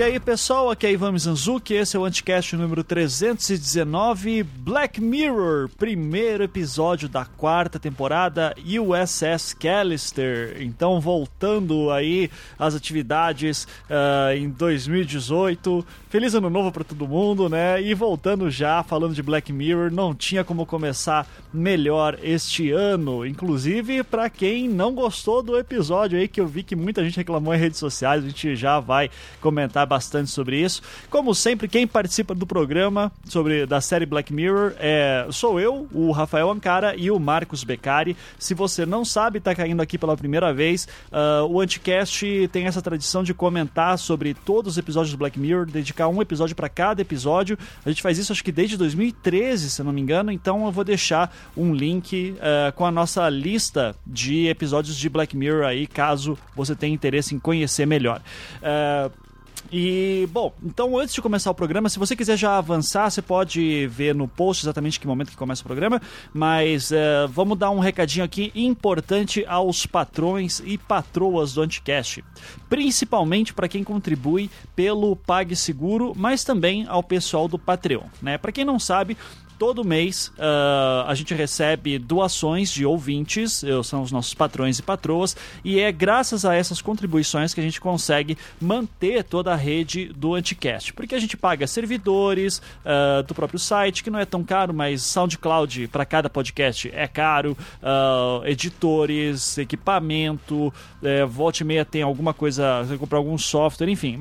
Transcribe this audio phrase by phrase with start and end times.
[0.00, 5.68] E aí, pessoal, aqui é Ivan Mizanzuki, esse é o Anticast número 319, Black Mirror,
[5.76, 10.56] primeiro episódio da quarta temporada, USS Callister.
[10.62, 15.86] Então, voltando aí às atividades uh, em 2018.
[16.08, 17.80] Feliz ano novo para todo mundo, né?
[17.82, 23.26] E voltando já, falando de Black Mirror, não tinha como começar melhor este ano.
[23.26, 27.54] Inclusive, para quem não gostou do episódio aí, que eu vi que muita gente reclamou
[27.54, 29.10] em redes sociais, a gente já vai
[29.42, 30.80] comentar bastante sobre isso.
[31.10, 36.12] Como sempre, quem participa do programa sobre da série Black Mirror é sou eu, o
[36.12, 38.16] Rafael Ancara e o Marcos Beccari.
[38.38, 42.80] Se você não sabe, está caindo aqui pela primeira vez, uh, o Anticast tem essa
[42.80, 47.02] tradição de comentar sobre todos os episódios do Black Mirror, dedicar um episódio para cada
[47.02, 47.58] episódio.
[47.84, 50.84] A gente faz isso acho que desde 2013, se não me engano, então eu vou
[50.84, 56.38] deixar um link uh, com a nossa lista de episódios de Black Mirror aí, caso
[56.54, 58.22] você tenha interesse em conhecer melhor.
[58.62, 59.29] Uh,
[59.72, 63.86] e, bom, então antes de começar o programa, se você quiser já avançar, você pode
[63.86, 66.00] ver no post exatamente que momento que começa o programa,
[66.32, 72.24] mas uh, vamos dar um recadinho aqui importante aos patrões e patroas do Anticast,
[72.68, 78.38] principalmente para quem contribui pelo PagSeguro, mas também ao pessoal do Patreon, né?
[78.38, 79.16] Para quem não sabe,
[79.60, 85.36] todo mês uh, a gente recebe doações de ouvintes, são os nossos patrões e patroas,
[85.62, 90.34] e é graças a essas contribuições que a gente consegue manter toda a rede do
[90.34, 90.94] Anticast.
[90.94, 95.02] Porque a gente paga servidores uh, do próprio site, que não é tão caro, mas
[95.02, 100.72] SoundCloud para cada podcast é caro, uh, editores, equipamento,
[101.02, 104.18] é, volte e meia tem alguma coisa, você comprar algum software, enfim.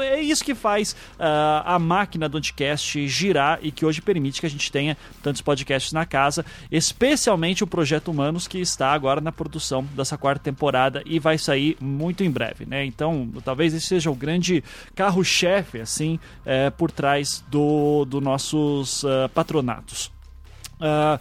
[0.00, 4.50] É isso que faz a máquina do Anticast girar e que hoje permite que a
[4.50, 9.32] gente gente tenha tantos podcasts na casa, especialmente o Projeto Humanos, que está agora na
[9.32, 12.84] produção dessa quarta temporada e vai sair muito em breve, né?
[12.84, 14.62] Então, talvez esse seja o grande
[14.94, 20.12] carro-chefe, assim, é, por trás do, do nossos uh, patronatos.
[20.74, 21.18] Uh,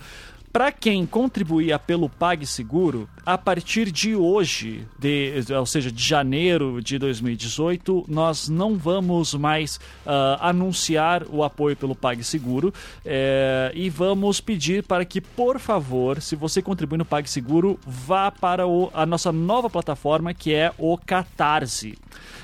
[0.51, 6.97] para quem contribuía pelo PagSeguro, a partir de hoje, de, ou seja, de janeiro de
[6.97, 12.73] 2018, nós não vamos mais uh, anunciar o apoio pelo PagSeguro
[13.05, 18.65] é, e vamos pedir para que, por favor, se você contribui no PagSeguro, vá para
[18.65, 21.97] o, a nossa nova plataforma que é o Catarse.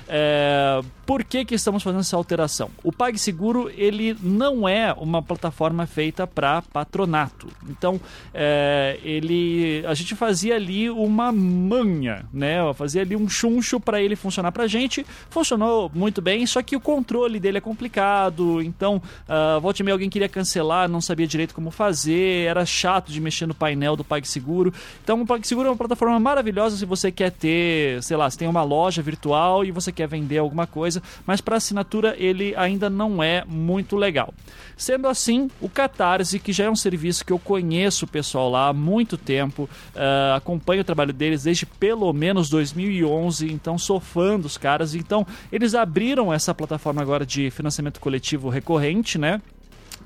[0.06, 2.70] É, por que, que estamos fazendo essa alteração?
[2.82, 7.48] O PagSeguro ele não é uma plataforma feita para patronato.
[7.68, 7.98] Então,
[8.34, 12.56] é, ele, a gente fazia ali uma manha, né?
[12.74, 15.04] Fazia ali um chuncho para ele funcionar para a gente.
[15.30, 18.62] Funcionou muito bem, só que o controle dele é complicado.
[18.62, 23.20] Então, uh, e meia alguém queria cancelar, não sabia direito como fazer, era chato de
[23.20, 24.72] mexer no painel do PagSeguro.
[25.02, 28.48] Então, o PagSeguro é uma plataforma maravilhosa se você quer ter, sei lá, se tem
[28.48, 33.22] uma loja virtual e você quer vender alguma coisa, mas para assinatura ele ainda não
[33.22, 34.32] é muito legal.
[34.76, 38.68] Sendo assim, o Catarse, que já é um serviço que eu conheço o pessoal lá
[38.68, 44.38] há muito tempo, uh, acompanho o trabalho deles desde pelo menos 2011, então sou fã
[44.38, 44.94] dos caras.
[44.94, 49.40] Então, eles abriram essa plataforma agora de financiamento coletivo recorrente, né?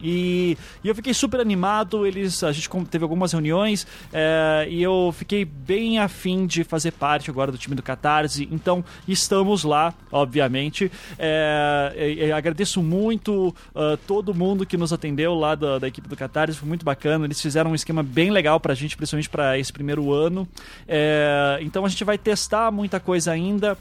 [0.01, 2.07] E, e, eu fiquei super animado.
[2.07, 7.31] Eles, a gente teve algumas reuniões é, e eu fiquei bem afim de fazer parte
[7.31, 8.49] agora do time do Catarse.
[8.51, 10.91] Então estamos lá, obviamente.
[11.19, 16.59] É, agradeço muito uh, todo mundo que nos atendeu lá da, da, equipe do Catarse,
[16.59, 17.25] foi muito bacana.
[17.25, 20.49] Eles fizeram um esquema bem legal pra gente, principalmente para esse primeiro ano.
[20.87, 23.77] É, então a gente vai testar muita coisa ainda,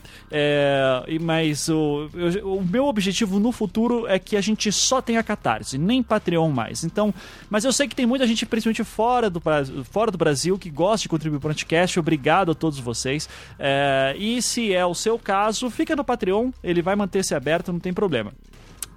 [1.21, 2.09] mas o,
[2.43, 6.83] o meu objetivo no futuro é que a gente só tenha Catarse, nem Patreon mais.
[6.83, 7.13] Então,
[7.49, 9.41] mas eu sei que tem muita gente, principalmente fora do,
[9.83, 11.99] fora do Brasil, que gosta de contribuir para o podcast.
[11.99, 13.29] Obrigado a todos vocês.
[13.59, 17.79] É, e se é o seu caso, fica no Patreon, ele vai manter-se aberto, não
[17.79, 18.31] tem problema.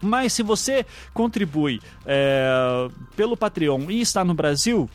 [0.01, 4.89] Mas se você contribui é, pelo Patreon e está no Brasil,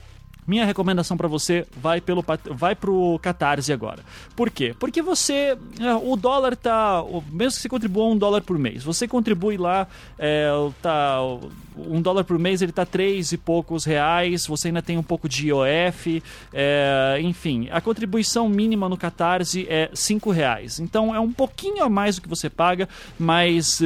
[0.48, 4.04] minha recomendação para você vai pelo vai pro Catarse agora.
[4.36, 4.76] Por quê?
[4.78, 9.08] Porque você é, o dólar tá mesmo que você contribua um dólar por mês, você
[9.08, 9.88] contribui lá
[10.18, 10.50] é,
[10.82, 11.20] tá
[11.78, 15.28] um dólar por mês ele tá três e poucos reais, você ainda tem um pouco
[15.28, 20.80] de IOF, é, enfim, a contribuição mínima no Catarse é cinco reais.
[20.80, 22.88] Então é um pouquinho a mais do que você paga,
[23.20, 23.82] mas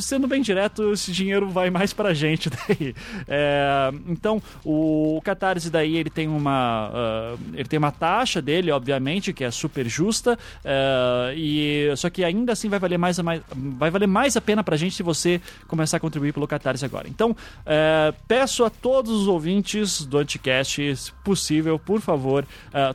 [0.00, 2.94] sendo bem direto, esse dinheiro vai mais pra gente daí.
[3.28, 9.32] É, então, o Catarse daí ele tem uma uh, ele tem uma taxa dele, obviamente,
[9.32, 13.90] que é super justa, uh, e só que ainda assim vai valer mais, mais vai
[13.90, 17.08] valer mais a pena pra gente se você começar a contribuir pelo Catarse agora.
[17.08, 22.46] Então, uh, peço a todos os ouvintes do Anticast, se possível, por favor,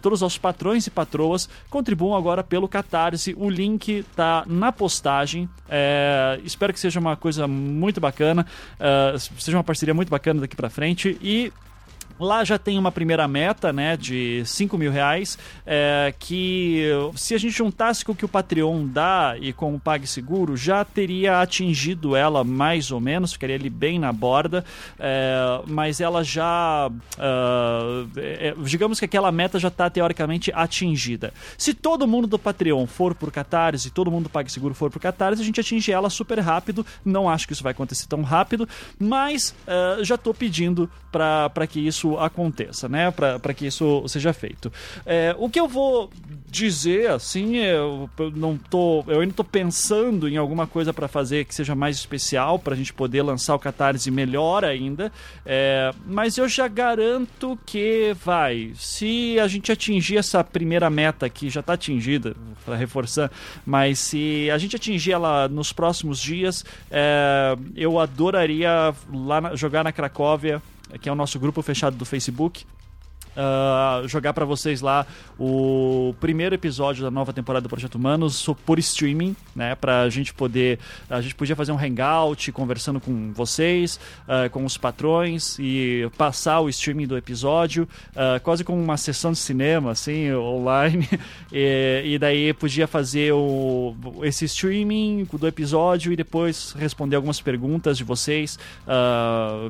[0.02, 3.36] todos os nossos patrões e patroas, contribuam agora pelo Catarse.
[3.38, 5.50] O link tá na postagem.
[6.44, 8.46] Espero que seja uma coisa muito bacana,
[9.40, 11.52] seja uma parceria muito bacana daqui para frente e
[12.22, 16.86] Lá já tem uma primeira meta, né, de 5 mil reais, é, que
[17.16, 20.86] se a gente juntasse com o que o Patreon dá e com o PagSeguro, já
[20.86, 24.64] teria atingido ela mais ou menos, ficaria ali bem na borda,
[25.00, 31.34] é, mas ela já, uh, é, digamos que aquela meta já está teoricamente atingida.
[31.58, 35.42] Se todo mundo do Patreon for por Catarse, todo mundo do PagSeguro for por Catarse,
[35.42, 38.70] a gente atinge ela super rápido, não acho que isso vai acontecer tão rápido,
[39.00, 43.12] mas uh, já estou pedindo para que isso aconteça, né?
[43.12, 44.72] Para que isso seja feito.
[45.06, 46.10] É, o que eu vou
[46.50, 51.56] dizer, assim, eu, não tô, eu ainda estou pensando em alguma coisa para fazer que
[51.56, 55.12] seja mais especial para a gente poder lançar o Catarse melhor ainda.
[55.46, 58.72] É, mas eu já garanto que vai.
[58.76, 62.36] Se a gente atingir essa primeira meta que já está atingida,
[62.66, 63.32] para reforçar,
[63.66, 69.84] mas se a gente atingir ela nos próximos dias, é, eu adoraria lá na, jogar
[69.84, 70.62] na Cracóvia
[71.00, 72.66] que é o nosso grupo fechado do Facebook.
[73.32, 75.06] Uh, jogar para vocês lá
[75.40, 79.74] o primeiro episódio da nova temporada do Projeto Humanos por streaming, né?
[79.76, 80.80] Pra gente poder.
[81.10, 86.60] A gente podia fazer um hangout conversando com vocês, uh, com os patrões e passar
[86.60, 91.08] o streaming do episódio, uh, quase como uma sessão de cinema, assim, online.
[91.54, 97.98] e, e, daí podia fazer o, esse streaming do episódio e depois responder algumas perguntas
[97.98, 98.60] de vocês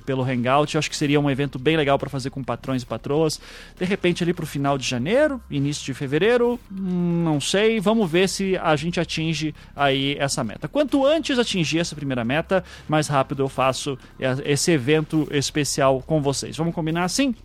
[0.05, 0.73] pelo hangout.
[0.73, 3.39] Eu acho que seria um evento bem legal para fazer com patrões e patroas.
[3.77, 7.79] De repente, ali para o final de janeiro, início de fevereiro, não sei.
[7.79, 10.67] Vamos ver se a gente atinge aí essa meta.
[10.67, 13.97] Quanto antes atingir essa primeira meta, mais rápido eu faço
[14.45, 16.55] esse evento especial com vocês.
[16.55, 17.35] Vamos combinar assim?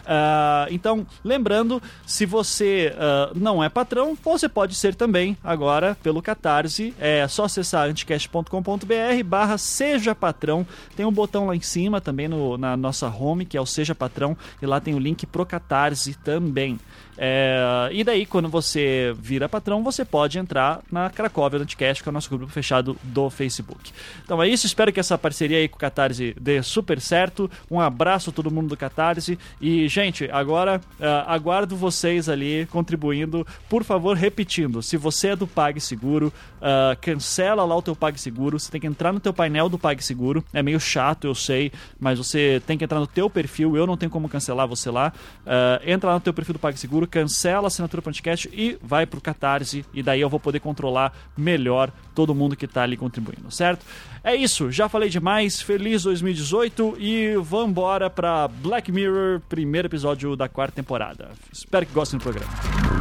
[0.00, 6.22] Uh, então, lembrando, se você uh, não é patrão, você pode ser também agora pelo
[6.22, 6.94] Catarse.
[6.98, 10.66] É só acessar anticast.com.br barra Seja Patrão.
[10.96, 13.94] Tem um botão lá em cima também no, na nossa home, que é o Seja
[13.94, 16.78] Patrão, e lá tem o link pro Catarse também.
[17.22, 22.10] É, e daí, quando você vira patrão, você pode entrar na Cracóvia Anticast, que é
[22.10, 23.92] o nosso grupo fechado do Facebook.
[24.24, 27.50] Então é isso, espero que essa parceria aí com o Catarse dê super certo.
[27.70, 29.38] Um abraço a todo mundo do Catarse.
[29.60, 33.46] E, gente, agora uh, aguardo vocês ali contribuindo.
[33.68, 38.58] Por favor, repetindo, se você é do PagSeguro, uh, cancela lá o teu PagSeguro.
[38.58, 40.44] Você tem que entrar no teu painel do PagSeguro.
[40.52, 43.76] É meio chato, eu sei, mas você tem que entrar no teu perfil.
[43.76, 45.12] Eu não tenho como cancelar você lá.
[45.40, 49.20] Uh, entra lá no teu perfil do PagSeguro cancela a assinatura podcast e vai pro
[49.20, 49.84] Catarse.
[49.92, 53.84] E daí eu vou poder controlar melhor todo mundo que tá ali contribuindo, certo?
[54.22, 55.60] É isso, já falei demais.
[55.62, 61.30] Feliz 2018 e vambora pra Black Mirror, primeiro episódio da quarta temporada.
[61.52, 62.99] Espero que gostem do programa.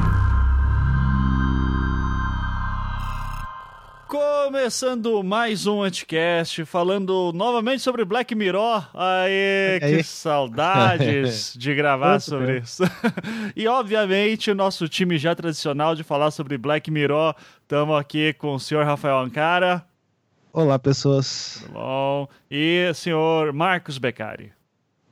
[4.09, 8.89] Começando mais um Anticast, falando novamente sobre Black Mirror.
[8.91, 12.81] Aê, que saudades de gravar sobre isso.
[13.55, 17.35] e, obviamente, o nosso time já tradicional de falar sobre Black Mirror.
[17.61, 19.85] Estamos aqui com o senhor Rafael Ancara.
[20.51, 21.59] Olá, pessoas.
[21.61, 22.27] Tudo bom?
[22.49, 24.51] E o senhor Marcos Beccari.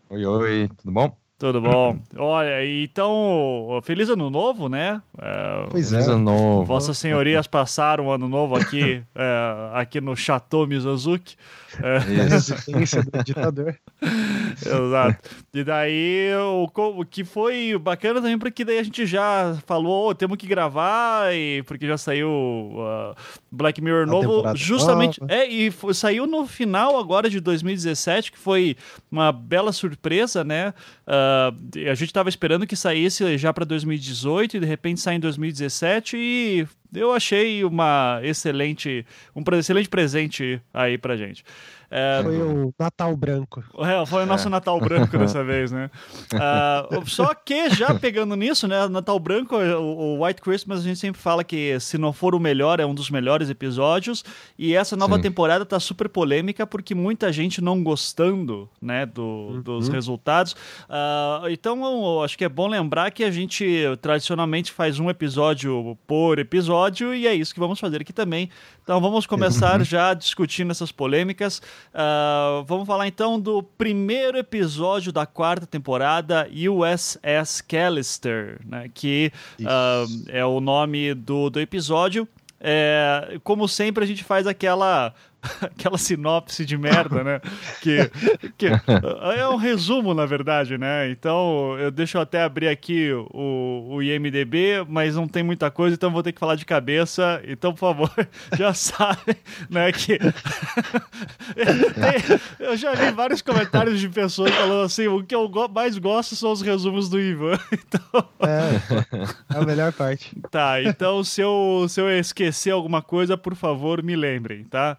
[0.09, 1.15] Oi, oi, tudo bom?
[1.37, 1.99] Tudo bom?
[2.17, 4.99] Olha, então, feliz ano novo, né?
[5.21, 6.11] É, pois feliz é.
[6.11, 6.65] ano novo.
[6.65, 11.35] Vossas senhorias passaram o ano novo aqui, é, aqui no Chateau Mizozuki.
[11.81, 11.97] É.
[11.99, 13.75] Resistência do ditador.
[14.61, 15.29] Exato.
[15.53, 20.15] E daí, o, o, que foi bacana também, porque daí a gente já falou, oh,
[20.15, 23.15] temos que gravar, e porque já saiu uh,
[23.51, 25.19] Black Mirror a novo, justamente.
[25.21, 25.33] Nova.
[25.33, 28.75] É, e foi, saiu no final agora de 2017, que foi
[29.11, 30.73] uma bela surpresa, né?
[31.07, 35.19] Uh, a gente estava esperando que saísse já para 2018 e de repente sai em
[35.19, 41.43] 2017 e eu achei uma excelente, um excelente presente aí pra gente.
[41.89, 43.63] É, foi o Natal Branco.
[43.79, 44.51] É, foi o nosso é.
[44.51, 45.89] Natal Branco dessa vez, né?
[46.33, 48.87] Uh, só que já pegando nisso, né?
[48.87, 52.39] Natal Branco, o, o, White Christmas, a gente sempre fala que se não for o
[52.39, 54.23] melhor, é um dos melhores episódios.
[54.57, 55.23] E essa nova Sim.
[55.23, 59.61] temporada tá super polêmica porque muita gente não gostando, né, do, uhum.
[59.61, 60.53] dos resultados.
[60.89, 65.97] Uh, então, eu acho que é bom lembrar que a gente tradicionalmente faz um episódio
[66.05, 68.49] por episódio episódio e é isso que vamos fazer aqui também.
[68.83, 71.61] Então vamos começar já discutindo essas polêmicas.
[71.93, 80.25] Uh, vamos falar então do primeiro episódio da quarta temporada, USS Callister, né, que uh,
[80.27, 82.27] é o nome do, do episódio.
[82.59, 85.13] É, como sempre, a gente faz aquela
[85.61, 87.41] aquela sinopse de merda, né?
[87.81, 88.09] Que,
[88.57, 91.09] que é um resumo, na verdade, né?
[91.09, 96.11] Então, eu deixo até abrir aqui o, o IMDB, mas não tem muita coisa, então
[96.11, 97.41] vou ter que falar de cabeça.
[97.47, 98.11] Então, por favor,
[98.57, 99.37] já sabe,
[99.69, 99.91] né?
[99.91, 100.19] Que
[102.59, 106.51] eu já vi vários comentários de pessoas falando assim: o que eu mais gosto são
[106.51, 107.57] os resumos do Ivan.
[107.87, 108.27] Então...
[108.39, 110.35] É, é a melhor parte.
[110.51, 114.97] Tá, então se eu, se eu esquecer alguma coisa, por favor, me lembrem, tá?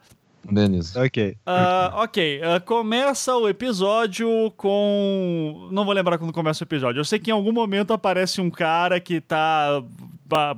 [0.51, 1.03] Beleza.
[1.05, 1.37] Ok.
[1.47, 5.69] Uh, ok, uh, começa o episódio com.
[5.71, 7.01] Não vou lembrar quando começa o episódio.
[7.01, 9.83] Eu sei que em algum momento aparece um cara que tá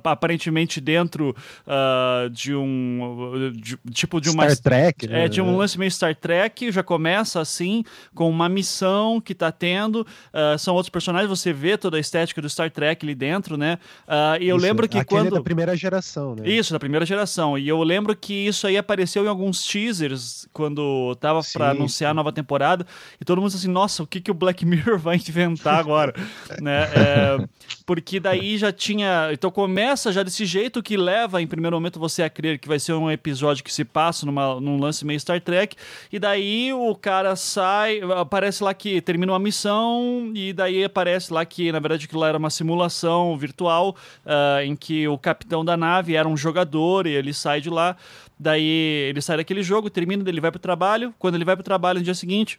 [0.05, 1.35] aparentemente dentro
[1.67, 5.25] uh, de um de, tipo de uma Star Trek né?
[5.25, 7.85] é de um lance meio Star Trek já começa assim
[8.15, 12.43] com uma missão que tá tendo uh, são outros personagens você vê toda a estética
[12.43, 13.79] do Star Trek ali dentro né?
[14.07, 16.49] Uh, e eu isso, lembro que quando é da primeira geração né?
[16.49, 21.15] Isso da primeira geração e eu lembro que isso aí apareceu em alguns teasers quando
[21.17, 22.87] tava para anunciar a nova temporada
[23.21, 26.15] e todo mundo assim nossa o que que o Black Mirror vai inventar agora?
[26.61, 26.83] Né?
[26.95, 27.49] É,
[27.87, 32.23] porque daí já tinha então começa já desse jeito que leva, em primeiro momento, você
[32.23, 35.39] a crer que vai ser um episódio que se passa numa, num lance meio Star
[35.39, 35.77] Trek,
[36.11, 41.45] e daí o cara sai, aparece lá que termina uma missão, e daí aparece lá
[41.45, 46.15] que, na verdade, aquilo era uma simulação virtual, uh, em que o capitão da nave
[46.15, 47.99] era um jogador, e ele sai de lá,
[48.39, 51.99] daí ele sai daquele jogo, termina, ele vai pro trabalho, quando ele vai pro trabalho
[51.99, 52.59] no dia seguinte,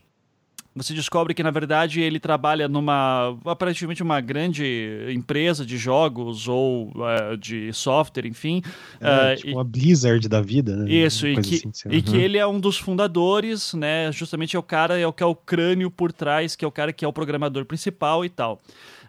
[0.76, 4.66] você descobre que na verdade ele trabalha numa aparentemente uma grande
[5.10, 8.62] empresa de jogos ou uh, de software, enfim.
[9.00, 10.90] É, uh, tipo e, uma Blizzard da vida, né?
[10.90, 14.12] Isso, e, que, assim, e que ele é um dos fundadores, né?
[14.12, 16.72] Justamente é o cara, é o que é o crânio por trás, que é o
[16.72, 18.62] cara que é o programador principal e tal.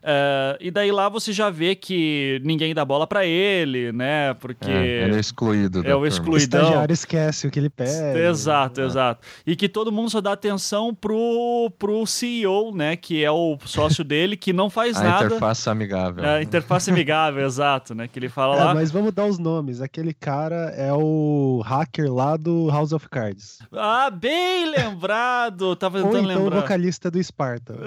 [0.02, 4.35] Uh, e daí lá você já vê que ninguém dá bola para ele, né?
[4.35, 4.68] Porque.
[4.68, 5.87] É, ele é excluído.
[5.87, 6.61] É o excluidão.
[6.61, 8.18] O estagiário esquece o que ele pede.
[8.18, 8.87] Exato, né?
[8.87, 9.25] exato.
[9.47, 12.97] E que todo mundo só dá atenção pro, pro CEO, né?
[12.97, 15.26] Que é o sócio dele, que não faz a nada.
[15.26, 16.25] Interface amigável.
[16.25, 18.09] É, interface amigável, exato, né?
[18.09, 18.75] Que ele fala é, lá.
[18.75, 19.80] Mas vamos dar os nomes.
[19.80, 23.59] Aquele cara é o hacker lá do House of Cards.
[23.73, 25.76] Ah, bem lembrado!
[25.76, 26.59] Tava tentando Ou então lembrar.
[26.59, 27.76] o vocalista do Sparta.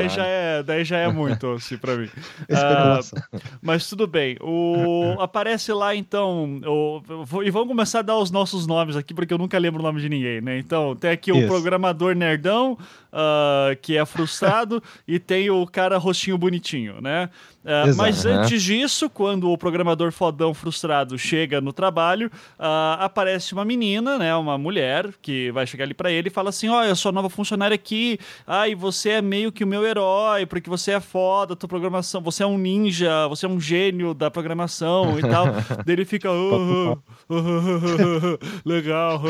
[0.00, 2.06] daí, já é, daí já é muito, assim, pra mim.
[2.06, 4.36] Uh, mas tudo bem.
[4.40, 6.60] O, aparece lá, então.
[6.66, 7.02] O,
[7.42, 10.00] e vamos começar a dar os nossos nomes aqui, porque eu nunca lembro o nome
[10.00, 10.58] de ninguém, né?
[10.58, 11.44] Então, tem aqui Isso.
[11.44, 12.76] o programador nerdão,
[13.12, 17.28] uh, que é frustrado, e tem o cara rostinho bonitinho, né?
[17.62, 23.66] Uh, mas antes disso, quando o programador fodão frustrado chega no trabalho, uh, aparece uma
[23.66, 26.84] menina, né, uma mulher, que vai chegar ali para ele e fala assim: Ó, oh,
[26.84, 28.18] eu sou nova funcionária aqui,
[28.66, 32.42] e você é meio que o meu herói, porque você é foda, tua programação, você
[32.42, 35.46] é um ninja, você é um gênio da programação e tal.
[35.84, 36.30] Daí ele fica.
[36.30, 36.96] Oh,
[37.28, 39.20] oh, oh, legal.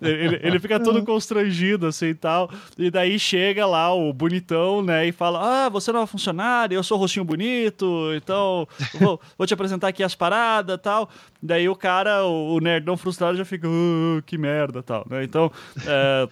[0.00, 2.50] ele, ele fica todo constrangido assim e tal.
[2.78, 6.82] E daí chega lá o bonitão, né, e fala: Ah, você é nova funcionária eu
[6.82, 11.08] sou rostinho bonito, então vou, vou, te apresentar aqui as paradas tal.
[11.42, 15.24] Daí o cara, o, o nerdão frustrado já fica, uh, que merda tal, né?
[15.24, 15.50] Então,
[15.86, 16.28] é,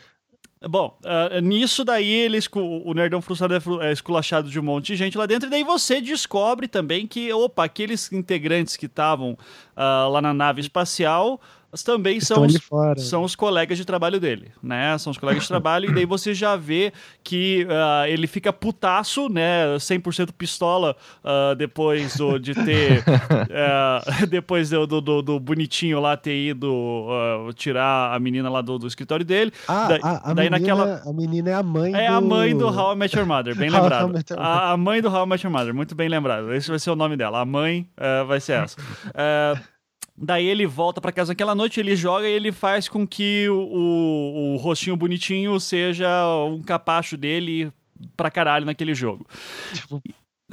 [0.69, 4.97] Bom, uh, nisso daí ele, o Nerdão Frustrado é, é esculachado de um monte de
[4.97, 10.09] gente lá dentro, e daí você descobre também que, opa, aqueles integrantes que estavam uh,
[10.09, 11.41] lá na nave espacial
[11.73, 12.61] mas também são os,
[12.99, 14.99] são os colegas de trabalho dele, né?
[14.99, 16.93] São os colegas de trabalho, e daí você já vê
[17.25, 19.75] que uh, ele fica putaço, né?
[19.79, 22.99] 100% pistola uh, depois do, de ter.
[23.01, 27.09] uh, depois do, do, do, bonitinho lá ter ido
[27.55, 29.51] tirar a menina lá do, do escritório dele.
[29.67, 31.03] Ah, daí, a, a daí menina, naquela...
[31.07, 32.15] a menina é a mãe É do...
[32.15, 34.13] a mãe do How I Met Your Mother, bem lembrado.
[34.37, 36.53] A, a, mãe do How I Met Your Mother, muito bem lembrado.
[36.53, 37.41] Esse vai ser o nome dela.
[37.41, 37.89] A mãe
[38.27, 38.77] vai ser essa.
[40.17, 43.55] Daí ele volta para casa naquela noite, ele joga e ele faz com que o,
[43.55, 46.09] o, o rostinho bonitinho seja
[46.47, 47.73] um capacho dele
[48.17, 49.27] pra caralho naquele jogo.
[49.73, 50.03] Tipo,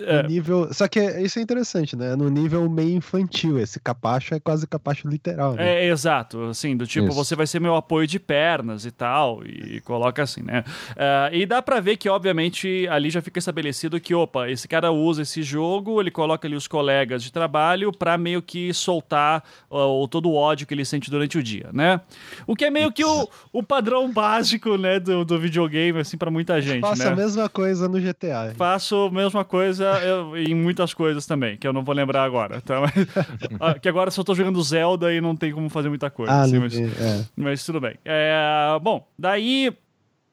[0.06, 0.24] é.
[0.28, 0.74] nível.
[0.74, 2.16] Só que isso é interessante, né?
[2.16, 3.60] No nível meio infantil.
[3.60, 5.86] Esse capacho é quase capacho literal, né?
[5.86, 6.44] É, exato.
[6.46, 7.16] Assim, do tipo, isso.
[7.16, 9.46] você vai ser meu apoio de pernas e tal.
[9.46, 10.64] E coloca assim, né?
[10.92, 14.92] Uh, e dá pra ver que, obviamente, ali já fica estabelecido que, opa, esse cara
[14.92, 20.08] usa esse jogo, ele coloca ali os colegas de trabalho pra meio que soltar uh,
[20.08, 22.02] todo o ódio que ele sente durante o dia, né?
[22.48, 26.32] O que é meio que o, o padrão básico, né, do, do videogame, assim, pra
[26.32, 26.82] muita gente.
[26.82, 27.10] Faço né?
[27.10, 28.54] a mesma coisa no GTA.
[28.56, 32.58] Faço a mesma coisa eu, em muitas coisas também, que eu não vou lembrar agora.
[32.58, 32.84] Então,
[33.60, 36.32] ah, que agora só tô jogando Zelda e não tem como fazer muita coisa.
[36.32, 37.26] Ah, assim, mas, é.
[37.36, 37.96] mas, tudo bem.
[38.06, 39.74] É, bom, daí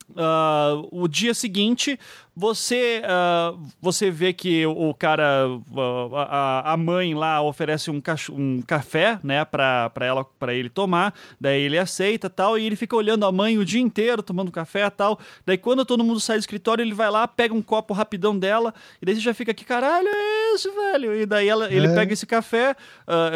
[0.08, 1.98] Uh, o dia seguinte,
[2.34, 8.62] você uh, você vê que o, cara, uh, a, a mãe lá oferece um, um
[8.62, 12.94] café, né, pra, pra, ela, pra ele tomar, daí ele aceita tal, e ele fica
[12.94, 15.18] olhando a mãe o dia inteiro, tomando café tal.
[15.44, 18.72] Daí quando todo mundo sai do escritório, ele vai lá, pega um copo rapidão dela,
[19.02, 21.16] e daí você já fica aqui, caralho, é isso, velho.
[21.16, 21.94] E daí ela, ele é.
[21.94, 22.76] pega esse café,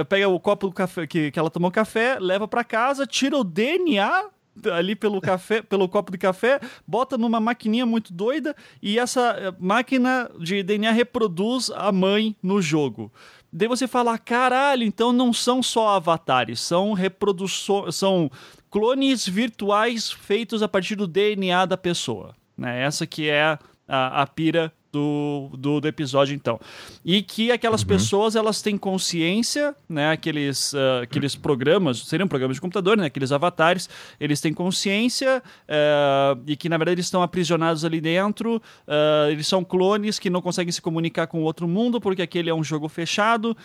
[0.09, 3.43] pega o copo do café que, que ela tomou café, leva para casa, tira o
[3.43, 4.31] DNA
[4.73, 9.55] ali pelo café, pelo copo de café, bota numa maquininha muito doida e essa eh,
[9.59, 13.13] máquina de DNA reproduz a mãe no jogo.
[13.53, 18.31] Daí você fala, caralho, então não são só avatares, são reproduções, são
[18.71, 22.35] clones virtuais feitos a partir do DNA da pessoa.
[22.57, 22.83] Né?
[22.83, 26.59] Essa que é a, a pira do, do, do, episódio, então.
[27.05, 27.89] E que aquelas uhum.
[27.89, 30.11] pessoas, elas têm consciência, né?
[30.11, 33.07] Aqueles, uh, aqueles programas, seriam programas de computador, né?
[33.07, 38.57] Aqueles avatares, eles têm consciência uh, e que, na verdade, eles estão aprisionados ali dentro.
[38.87, 42.51] Uh, eles são clones que não conseguem se comunicar com o outro mundo porque aquele
[42.51, 43.57] é um jogo fechado,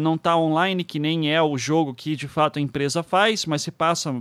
[0.00, 3.62] não está online, que nem é o jogo que, de fato, a empresa faz, mas
[3.62, 4.14] se passa,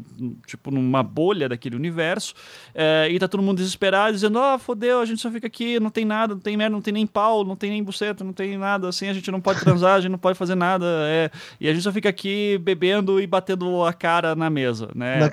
[0.46, 2.34] tipo, numa bolha daquele universo.
[3.10, 5.90] e tá todo mundo desesperado, dizendo, ó, oh, fodeu, a gente só fica aqui, não
[5.90, 8.90] tem nada, tem merda, não tem nem pau, não tem nem buceta, não tem nada
[8.90, 10.86] assim, a gente não pode transar, a gente não pode fazer nada.
[11.08, 15.20] É, e a gente só fica aqui bebendo e batendo a cara na mesa, né?
[15.20, 15.26] Na...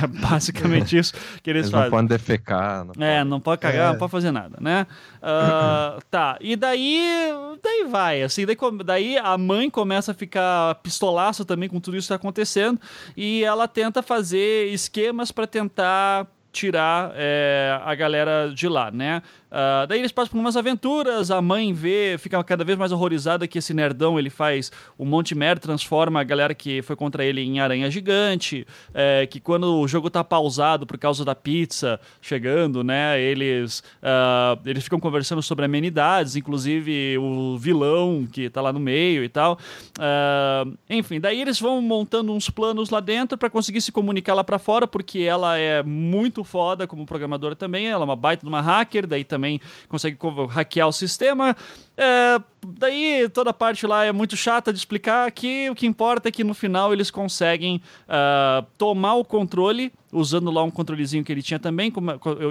[0.00, 1.90] é basicamente isso que eles, eles fazem.
[1.90, 2.84] Não podem defecar.
[2.84, 3.30] Não é, pode...
[3.30, 3.92] não pode cagar, é.
[3.92, 4.86] não pode fazer nada, né?
[5.16, 7.28] Uh, tá, e daí,
[7.62, 12.06] daí vai, assim, daí, daí a mãe começa a ficar pistolaço também com tudo isso
[12.06, 12.80] que está acontecendo
[13.16, 19.22] e ela tenta fazer esquemas para tentar tirar é, a galera de lá, né?
[19.56, 23.48] Uh, daí eles passam por umas aventuras, a mãe vê, fica cada vez mais horrorizada
[23.48, 27.24] que esse nerdão ele faz um monte de merda, transforma a galera que foi contra
[27.24, 31.98] ele em aranha gigante, é, que quando o jogo tá pausado por causa da pizza
[32.20, 38.74] chegando, né, eles, uh, eles ficam conversando sobre amenidades, inclusive o vilão que tá lá
[38.74, 39.58] no meio e tal.
[39.98, 44.44] Uh, enfim, daí eles vão montando uns planos lá dentro para conseguir se comunicar lá
[44.44, 48.48] para fora, porque ela é muito foda como programadora também, ela é uma baita de
[48.50, 49.45] uma hacker, daí também
[49.88, 50.16] consegue
[50.48, 51.56] hackear o sistema.
[51.96, 52.38] É,
[52.78, 56.32] daí toda a parte lá é muito chata de explicar que o que importa é
[56.32, 61.42] que no final eles conseguem uh, tomar o controle usando lá um controlezinho que ele
[61.42, 61.92] tinha também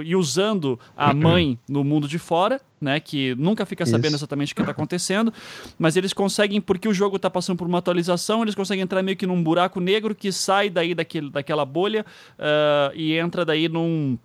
[0.04, 4.16] e usando a mãe no mundo de fora, né, que nunca fica sabendo Isso.
[4.16, 5.32] exatamente o que está acontecendo,
[5.78, 9.16] mas eles conseguem porque o jogo está passando por uma atualização, eles conseguem entrar meio
[9.16, 12.04] que num buraco negro que sai daí daquele, daquela bolha
[12.38, 14.18] uh, e entra daí num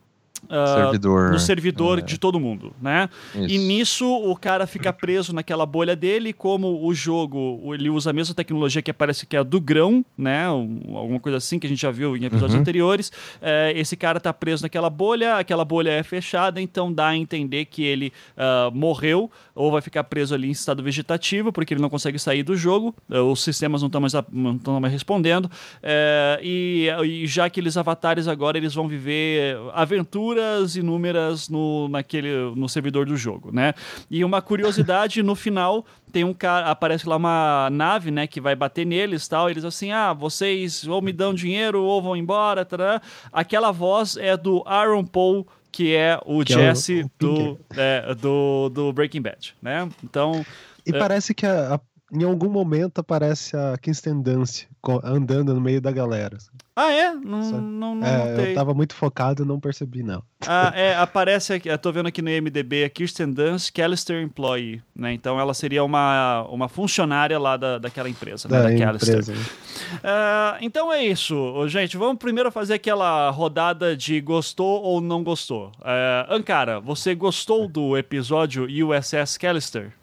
[0.45, 1.31] Uh, servidor.
[1.31, 2.01] no servidor é.
[2.01, 3.09] de todo mundo, né?
[3.35, 3.47] Isso.
[3.47, 8.13] E nisso o cara fica preso naquela bolha dele, como o jogo ele usa a
[8.13, 10.49] mesma tecnologia que parece que é a do grão, né?
[10.49, 12.61] Um, alguma coisa assim que a gente já viu em episódios uhum.
[12.61, 13.11] anteriores.
[13.39, 17.65] É, esse cara tá preso naquela bolha, aquela bolha é fechada, então dá a entender
[17.65, 21.89] que ele uh, morreu ou vai ficar preso ali em estado vegetativo, porque ele não
[21.89, 25.49] consegue sair do jogo, uh, os sistemas não estão mais, não mais respondendo.
[25.83, 32.53] É, e, e já aqueles avatares agora eles vão viver aventuras aventuras inúmeras no, naquele,
[32.55, 33.73] no servidor do jogo, né?
[34.09, 38.53] E uma curiosidade, no final tem um cara, aparece lá uma nave, né, que vai
[38.53, 43.01] bater neles tal, eles assim, ah, vocês ou me dão dinheiro ou vão embora, tará.
[43.31, 47.59] aquela voz é do Aaron Paul, que é o que Jesse é o, o do,
[47.77, 49.89] é, do, do Breaking Bad, né?
[50.03, 50.45] Então...
[50.85, 50.99] E é...
[50.99, 51.79] parece que a, a,
[52.13, 54.65] em algum momento aparece a Kirsten Dunst
[55.03, 56.37] andando no meio da galera.
[56.75, 57.13] Ah, é?
[57.13, 57.51] Não, Só...
[57.57, 60.21] não, não é, Eu tava muito focado e não percebi, não.
[60.45, 64.81] Ah, é, aparece aqui, eu tô vendo aqui no IMDB, a Kirsten Dunst, Callister Employee,
[64.95, 65.13] né?
[65.13, 68.57] Então ela seria uma, uma funcionária lá da, daquela empresa, né?
[68.57, 69.33] Da, da empresa.
[69.33, 71.95] Uh, então é isso, gente.
[71.95, 75.71] Vamos primeiro fazer aquela rodada de gostou ou não gostou.
[75.79, 79.93] Uh, Ankara, você gostou do episódio USS Callister?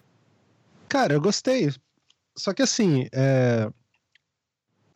[0.88, 1.70] Cara, eu gostei.
[2.38, 3.68] Só que assim, é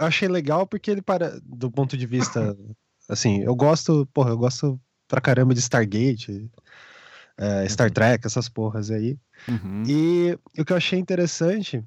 [0.03, 2.57] eu achei legal porque ele para do ponto de vista
[3.09, 6.51] assim, eu gosto, porra, eu gosto pra caramba de Stargate,
[7.37, 7.93] é, Star uhum.
[7.93, 9.19] Trek, essas porras aí.
[9.49, 9.83] Uhum.
[9.87, 11.85] E o que eu achei interessante,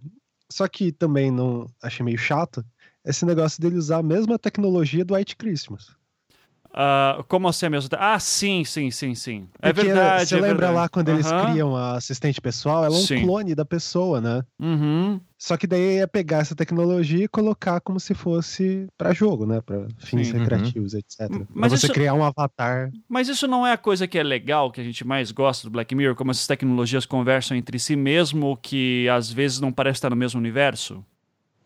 [0.50, 2.63] só que também não achei meio chato,
[3.04, 5.96] esse negócio dele usar a mesma tecnologia do White Christmas.
[6.78, 7.90] Uh, como assim mesmo?
[7.98, 9.48] Ah, sim, sim, sim, sim.
[9.62, 10.28] É Porque verdade.
[10.28, 10.74] Você é lembra verdade.
[10.76, 11.46] lá quando eles Aham.
[11.48, 12.84] criam a assistente pessoal?
[12.84, 13.22] Ela é um Sim.
[13.22, 14.44] clone da pessoa, né?
[14.60, 15.22] Uhum.
[15.38, 19.62] Só que daí ia pegar essa tecnologia e colocar como se fosse pra jogo, né?
[19.62, 20.34] Pra fins Sim.
[20.34, 20.40] Uhum.
[20.40, 21.22] recreativos, etc.
[21.30, 22.92] M- Pra mas você isso- criar um avatar.
[23.08, 25.72] Mas isso não é a coisa que é legal, que a gente mais gosta do
[25.72, 30.10] Black Mirror, como essas tecnologias conversam entre si, mesmo que às vezes não parece estar
[30.10, 31.02] no mesmo universo?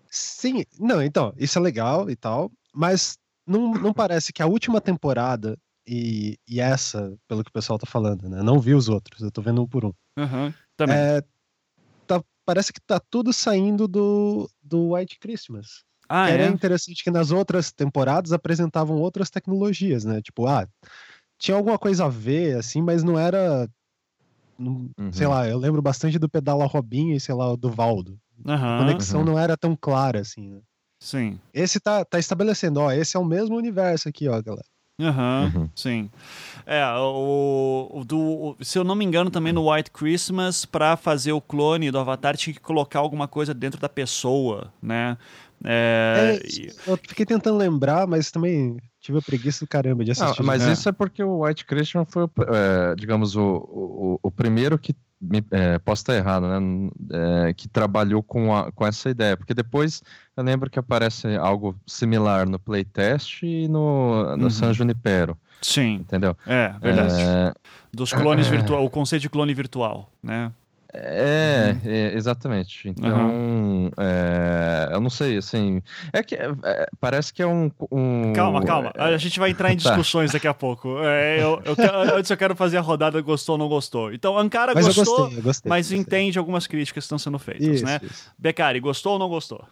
[0.07, 3.17] Sim, não, então, isso é legal e tal, mas
[3.49, 5.57] não, não parece que a última temporada
[5.87, 8.43] e, e essa, pelo que o pessoal tá falando, né?
[8.43, 9.91] Não vi os outros, eu tô vendo um por um.
[10.17, 10.53] Aham.
[10.77, 10.95] Também.
[10.97, 11.21] É,
[12.07, 15.83] tá- parece que tá tudo saindo do, do White Christmas.
[16.07, 16.47] ah, que era é?
[16.47, 20.21] interessante que nas outras temporadas apresentavam outras tecnologias, né?
[20.21, 20.67] Tipo, ah,
[21.39, 23.67] tinha alguma coisa a ver, assim, mas não era.
[24.59, 25.11] não- Uhum.
[25.11, 28.19] Sei lá, eu lembro bastante do Pedala Robinho e, sei lá, do Valdo.
[28.45, 28.77] A Aham.
[28.77, 29.25] conexão Uhum.
[29.27, 30.61] não era tão clara, assim, né?
[30.99, 31.39] Sim.
[31.53, 34.65] Esse tá, tá estabelecendo, ó, esse é o mesmo universo aqui, ó, galera.
[35.01, 35.69] Aham, Uhum.
[35.73, 36.09] sim.
[36.65, 40.97] É, o, o do, o- se eu não me engano, também no White Christmas, pra
[40.97, 45.17] fazer o clone do Avatar, tinha que colocar alguma coisa dentro da pessoa, né?
[45.63, 50.11] É, É, e- eu fiquei tentando lembrar, mas também tive a preguiça do caramba de
[50.19, 50.43] Não, assistir.
[50.43, 50.73] mas É.
[50.73, 54.93] isso é porque o White Christian foi, o- é, digamos, o, o, o primeiro que,
[55.21, 56.89] me, é, posso estar errado, né,
[57.47, 60.01] é, que trabalhou com, a, com essa ideia, porque depois
[60.37, 64.49] eu lembro que aparece algo similar no playtest e no, no Uhum.
[64.49, 66.35] San Junipero, sim, entendeu?
[66.47, 67.13] é, verdade.
[67.17, 67.53] É,
[67.91, 70.51] Dos clones virtual, o conceito de clone virtual, né?
[70.93, 71.91] É, Uhum.
[71.91, 72.89] é, exatamente.
[72.89, 75.83] Então, é, eu não sei, assim.
[76.11, 77.69] É que é, é, parece que é um.
[77.91, 78.91] um- Calma, calma.
[78.95, 79.83] A gente vai entrar em Tá.
[79.91, 80.97] discussões daqui a pouco.
[81.03, 84.11] É, eu, eu quero- antes eu quero fazer a rodada gostou ou não gostou.
[84.11, 85.69] Então, Ankara Mas eu gostou, gostei, eu gostei.
[85.69, 85.99] mas gostei.
[85.99, 87.99] entende algumas críticas que estão sendo feitas, Isso, né?
[88.03, 88.31] isso.
[88.37, 89.63] Becari, gostou ou não gostou?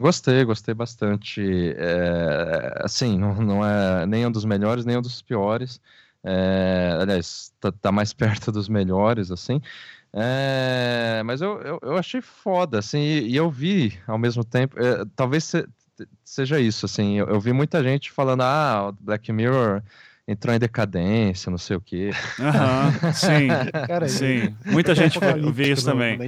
[0.00, 1.74] Gostei, gostei bastante.
[1.76, 5.80] É, assim, não, não é nem um dos melhores, nem um dos piores.
[6.24, 9.60] É, aliás, tá, tá mais perto dos melhores, assim.
[10.12, 14.78] É, mas eu, eu, eu achei foda, assim, e, e eu vi ao mesmo tempo.
[14.80, 15.68] é, talvez se-
[16.24, 17.18] seja isso, assim.
[17.18, 19.82] Eu, eu vi muita gente falando, ah, Black Mirror
[20.28, 22.10] entrou em decadência, não sei o quê.
[22.38, 23.48] Aham, sim.
[23.86, 25.18] Cara, Sim, muita gente
[25.52, 26.18] vê isso também.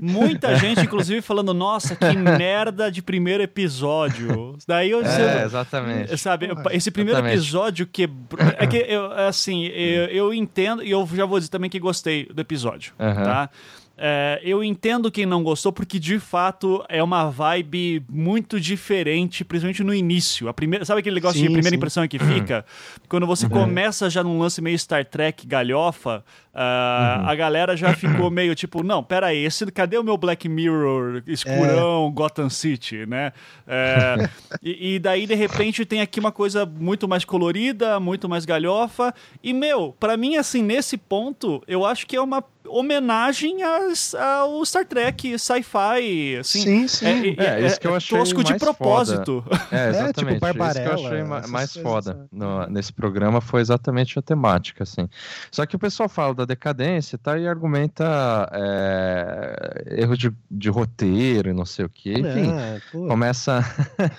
[0.00, 4.56] Muita gente, inclusive, falando, nossa, que merda de primeiro episódio.
[4.66, 6.16] Daí eu É, exatamente.
[6.18, 7.40] Sabe, Porra, esse primeiro exatamente.
[7.42, 8.40] episódio quebrou.
[8.56, 12.26] É que, eu, assim, eu, eu entendo, e eu já vou dizer também que gostei
[12.26, 13.24] do episódio, Aham.
[13.24, 13.50] tá?
[13.96, 19.84] É, eu entendo quem não gostou, porque de fato é uma vibe muito diferente, principalmente
[19.84, 20.48] no início.
[20.48, 21.76] A primeira, sabe aquele negócio de Sim, primeira sim.
[21.76, 22.64] impressão que fica?
[23.08, 28.30] Quando você começa já num lance meio Star Trek galhofa, ah, a galera já ficou
[28.32, 33.32] meio tipo, não, pera aí, esse, cadê o meu Black Mirror escurão Gotham City, né?
[33.66, 34.28] É,
[34.62, 39.14] e, e daí, de repente, tem aqui uma coisa muito mais colorida, muito mais galhofa.
[39.42, 44.64] E, meu, pra mim, assim, nesse ponto, eu acho que é uma homenagem às- ao
[44.64, 46.60] Star Trek, sci-fi, assim.
[46.60, 47.34] sim, sim.
[47.38, 49.44] É, isso que eu achei tosco de mais propósito.
[49.72, 50.44] É, tipo, exatamente.
[50.44, 55.08] isso que eu achei mais foda no- nesse programa foi exatamente a temática, assim.
[55.50, 58.04] Só que o pessoal fala da decadência tá, e argumenta
[58.52, 62.14] é, erro de, de roteiro e não sei o quê.
[62.18, 63.06] Enfim, Ah, pô.
[63.08, 63.60] começa.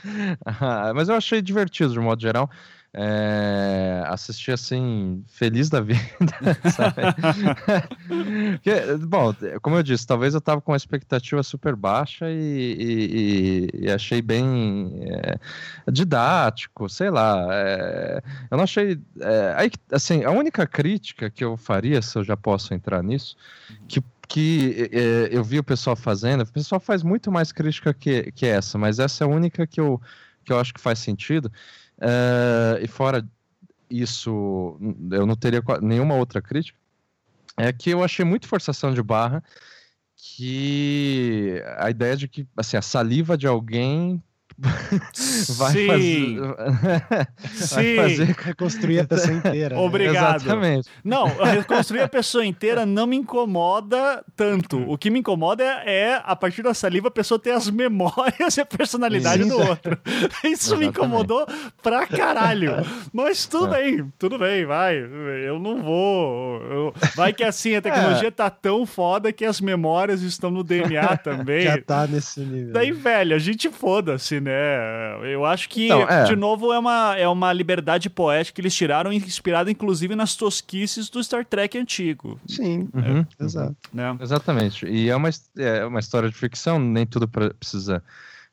[0.95, 2.49] Mas eu achei divertido de modo geral.
[2.95, 5.99] É, assisti assim, feliz da vida,
[6.71, 6.93] sabe?
[8.53, 12.37] Porque, bom, como eu disse, talvez eu tava com uma expectativa super baixa e,
[13.73, 17.47] e- e- achei bem é, didático, sei lá.
[17.51, 18.99] é, eu não achei.
[19.19, 23.35] é, aí, assim, a única crítica que eu faria, se eu já posso entrar nisso,
[23.87, 28.31] que que é, eu vi o pessoal fazendo, o pessoal faz muito mais crítica que,
[28.31, 30.01] que essa, mas essa é a única que eu,
[30.43, 31.51] que eu acho que faz sentido.
[32.05, 33.25] É, e fora
[33.89, 34.77] isso,
[35.11, 36.77] eu não teria nenhuma outra crítica.
[37.55, 39.43] É que eu achei muito forçação de barra
[40.15, 44.21] que a ideia de que assim, a saliva de alguém
[44.59, 46.39] vai Sim, fazer.
[47.07, 47.95] vai sim.
[47.95, 49.75] fazer Reconstruir a pessoa inteira.
[49.75, 49.81] né?
[49.81, 50.35] Obrigado.
[50.43, 50.89] Exatamente.
[51.03, 54.79] Não, reconstruir a pessoa inteira não me incomoda tanto.
[54.89, 58.57] O que me incomoda é, é, a partir da saliva, a pessoa ter as memórias
[58.57, 59.49] e a personalidade Sim.
[59.49, 59.97] do outro.
[60.43, 60.85] Isso me Exatamente.
[60.89, 61.45] incomodou
[61.81, 62.73] pra caralho.
[63.13, 63.83] Mas tudo É.
[63.83, 64.97] bem, tudo bem, vai.
[64.97, 66.61] Eu não vou.
[66.63, 71.17] eu- Vai que assim, a tecnologia tá tão foda que as memórias estão no DNA
[71.17, 71.61] também.
[71.63, 72.73] Já tá nesse nível.
[72.73, 75.33] Daí, velho, a gente foda-se, né?
[75.33, 76.25] Eu acho que, Então, é.
[76.25, 81.09] de novo, é uma, é uma liberdade poética que eles tiraram, inspirada inclusive nas tosquices
[81.09, 83.75] do Star Trek antigo, Sim, Uhum, exato.
[83.93, 84.15] né?
[84.21, 84.85] Exatamente.
[84.85, 88.03] E é uma, é uma história de ficção, nem tudo precisa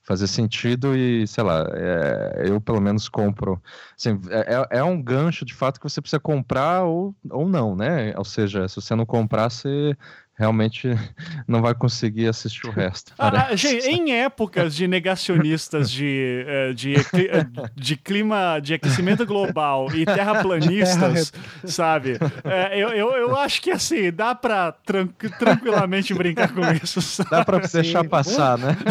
[0.02, 3.60] fazer sentido e, sei lá, é, eu pelo menos compro.
[3.96, 7.76] Assim, é, é, é um gancho de fato que você precisa comprar ou, ou não,
[7.76, 8.12] né?
[8.16, 9.96] Ou seja, se você não comprar, você
[10.40, 10.88] realmente
[11.46, 13.12] não vai conseguir assistir o resto.
[13.18, 19.94] Ah, gente, em épocas de negacionistas de, eh, de, eh, de, clima, de aquecimento global
[19.94, 21.30] e terraplanistas,
[21.64, 22.18] sabe?
[22.42, 27.02] É, eu, eu, eu acho que assim, dá pra tran tranquilamente brincar com isso.
[27.02, 27.30] Sabe?
[27.30, 28.78] Dá pra deixar passar, né?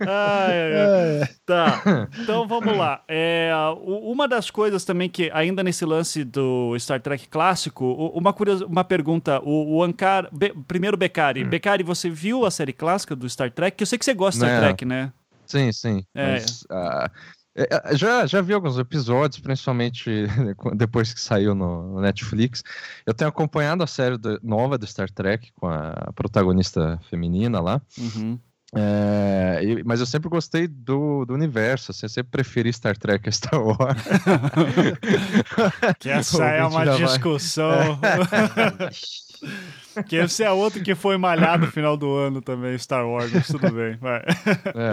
[0.00, 1.28] ai, ai.
[1.44, 3.02] Tá, então vamos lá.
[3.08, 3.50] É,
[3.84, 8.84] uma das coisas também que, ainda nesse lance do Star Trek clássico, uma curiosidade uma
[8.84, 9.40] pergunta.
[9.42, 10.28] O, o Ankar.
[10.32, 11.44] Be, primeiro, Becari.
[11.44, 11.48] Hum.
[11.48, 13.80] Becari, você viu a série clássica do Star Trek?
[13.80, 15.12] Eu sei que você gosta de Star Trek, né?
[15.46, 16.04] Sim, sim.
[16.14, 16.32] É.
[16.32, 17.10] Mas, uh,
[17.94, 20.26] já, já vi alguns episódios, principalmente
[20.74, 22.62] depois que saiu no Netflix.
[23.04, 27.80] Eu tenho acompanhado a série do, nova do Star Trek com a protagonista feminina lá.
[27.98, 28.38] Uhum.
[28.74, 33.32] É, mas eu sempre gostei do, do universo, assim, eu sempre preferi Star Trek a
[33.32, 34.02] Star Wars.
[35.98, 38.00] que essa é uma discussão.
[40.08, 43.46] que esse é outro que foi malhado no final do ano também, Star Wars, mas
[43.46, 44.22] tudo bem, vai.
[44.74, 44.92] É.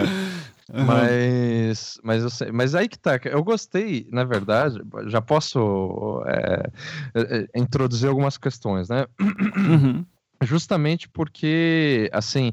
[0.72, 0.84] Uhum.
[0.84, 6.70] Mas, mas, eu sei, mas aí que tá, eu gostei, na verdade, já posso é,
[7.14, 9.06] é, introduzir algumas questões, né?
[9.18, 10.04] Uhum.
[10.42, 12.52] Justamente porque, assim,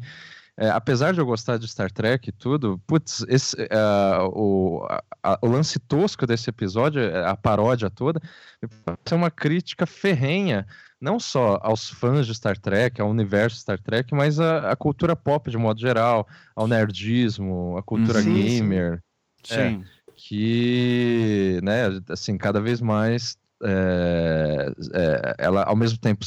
[0.57, 4.87] é, apesar de eu gostar de Star Trek e tudo, putz, esse, uh, o,
[5.21, 8.19] a, o lance tosco desse episódio, é, a paródia toda,
[8.61, 10.65] é uma crítica ferrenha,
[10.99, 15.51] não só aos fãs de Star Trek, ao universo Star Trek, mas à, cultura pop
[15.51, 19.03] de modo geral, ao nerdismo, à cultura sim, gamer.
[19.43, 19.55] Sim.
[19.55, 19.79] É,
[20.15, 26.25] que, né, assim, cada vez mais é, é, ela ao mesmo tempo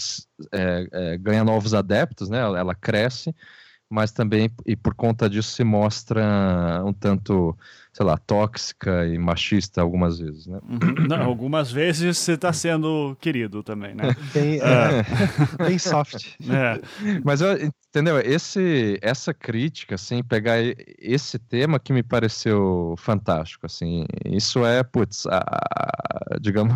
[0.53, 2.39] é, é ganha novos adeptos, né?
[2.39, 3.35] Ela, ela cresce,
[3.91, 7.57] mas também, e por conta disso, se mostra um tanto,
[7.93, 10.59] sei lá, tóxica e machista algumas vezes, né?
[10.69, 11.09] Uhum.
[11.09, 14.15] Não, algumas vezes você está sendo querido também, né?
[14.33, 15.65] Bem, é.
[15.65, 16.37] bem soft.
[16.49, 16.81] É.
[17.25, 17.41] Mas,
[17.89, 18.19] entendeu?
[18.21, 20.57] Esse, essa crítica, assim, pegar
[20.99, 26.73] esse tema que me pareceu fantástico, assim, isso é, putz, a, a, digamos,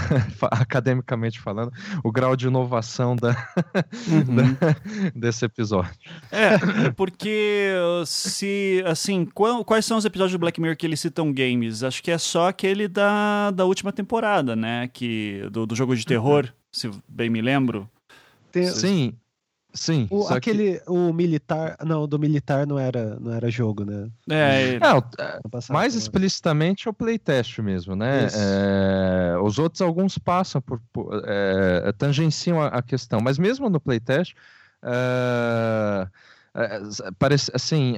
[0.50, 1.72] academicamente falando,
[2.04, 3.30] o grau de inovação da,
[4.08, 4.54] uhum.
[4.54, 4.76] da
[5.14, 5.92] desse episódio.
[6.30, 7.72] É, porque
[8.06, 11.84] se, assim, qual, quais são os episódios Black Mirror que eles citam games?
[11.84, 14.88] Acho que é só aquele da, da última temporada, né?
[14.92, 16.50] Que, do, do jogo de terror, uhum.
[16.72, 17.88] se bem me lembro.
[18.50, 18.66] Tem...
[18.66, 19.14] Sim,
[19.74, 20.06] Sim.
[20.10, 20.90] O, aquele, que...
[20.90, 21.76] o militar.
[21.84, 24.10] Não, do militar não era, não era jogo, né?
[24.28, 28.26] É, não, é, mais explicitamente é o playtest mesmo, né?
[28.34, 30.80] É, os outros, alguns passam por.
[30.92, 34.34] por é, tangenciam a, a, questão, mas mesmo no playtest.
[34.82, 36.06] É,
[36.54, 36.80] é,
[37.18, 37.94] parece assim.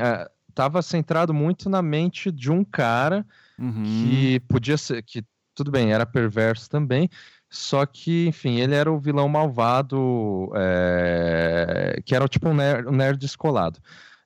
[0.55, 3.27] Estava centrado muito na mente de um cara
[3.59, 3.83] uhum.
[3.83, 5.03] que podia ser.
[5.03, 7.09] que tudo bem, era perverso também,
[7.49, 12.01] só que, enfim, ele era o vilão malvado, é...
[12.05, 13.79] que era tipo um nerd, um nerd descolado.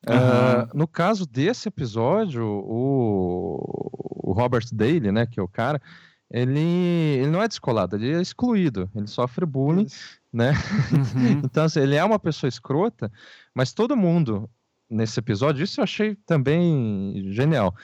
[0.06, 0.14] Uhum.
[0.14, 5.80] Uh, no caso desse episódio, o, o Robert Daly, né, que é o cara,
[6.30, 10.18] ele, ele não é descolado, ele é excluído, ele sofre bullying, Isso.
[10.32, 10.52] né?
[10.92, 11.40] Uhum.
[11.44, 13.10] então, assim, ele é uma pessoa escrota,
[13.54, 14.48] mas todo mundo
[14.90, 17.74] nesse episódio, isso eu achei também genial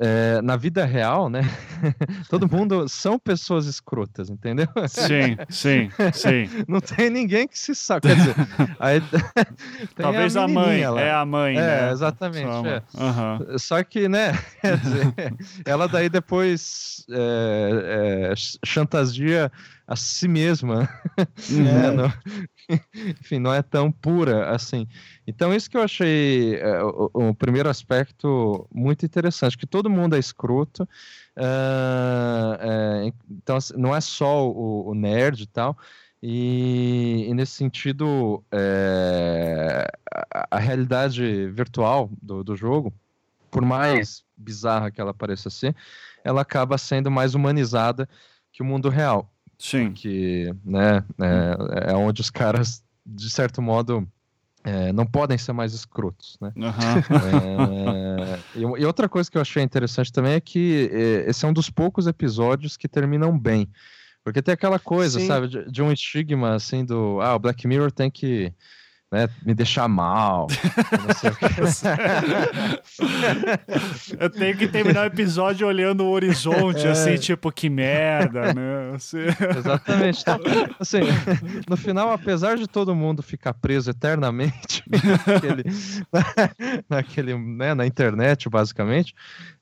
[0.00, 1.42] é, na vida real, né?
[2.30, 4.66] Todo mundo são pessoas escrotas, entendeu?
[4.88, 6.48] Sim, sim, sim.
[6.66, 8.08] Não tem ninguém que se sabe.
[8.08, 8.34] Quer dizer,
[8.80, 9.02] aí,
[9.94, 11.00] talvez a, a, mãe, lá.
[11.02, 11.92] é a mãe, é, né?
[11.92, 12.66] Exatamente.
[12.66, 12.82] É.
[12.98, 13.58] Uhum.
[13.58, 14.32] Só que, né?
[14.82, 15.34] Dizer,
[15.66, 18.34] ela daí depois é, é,
[18.64, 19.52] chantageia
[19.90, 20.88] a si mesma.
[21.50, 21.90] Né?
[21.90, 22.12] Não,
[23.20, 24.86] enfim, não é tão pura assim.
[25.26, 30.14] Então, isso que eu achei é, o, o, primeiro aspecto muito interessante, que todo mundo
[30.14, 30.84] é escroto.
[31.36, 35.76] Uh, é, então, assim, não é só o, o nerd e tal.
[36.22, 39.90] E, e nesse sentido, é,
[40.32, 42.92] a, a, realidade virtual do, do jogo,
[43.50, 45.74] por mais bizarra que ela pareça ser,
[46.22, 48.08] ela acaba sendo mais humanizada
[48.52, 49.30] que o mundo real.
[49.60, 49.92] Sim.
[49.92, 54.08] Que né, é, é onde os caras, de certo modo,
[54.64, 56.50] é, não podem ser mais escrotos, né?
[56.56, 56.72] Uhum.
[58.24, 61.48] É, e, e, outra coisa que eu achei interessante também é que é, esse é
[61.48, 63.68] um dos poucos episódios que terminam bem.
[64.24, 65.26] Porque tem aquela coisa, Sim.
[65.26, 68.52] sabe, de, de, um estigma assim do ah, o Black Mirror tem que
[69.10, 70.46] né, me deixar mal.
[74.18, 76.90] eu tenho que terminar o episódio olhando o horizonte, é.
[76.90, 78.92] assim, tipo, que merda, né?
[78.94, 79.18] Assim...
[79.58, 80.20] Exatamente.
[80.20, 80.38] Então,
[80.78, 81.00] assim,
[81.68, 84.84] no final, apesar de todo mundo ficar preso eternamente
[85.26, 85.64] naquele,
[86.88, 89.12] naquele, né, na internet, basicamente,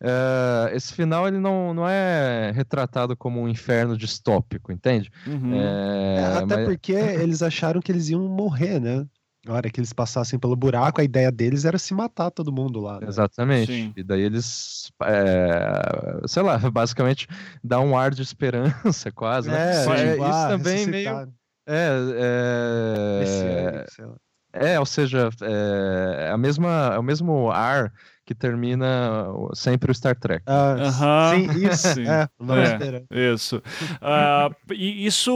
[0.03, 5.11] uh, esse final ele não, não é retratado como um inferno distópico, entende?
[5.27, 5.55] Uhum.
[5.55, 6.67] É, até mas...
[6.67, 9.07] porque eles acharam que eles iam morrer, né?
[9.47, 12.81] Na hora que eles passassem pelo buraco, a ideia deles era se matar todo mundo
[12.81, 13.01] lá.
[13.01, 13.07] Né?
[13.07, 13.73] Exatamente.
[13.73, 13.93] Sim.
[13.97, 17.29] E daí eles, é, sei lá, basicamente
[17.63, 19.49] dá um ar de esperança, quase.
[19.49, 19.85] Né?
[19.85, 20.09] É, né?
[20.09, 21.33] é isso também meio.
[21.71, 21.89] É,
[24.53, 27.93] é, é, ou seja, é, a mesma, é o mesmo ar
[28.29, 30.45] que termina sempre o Star Trek.
[30.47, 31.55] Ah, uh -huh.
[31.55, 31.95] Sim, isso.
[31.95, 32.05] Sim.
[32.07, 32.29] É,
[33.11, 33.57] é, isso.
[33.57, 35.33] Uh, e isso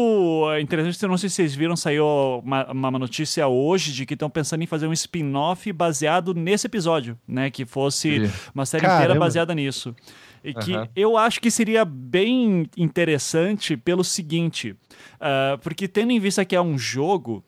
[0.52, 2.04] é interessante, não sei se vocês viram, saiu
[2.44, 7.18] uma, uma notícia hoje de que estão pensando em fazer um spin-off baseado nesse episódio,
[7.26, 7.50] né?
[7.50, 9.04] Que fosse uma série Caramba.
[9.04, 9.96] inteira baseada nisso.
[10.44, 10.86] E que uhum.
[10.94, 16.60] eu acho que seria bem interessante pelo seguinte, uh, porque tendo em vista que é
[16.60, 17.42] um jogo,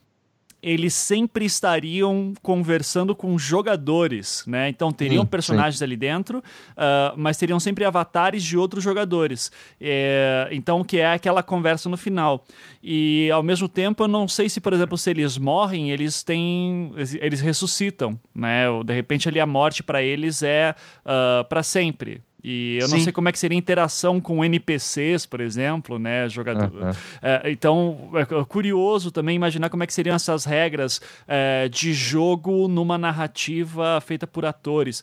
[0.64, 4.70] eles sempre estariam conversando com jogadores, né?
[4.70, 5.84] Então teriam sim, personagens sim.
[5.84, 9.52] ali dentro, uh, mas teriam sempre avatares de outros jogadores.
[9.78, 12.46] É, então, que é aquela conversa no final.
[12.82, 16.92] E ao mesmo tempo, eu não sei se, por exemplo, se eles morrem, eles têm.
[17.20, 18.70] Eles ressuscitam, né?
[18.70, 20.74] Ou, de repente ali a morte para eles é
[21.04, 22.22] uh, ah, para sempre.
[22.44, 22.96] E eu Sim.
[22.96, 26.70] não sei como é que seria a interação com NPCs, por exemplo, né, jogador.
[26.70, 26.90] Uhum.
[27.22, 32.68] É, então, é curioso também imaginar como é que seriam essas regras é, de jogo
[32.68, 35.02] numa narrativa feita por atores.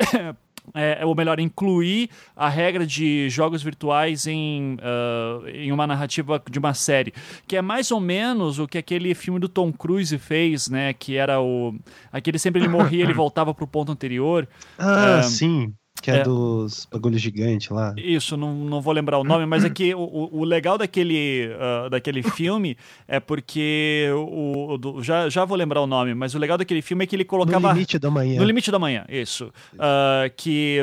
[0.74, 6.58] É, ou melhor, incluir a regra de jogos virtuais em, uh, em uma narrativa de
[6.58, 7.14] uma série,
[7.46, 10.92] que é mais ou menos o que aquele filme do Tom Cruise fez, né?
[10.92, 11.74] Que era o
[12.12, 14.46] aquele sempre ele morria, ele voltava para o ponto anterior.
[14.78, 15.72] Ah, uh, sim.
[16.00, 17.94] Que é, é, dos bagulhos gigantes lá.
[17.96, 21.50] Isso, não, não vou lembrar o nome, mas é que o, o legal daquele,
[21.86, 24.08] uh, daquele filme é porque.
[24.14, 27.16] O, o, já, já vou lembrar o nome, mas o legal daquele filme é que
[27.16, 27.68] ele colocava.
[27.68, 28.38] No limite da manhã.
[28.38, 29.46] No limite da manhã, isso.
[29.74, 30.78] Uh, que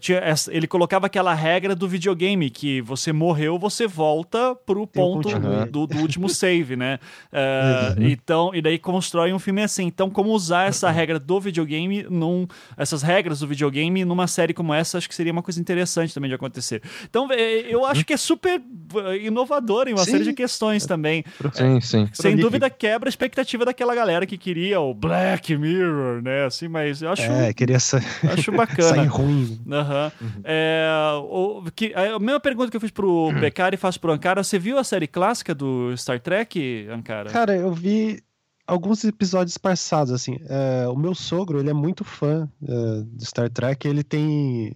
[0.00, 5.28] tinha, ele colocava aquela regra do videogame, que você morreu, você volta pro ponto
[5.70, 6.98] do, do, último save, né?
[7.32, 8.08] Uh, uhum.
[8.08, 9.84] Então, e daí constrói um filme assim.
[9.84, 12.46] Então, como usar essa regra do videogame num.
[12.76, 16.28] Essas regras do videogame numa série como essa, acho que seria uma coisa interessante também
[16.28, 16.82] de acontecer.
[17.04, 20.12] Então, é, eu acho que é super uh, inovador em uma sim.
[20.12, 21.24] série de questões também.
[21.52, 22.08] Sim, sim.
[22.12, 26.46] Sem dúvida quebra a expectativa daquela galera que queria o Black Mirror, né?
[26.46, 27.22] Assim, mas eu acho.
[27.22, 28.00] É, queria sa...
[28.32, 28.88] acho bacana.
[28.96, 29.60] sair ruim.
[29.66, 29.76] Uhum.
[30.20, 30.40] uhum.
[30.44, 30.88] É,
[31.22, 34.58] o, que, a mesma pergunta que eu fiz pro Becari e faço pro Ankara, você
[34.58, 37.30] viu a série clássica do Star Trek, Ankara?
[37.30, 38.22] Cara, eu vi
[38.66, 40.38] alguns episódios passados, assim.
[40.48, 44.74] É, o meu sogro, ele é muito fã é, de Star Trek, ele tem...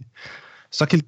[0.70, 1.05] Só que ele...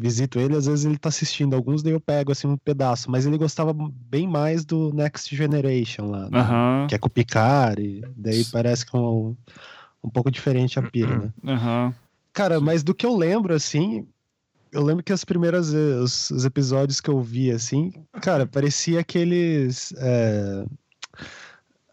[0.00, 3.10] visito ele, às vezes ele tá assistindo alguns, daí eu pego, assim, um pedaço.
[3.10, 6.40] Mas ele gostava bem mais do Next Generation lá, né?
[6.40, 6.86] uhum.
[6.86, 9.36] Que é com o Picard, e daí parece que é um,
[10.02, 11.32] um pouco diferente a pira, né?
[11.42, 11.94] Uhum.
[12.32, 14.06] Cara, mas do que eu lembro, assim,
[14.74, 19.94] eu lembro que as primeiras os, os, episódios que eu vi assim, cara, parecia aqueles
[19.96, 20.66] é,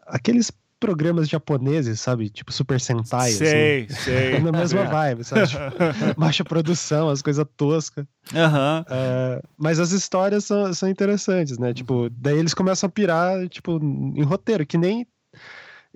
[0.06, 2.28] aqueles programas japoneses, sabe?
[2.28, 3.30] Tipo Super Sentai.
[3.30, 4.02] Sei, assim.
[4.02, 4.40] sei.
[4.40, 5.46] Na mesma vibe, sabe?
[5.46, 5.60] Tipo,
[6.18, 8.04] baixa produção, as coisas toscas.
[8.32, 8.84] Uhum.
[8.90, 11.72] É, mas as histórias são, são interessantes, né?
[11.72, 15.06] Tipo, daí eles começam a pirar, tipo, em roteiro, que nem.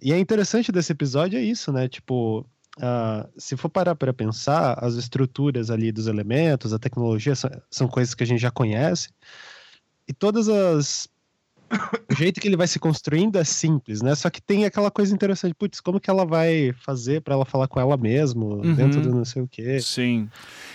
[0.00, 1.88] E é interessante desse episódio é isso, né?
[1.88, 2.46] Tipo,
[2.78, 7.88] uh, se for parar para pensar, as estruturas ali dos elementos, a tecnologia, são, são
[7.88, 9.08] coisas que a gente já conhece.
[10.06, 11.08] E todas as
[12.10, 14.14] o jeito que ele vai se construindo é simples, né?
[14.14, 17.68] Só que tem aquela coisa interessante, putz, como que ela vai fazer para ela falar
[17.68, 18.74] com ela mesmo, uhum.
[18.74, 19.80] dentro do não sei o quê.
[19.80, 20.28] Sim.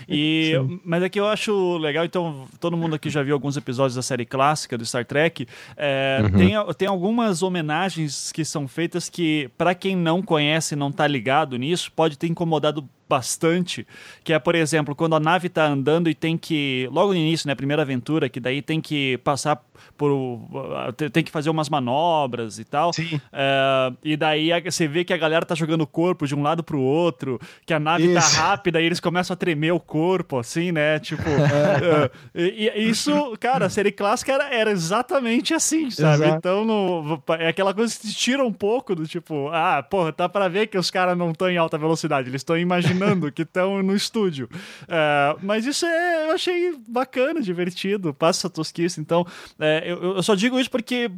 [0.08, 0.80] E, Sim.
[0.84, 4.02] Mas aqui é eu acho legal, então, todo mundo aqui já viu alguns episódios da
[4.02, 5.48] série clássica do Star Trek.
[5.78, 6.32] É, uhum.
[6.32, 11.58] tem, tem algumas homenagens que são feitas que, para quem não conhece, não tá ligado
[11.58, 13.86] nisso, pode ter incomodado bastante,
[14.24, 17.46] que é, por exemplo, quando a nave está andando e tem que, logo no início,
[17.46, 19.62] né, primeira aventura, que daí tem que passar
[19.98, 22.92] por, uh, tem que fazer umas manobras e tal,
[23.34, 26.64] é, e daí você vê que a galera tá jogando o corpo de um lado
[26.64, 28.36] pro outro, que a nave tá isso.
[28.36, 32.10] tá rápida e eles começam a tremer o corpo, assim, né, tipo, é.
[32.34, 36.24] e, e, isso, cara, a série clássica era, era exatamente assim, sabe?
[36.24, 36.38] Exato.
[36.38, 40.30] Então, no, é aquela coisa que te tira um pouco do tipo, ah, porra, tá
[40.30, 43.42] pra ver que os caras não estão em alta velocidade, eles estão imaginando imaginando que
[43.42, 44.50] estão no estúdio.
[44.84, 49.00] Uh, mas isso é, eu achei bacana, divertido, passa essa tosquice.
[49.02, 49.26] Então,
[49.60, 51.12] é, eu, eu, só digo isso porque,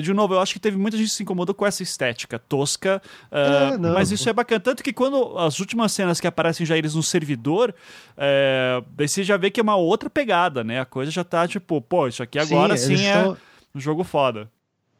[0.00, 3.00] de novo, eu acho que teve muita gente que se incomodou com essa estética tosca,
[3.30, 4.60] uh, é, mas isso é bacana.
[4.60, 7.74] Tanto que quando as últimas cenas que aparecem já eles no servidor,
[8.16, 10.80] é, daí você já vê que é uma outra pegada, né?
[10.80, 13.34] A coisa já tá tipo, pô, isso aqui agora sim, sim é
[13.74, 14.50] um jogo foda.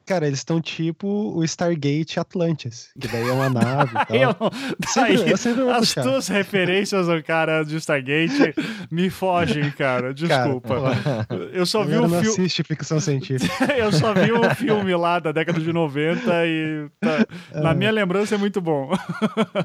[0.05, 4.17] Cara, eles estão tipo o Stargate Atlantis, que daí é uma nave e tal.
[4.17, 8.55] eu, sempre, eu sempre vou As tuas referências, cara, de Stargate
[8.90, 10.13] me fogem, cara.
[10.13, 10.96] Desculpa.
[11.03, 12.17] Cara, eu só vi o filme.
[12.17, 13.53] assiste ficção científica.
[13.77, 17.27] eu só vi o filme lá da década de 90 e tá,
[17.61, 17.75] na é.
[17.75, 18.90] minha lembrança é muito bom.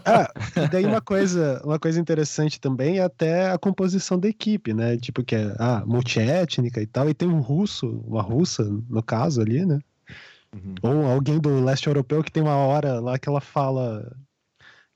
[0.05, 4.73] ah, e daí uma coisa, uma coisa interessante também é até a composição da equipe,
[4.73, 4.97] né?
[4.97, 9.41] Tipo que é ah, multiétnica e tal, e tem um russo, uma russa no caso
[9.41, 9.79] ali, né?
[10.53, 10.75] Uhum.
[10.81, 14.09] Ou alguém do leste europeu que tem uma hora lá que ela fala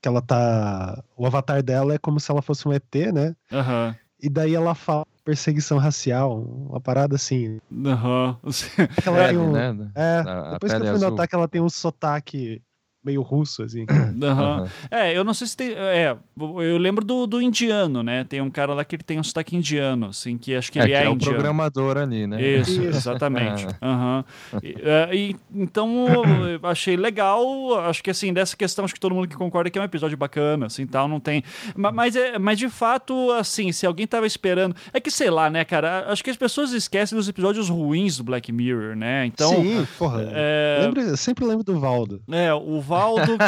[0.02, 1.02] que ela tá.
[1.16, 3.36] O avatar dela é como se ela fosse um ET, né?
[3.52, 3.94] Uhum.
[4.20, 7.58] E daí ela fala perseguição racial, uma parada assim.
[7.86, 8.36] Aham.
[8.42, 9.16] Uhum.
[9.16, 9.90] Ela tem um, né?
[9.94, 10.22] É,
[10.52, 11.10] depois que eu fui azul.
[11.10, 12.60] notar que ela tem um sotaque
[13.04, 13.86] meio russo, assim.
[14.22, 14.68] Uhum.
[14.90, 15.72] É, eu não sei se tem.
[15.72, 18.24] É, eu lembro do, do indiano, né?
[18.24, 20.82] Tem um cara lá que ele tem um sotaque indiano, assim, que acho que é,
[20.82, 22.40] ele é, que é, é um programador ali, né?
[22.40, 23.66] Isso, exatamente.
[23.82, 24.24] Uhum.
[24.62, 26.06] E, é, e, então,
[26.48, 27.42] eu achei legal.
[27.80, 30.16] Acho que, assim, dessa questão, acho que todo mundo que concorda que é um episódio
[30.16, 31.42] bacana, assim, tal, não tem.
[31.74, 34.76] Mas, é, mas de fato, assim, se alguém tava esperando.
[34.92, 36.06] É que sei lá, né, cara?
[36.08, 39.26] Acho que as pessoas esquecem dos episódios ruins do Black Mirror, né?
[39.26, 39.50] Então.
[39.50, 40.28] Sim, porra.
[40.32, 40.80] É...
[40.82, 42.22] Lembra, sempre lembro do Valdo.
[42.30, 42.91] É, o Valdo,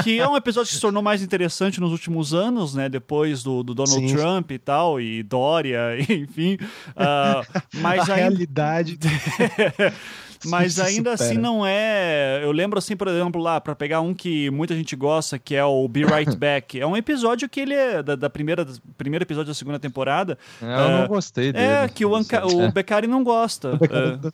[0.03, 2.89] que é um episódio que se tornou mais interessante nos últimos anos, né?
[2.89, 4.15] Depois do, do Donald Sim.
[4.15, 6.59] Trump e tal, e Dória, enfim.
[6.95, 8.99] Uh, mas A realidade.
[10.51, 12.41] Mas ainda assim não é.
[12.43, 15.65] Eu lembro assim, por exemplo, lá, para pegar um que muita gente gosta, que é
[15.65, 16.81] o Be Right Back.
[16.81, 18.67] É um episódio que ele é da, da primeira
[18.97, 20.39] primeiro episódio da segunda temporada.
[20.61, 21.65] Eu uh, não gostei dele.
[21.65, 23.79] É, que o, Anca, o Beccari não gosta.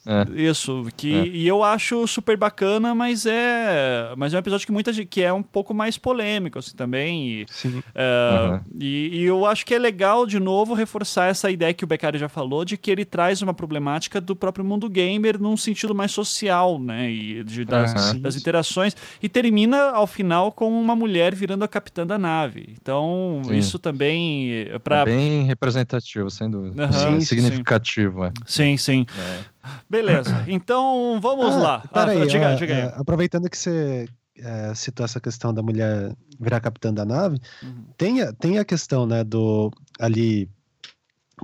[0.07, 0.43] É, é.
[0.43, 0.87] Isso.
[0.97, 1.27] Que, é.
[1.27, 4.13] E eu acho super bacana, mas é.
[4.17, 5.09] Mas é um episódio que muita gente.
[5.09, 7.29] que é um pouco mais polêmico, assim, também.
[7.29, 7.79] E, Sim.
[7.79, 11.87] Uh, e, e, eu acho que é legal, de novo, reforçar essa ideia que o
[11.87, 15.95] Beccari já falou, de que ele traz uma problemática do próprio mundo gamer num sentido
[16.01, 17.11] mais social, né?
[17.11, 18.21] E de, das, uhum.
[18.21, 18.97] das interações.
[19.23, 22.75] E termina ao final com uma mulher virando a capitã da nave.
[22.81, 23.57] Então, sim.
[23.57, 24.51] isso também.
[24.71, 25.01] É pra...
[25.01, 26.87] É bem representativo, sem dúvida.
[26.87, 26.93] Uhum.
[26.93, 28.33] Sim, significativo.
[28.47, 28.77] Sim, é.
[28.77, 28.77] sim.
[28.77, 29.07] sim.
[29.19, 29.41] É.
[29.89, 30.45] Beleza.
[30.51, 31.85] Então, vamos ah, lá.
[31.93, 32.93] Ah, aí, diga, diga aí.
[32.97, 34.07] Aproveitando que você
[34.39, 37.85] é, citou essa questão da mulher virar capitã da nave, uhum.
[37.97, 40.49] tem, a, tem a questão, né, do ali.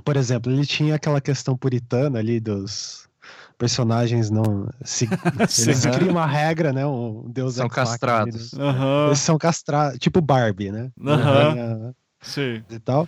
[0.03, 3.06] Por exemplo, ele tinha aquela questão puritana ali dos
[3.57, 4.69] personagens não.
[4.83, 5.05] Se,
[5.67, 6.85] eles criam uma regra, né?
[6.85, 8.35] Um deus São castrados.
[8.35, 9.07] Eles, uhum.
[9.07, 10.91] eles, são castrados, tipo Barbie, né?
[10.97, 11.93] Uhum.
[12.21, 12.63] Sim.
[12.69, 13.07] E tal.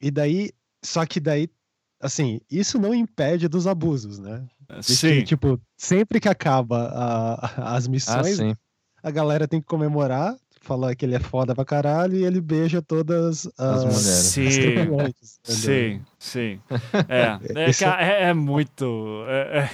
[0.00, 0.50] E daí.
[0.84, 1.48] Só que daí,
[2.00, 4.44] assim, isso não impede dos abusos, né?
[4.80, 5.08] Sim.
[5.08, 8.56] Que, tipo, sempre que acaba a, as missões, ah,
[9.02, 12.80] a galera tem que comemorar fala que ele é foda pra caralho e ele beija
[12.80, 14.00] todas as, as mulheres.
[14.04, 14.50] Sim,
[15.42, 16.60] sim, sim.
[17.08, 19.24] É, é, é, é muito.
[19.26, 19.68] É,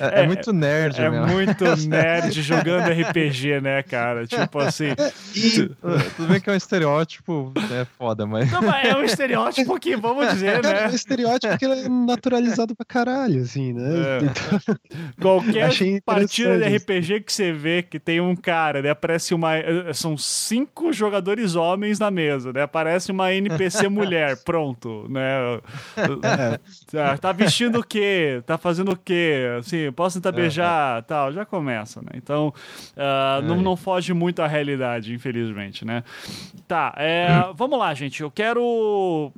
[0.00, 4.26] é, é muito nerd, É muito nerd jogando RPG, né, cara?
[4.26, 4.88] Tipo assim.
[5.34, 5.68] E,
[6.16, 8.50] tudo bem que é um estereótipo, é foda, mas.
[8.50, 10.84] Não, mas é um estereótipo que, vamos dizer, né?
[10.84, 14.18] É um estereótipo que é naturalizado pra caralho, assim, né?
[14.22, 14.76] Então,
[15.20, 15.70] Qualquer
[16.04, 18.90] partida de RPG que você vê que tem um cara, né?
[18.90, 19.52] Aparece uma.
[19.92, 22.62] São cinco jogadores homens na mesa, né?
[22.62, 25.60] Aparece uma NPC mulher, pronto, né?
[26.92, 27.16] É.
[27.16, 28.42] Tá vestindo o quê?
[28.46, 29.44] Tá fazendo o quê?
[29.58, 32.12] Assim, posso tentar beijar, tal, já começa, né?
[32.14, 32.52] Então,
[32.96, 36.02] uh, não, não foge muito à realidade, infelizmente, né?
[36.66, 38.22] Tá, é, vamos lá, gente.
[38.22, 39.32] Eu quero...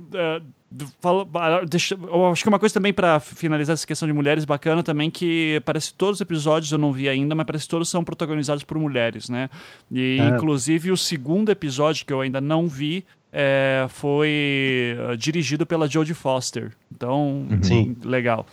[1.01, 1.27] Fala,
[1.69, 1.99] deixa,
[2.31, 5.91] acho que uma coisa também para finalizar essa questão de mulheres bacana também que parece
[5.91, 8.79] que todos os episódios eu não vi ainda, mas parece que todos são protagonizados por
[8.79, 9.51] mulheres, né?
[9.91, 10.29] E é.
[10.29, 16.15] inclusive o segundo episódio que eu ainda não vi é, foi uh, dirigido pela Jodie
[16.15, 16.73] Foster.
[16.93, 17.97] Então, Sim.
[18.05, 18.47] legal.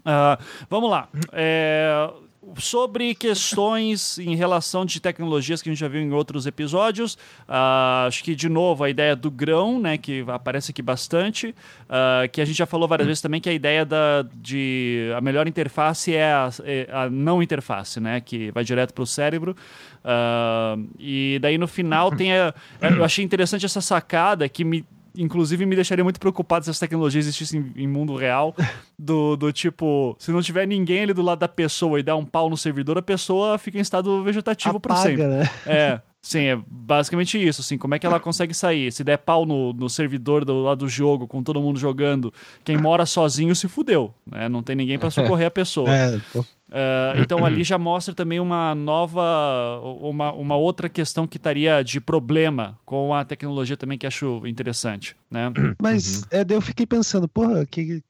[0.00, 1.08] Uh, vamos lá.
[1.32, 2.10] É,
[2.58, 7.14] sobre questões em relação de tecnologias que a gente já viu em outros episódios.
[7.48, 12.28] Uh, acho que, de novo, a ideia do grão, né, que aparece aqui bastante, uh,
[12.30, 15.46] que a gente já falou várias vezes também, que a ideia da, de a melhor
[15.46, 19.56] interface é a, é a não interface, né, que vai direto para o cérebro.
[20.04, 24.84] Uh, e daí, no final, tem a, eu achei interessante essa sacada que me
[25.16, 28.54] inclusive me deixaria muito preocupado se essa tecnologia existisse em, em, mundo real.
[28.98, 32.24] Do, do tipo, se não tiver ninguém ali do lado da pessoa e der um
[32.24, 35.26] pau no servidor, a pessoa fica em estado vegetativo para sempre.
[35.26, 35.50] Né?
[35.66, 36.00] É.
[36.22, 38.92] Sim, é basicamente isso, assim, como é que ela consegue sair?
[38.92, 42.32] Se der pau no, no servidor do lado do jogo, com todo mundo jogando,
[42.62, 44.48] quem mora sozinho se fudeu, né?
[44.48, 45.90] Não tem ninguém para socorrer a pessoa.
[45.92, 51.36] É, pô, Uh, então ali já mostra também uma nova, uma, uma outra questão que
[51.36, 55.52] estaria de problema com a tecnologia também que acho interessante, né?
[55.80, 58.02] Mas é, daí eu fiquei pensando, porra, que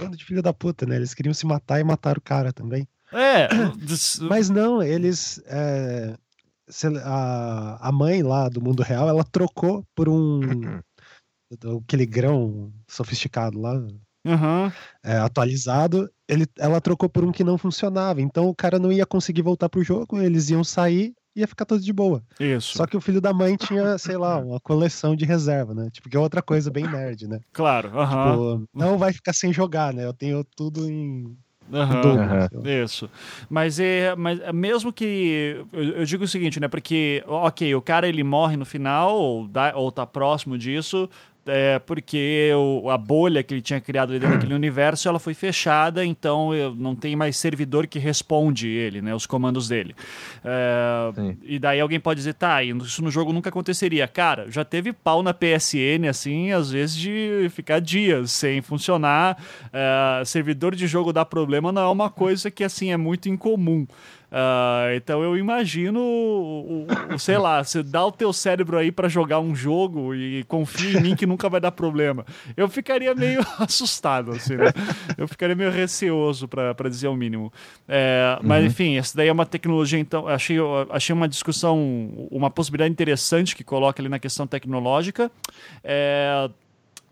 [0.00, 0.96] bando de filho da puta, né?
[0.96, 2.88] Eles queriam se matar e mataram o cara também.
[3.12, 3.48] É,
[4.28, 5.40] Mas não, eles.
[5.46, 6.16] é,
[7.04, 10.40] a, a mãe lá do mundo real, ela trocou por um.
[11.86, 13.80] aquele grão sofisticado lá,
[14.26, 14.72] Aham.
[15.04, 16.10] é, atualizado.
[16.28, 18.20] Ele, ela trocou por um que não funcionava.
[18.20, 21.64] Então o cara não ia conseguir voltar pro jogo, eles iam sair e ia ficar
[21.64, 22.22] tudo de boa.
[22.38, 25.88] isso, Só que o filho da mãe tinha, sei lá, uma coleção de reserva, né?
[25.90, 27.40] Tipo, que é outra coisa bem nerd, né?
[27.52, 30.04] claro, aham, Tipo, não vai ficar sem jogar, né?
[30.04, 31.36] Eu tenho tudo em
[31.70, 32.84] assim, ó.
[32.84, 33.10] Isso.
[33.48, 36.68] Mas é, mas é mesmo que eu, eu digo o seguinte, né?
[36.68, 41.08] Porque, ok, o cara ele morre no final ou, dá, ou tá próximo disso,
[41.46, 45.32] é porque o- a bolha que ele tinha criado ali dentro daquele universo ela foi
[45.34, 49.14] fechada, então eu- não tem mais servidor que responde ele, né?
[49.14, 49.94] Os comandos dele.
[50.44, 51.10] É,
[51.42, 54.06] e daí alguém pode dizer, tá, isso no jogo nunca aconteceria.
[54.06, 59.36] Cara, já teve pau na PSN, assim, às vezes de ficar dias sem funcionar.
[59.72, 63.86] É, servidor de jogo dar problema não é uma coisa que, assim, é muito incomum.
[64.30, 69.08] Ah, então eu imagino, o, o- sei lá, você dá o teu cérebro aí pra
[69.08, 72.26] jogar um jogo e confia em mim que nunca vai dar problema.
[72.56, 74.66] Eu ficaria meio assustado, assim, né?
[75.16, 77.50] Eu ficaria meio receoso, pra pra dizer o mínimo.
[77.88, 80.56] É, mas enfim, essa daí é uma tecnologia, então, achei,
[80.90, 85.30] achei uma discussão, uma possibilidade interessante que coloca ali na questão tecnológica.
[85.82, 86.50] É,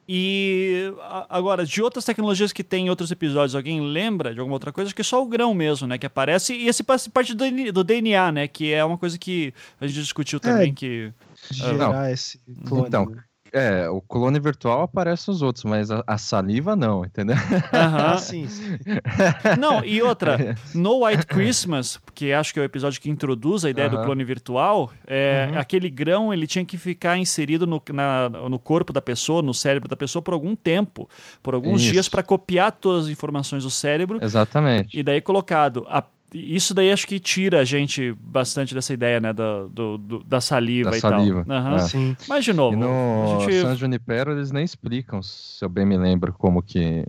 [0.09, 0.93] e
[1.29, 4.89] agora, de outras tecnologias que tem em outros episódios, alguém lembra de alguma outra coisa?
[4.89, 5.99] Acho que é só o grão mesmo, né?
[5.99, 6.55] Que aparece.
[6.55, 8.49] E esse parte do, DNA né?
[8.49, 10.73] Que é uma coisa que a gente discutiu também.
[10.73, 11.13] que
[11.51, 12.89] Gerar esse clone.
[12.89, 13.23] Então, né?
[13.59, 17.37] É, o clone virtual aparece os outros, mas a, a saliva não, entendeu?
[17.73, 18.07] Aham.
[18.13, 18.77] Ah, sim, sim.
[19.59, 23.71] Não, e outra, No White Christmas, que acho que é o episódio que introduz a
[23.71, 24.05] ideia do Aham.
[24.05, 25.59] clone virtual, é, Uhum.
[25.59, 29.89] aquele grão ele tinha que ficar inserido no, na- no corpo da pessoa, no cérebro
[29.89, 31.09] da pessoa por algum tempo,
[31.43, 31.93] por alguns Isso.
[31.93, 34.99] dias para copiar todas as informações do cérebro Exatamente.
[34.99, 35.87] e daí colocado.
[35.89, 36.05] A-
[36.57, 40.41] isso daí acho que tira a gente bastante dessa ideia, né, da, do- do- da
[40.41, 41.57] saliva Da e saliva, tal.
[41.57, 41.77] Aham.
[41.77, 41.79] é.
[41.81, 42.17] sim.
[42.29, 43.63] Mas de novo, E no a gente...
[43.63, 47.05] San Junipero eles nem explicam, se eu bem me lembro, como que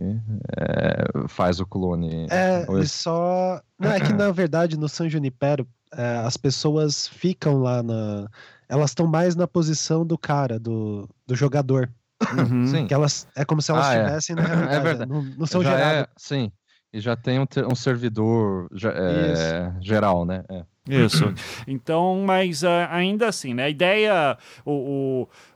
[0.56, 2.26] é, faz o clone.
[2.30, 3.60] É, Ou só.
[3.78, 8.28] Não, é que na verdade no San Junipero é, as pessoas ficam lá na.
[8.68, 11.90] Elas estão mais na posição do cara, do, do jogador.
[12.36, 12.66] Uhum.
[12.68, 13.26] Sim, Que elas.
[13.34, 13.98] É como se elas Ah, é.
[14.02, 14.74] estivessem na realidade.
[14.76, 15.10] É verdade.
[15.10, 16.02] Não, não são já geradas.
[16.02, 16.52] é, sim.
[16.92, 20.42] E já tem um, um servidor é, geral, né?
[20.48, 20.64] É.
[20.88, 21.34] Isso.
[21.68, 23.64] Então, mas ah, ainda assim, né?
[23.64, 24.72] A ideia, o,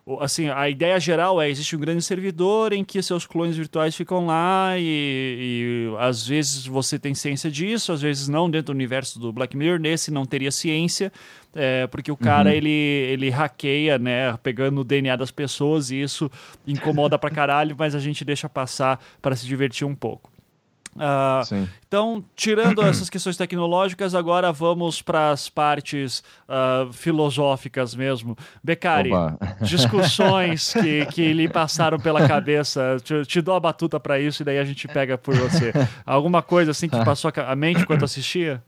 [0.05, 3.57] o- o- assim, a ideia geral é existe um grande servidor em que seus clones
[3.57, 8.66] virtuais ficam lá e, e às vezes você tem ciência disso, às vezes não dentro
[8.66, 9.78] do universo do Black Mirror.
[9.80, 11.11] Nesse não teria ciência,
[11.55, 12.57] é, porque o cara Uhum.
[12.57, 14.37] ele ele hackeia, né?
[14.43, 16.30] Pegando o DNA das pessoas e isso
[16.66, 20.30] incomoda pra caralho, mas a gente deixa passar para se divertir um pouco.
[21.45, 21.68] Sim.
[21.86, 28.36] então, tirando essas questões tecnológicas, agora vamos para as partes ah, filosóficas mesmo.
[28.62, 29.11] Becari,
[29.62, 32.97] discussões que, que lhe passaram pela cabeça.
[33.03, 35.72] Te, te dou a batuta para isso e daí a gente pega por você.
[36.05, 38.62] Alguma coisa assim que passou a ca- a mente enquanto assistia?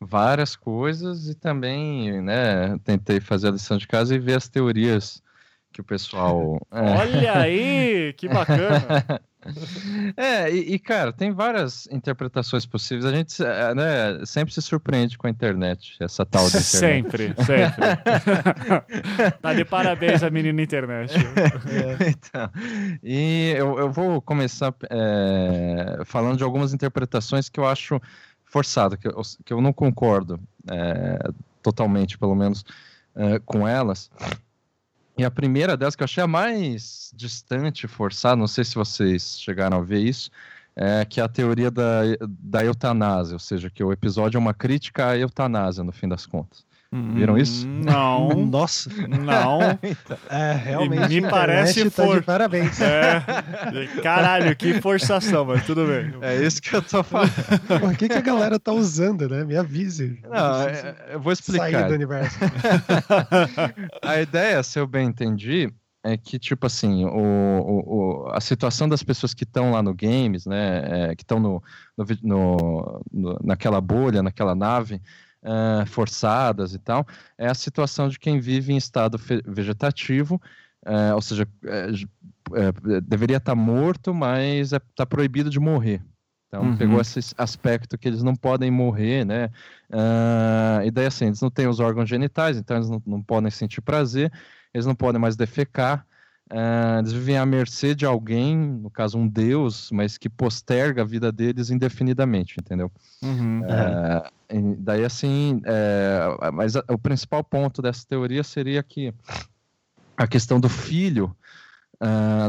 [0.00, 5.22] Várias coisas e também, né, tentei fazer a lição de casa e ver as teorias
[5.72, 6.58] que o pessoal.
[6.70, 6.80] é.
[6.80, 9.04] Olha aí, que bacana.
[10.16, 13.04] É, e, e, cara, tem várias interpretações possíveis.
[13.04, 16.64] A gente é, né, sempre se surpreende com a internet, essa tal de internet.
[16.64, 17.86] sempre, sempre.
[19.42, 21.14] tá de parabéns a menina internet.
[22.06, 22.50] então,
[23.02, 28.00] e eu, eu vou começar é, falando de algumas interpretações que eu acho
[28.44, 30.40] forçado, que eu, que eu não concordo
[30.70, 31.18] é,
[31.62, 32.64] totalmente, pelo menos,
[33.14, 34.10] é, com elas.
[35.18, 39.40] E a primeira delas, que eu achei a mais distante, forçada, não sei se vocês
[39.40, 40.30] chegaram a ver isso,
[40.74, 44.52] é que é a teoria da, da eutanásia, ou seja, que o episódio é uma
[44.52, 46.66] crítica à eutanásia, no fim das contas.
[46.92, 47.66] Viram isso?
[47.66, 49.60] Não, Nossa, não.
[50.30, 51.20] é, realmente.
[51.20, 52.80] me parece tá for- de parabéns.
[52.80, 53.20] É,
[54.02, 56.14] caralho, que forçação, mas tudo bem.
[56.22, 57.30] É isso que eu tô falando.
[57.80, 59.44] Por que, que a galera tá usando, né?
[59.44, 60.20] Me avise.
[60.22, 61.88] Não, Preciso é- eu vou Sair explicar.
[61.88, 62.38] do universo.
[64.02, 65.72] A ideia, se eu bem entendi,
[66.02, 69.92] é que, tipo assim, o, o- o- a situação das pessoas que estão lá no
[69.94, 71.62] games, né, é, que estão no,
[72.22, 75.00] no- no- naquela bolha, naquela nave,
[75.46, 77.06] uh, forçadas e tal,
[77.38, 80.40] é a situação de quem vive em estado vegetativo,
[80.86, 86.02] uh, ou seja, uh, deveria estar tá morto, mas está é, tá proibido de morrer.
[86.48, 86.76] Então, uhum.
[86.76, 89.50] pegou esse aspecto que eles não podem morrer, né?
[90.84, 93.80] e daí, assim, eles não têm os órgãos genitais, então eles não, não podem sentir
[93.80, 94.32] prazer,
[94.72, 96.06] eles não podem mais defecar,
[96.52, 101.04] Uh, eles vivem à mercê de alguém, no caso um deus, mas que posterga a
[101.04, 102.90] vida deles indefinidamente, entendeu?
[103.22, 103.62] Uhum.
[103.62, 109.12] Uh, daí assim, uh, mas a, o principal ponto dessa teoria seria que
[110.16, 111.36] a questão do filho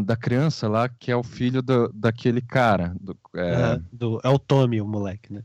[0.04, 2.94] da criança lá, que é o filho do, daquele cara.
[3.00, 3.80] Do, é...
[3.94, 5.42] do, é o Tommy, o moleque, né?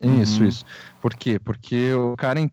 [0.00, 0.48] Isso, uhum.
[0.48, 0.64] isso.
[1.00, 1.38] Por quê?
[1.38, 2.50] Porque o cara é,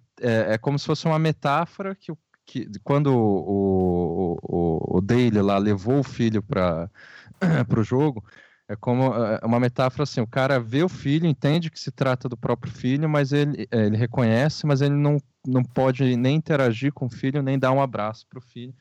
[0.54, 2.18] é como se fosse uma metáfora que o
[2.52, 6.89] que quando o, o, o Dale lá levou o filho para
[7.78, 8.22] o jogo,
[8.68, 11.91] é como é, é uma metáfora assim, o cara vê o filho, entende que se
[11.91, 16.36] trata do próprio filho, mas ele, é, ele reconhece, mas ele não, não pode nem
[16.36, 18.76] interagir com o filho, nem dar um abraço para o filho.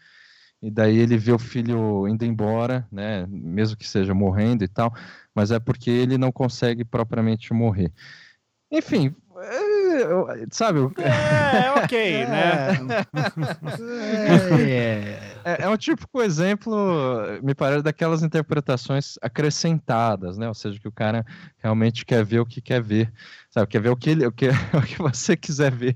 [0.61, 4.93] E daí ele vê o filho indo embora, né, mesmo que seja morrendo e tal,
[5.33, 7.93] mas é porque ele não consegue propriamente morrer.
[8.71, 9.15] Enfim,
[10.51, 10.81] sabe?
[10.99, 12.27] É, é ok, é.
[12.29, 13.07] né?
[14.61, 16.75] É, é, é um típico exemplo,
[17.43, 20.49] me parece, daquelas interpretações acrescentadas, né?
[20.49, 21.25] Ou seja, que o cara
[21.59, 23.13] realmente quer ver o que quer ver,
[23.51, 23.67] sabe?
[23.67, 25.95] Quer ver o que, ele, o que, o que você quiser ver.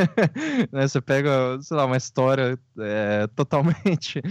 [0.72, 0.86] né?
[0.86, 4.22] Você pega, sei lá, uma história é, totalmente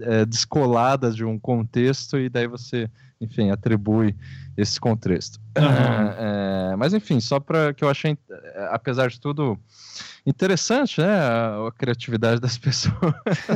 [0.00, 2.90] é, descolada de um contexto e daí você,
[3.20, 4.14] enfim, atribui
[4.56, 5.38] esse contexto.
[5.56, 6.06] Uhum.
[6.18, 8.16] É, mas enfim, só para que eu achei,
[8.70, 9.58] apesar de tudo,
[10.26, 11.18] interessante, né?
[11.18, 13.14] A, a criatividade das pessoas.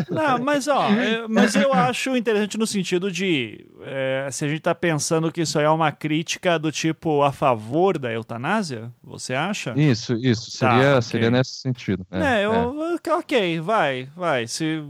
[0.08, 4.58] Não, mas ó, é, mas eu acho interessante no sentido de é, se a gente
[4.58, 9.34] está pensando que isso aí é uma crítica do tipo a favor da eutanásia, você
[9.34, 9.74] acha?
[9.76, 11.02] Isso, isso, tá, seria, okay.
[11.02, 12.06] seria nesse sentido.
[12.10, 13.12] É, é eu, é.
[13.14, 14.46] ok, vai, vai.
[14.46, 14.82] Se,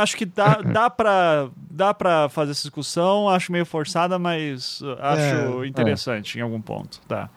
[0.00, 5.27] acho que dá, dá para dá pra fazer essa discussão, acho meio forçada, mas acho
[5.28, 7.30] é, interessante em algum ponto, tá.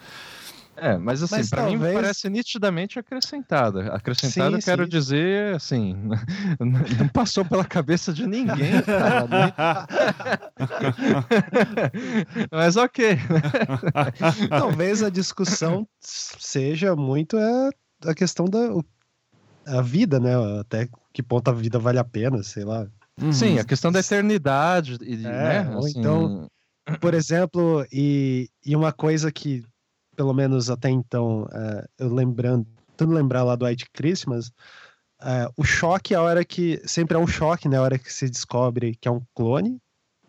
[0.81, 1.79] É, mas assim, para talvez...
[1.79, 3.93] mim parece nitidamente acrescentada.
[3.93, 4.89] Acrescentada, sim, quero sim.
[4.89, 5.95] dizer, assim,
[6.97, 8.81] não passou pela cabeça de ninguém.
[8.81, 9.27] Cara,
[12.51, 13.15] mas ok.
[14.49, 17.69] talvez a discussão seja muito a,
[18.09, 18.69] a questão da
[19.67, 20.31] a vida, né?
[20.59, 22.87] Até que ponto a vida vale a pena, sei lá.
[23.21, 23.31] Uhum.
[23.31, 24.97] Sim, a questão da eternidade.
[25.01, 25.75] E, é, né?
[25.75, 25.99] Ou assim...
[25.99, 26.49] então,
[26.99, 29.63] por exemplo, e, e uma coisa que
[30.15, 34.47] pelo menos até então, uh, eu lembrando, tentando lembrar lá do White Christmas,
[35.21, 36.81] uh, o choque é a hora que.
[36.85, 37.77] Sempre é um choque, né?
[37.77, 39.79] A hora que se descobre que é um clone.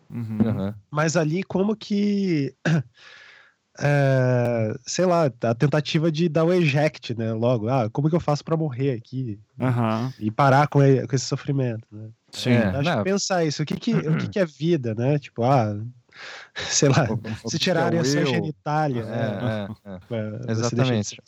[0.09, 0.73] Uhum.
[0.89, 2.55] Mas ali, como que.
[2.67, 7.33] Uh, sei lá, a tentativa de dar o eject, né?
[7.33, 10.11] Logo, ah, como que eu faço para morrer aqui uhum.
[10.19, 12.09] e parar com, ele, com esse sofrimento, né?
[12.31, 12.51] Sim.
[12.51, 15.19] É, acho que pensar isso, o que que, o que que é vida, né?
[15.19, 15.79] Tipo, ah,
[16.55, 17.07] sei lá,
[17.43, 19.01] o, se tirarem a sua genitália.
[19.01, 19.67] É, né?
[19.85, 20.51] é, é.
[20.51, 21.21] Exatamente.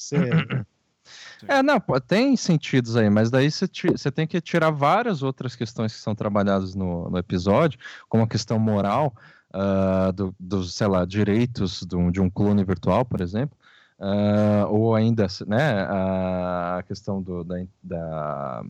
[1.47, 5.99] É, não, tem sentidos aí, mas daí você tem que tirar várias outras questões que
[5.99, 7.79] são trabalhadas no, no episódio,
[8.09, 9.13] como a questão moral
[9.53, 13.57] uh, dos, do, sei lá, direitos do, de um clone virtual, por exemplo,
[13.99, 18.63] uh, ou ainda, né, a questão do, da, da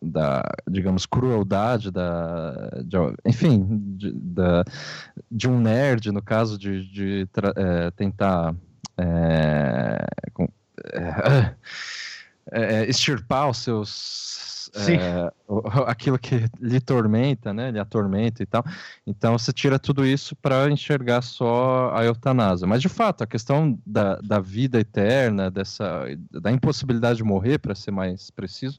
[0.00, 3.64] da, digamos, crueldade da, de, enfim,
[3.96, 4.64] de, da,
[5.30, 8.54] de um nerd, no caso de, de é, tentar
[8.98, 10.48] é, com,
[10.92, 11.54] é,
[12.52, 14.36] é, extirpar os seus
[14.76, 15.32] é,
[15.86, 17.70] aquilo que lhe tormenta, né?
[17.70, 18.64] Lhe atormenta e tal.
[19.06, 22.66] Então você tira tudo isso para enxergar só a eutanásia.
[22.66, 27.74] Mas de fato, a questão da, da vida eterna, dessa da impossibilidade de morrer, para
[27.74, 28.78] ser mais preciso,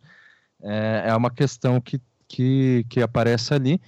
[0.61, 3.81] é, é uma questão que, que, que aparece ali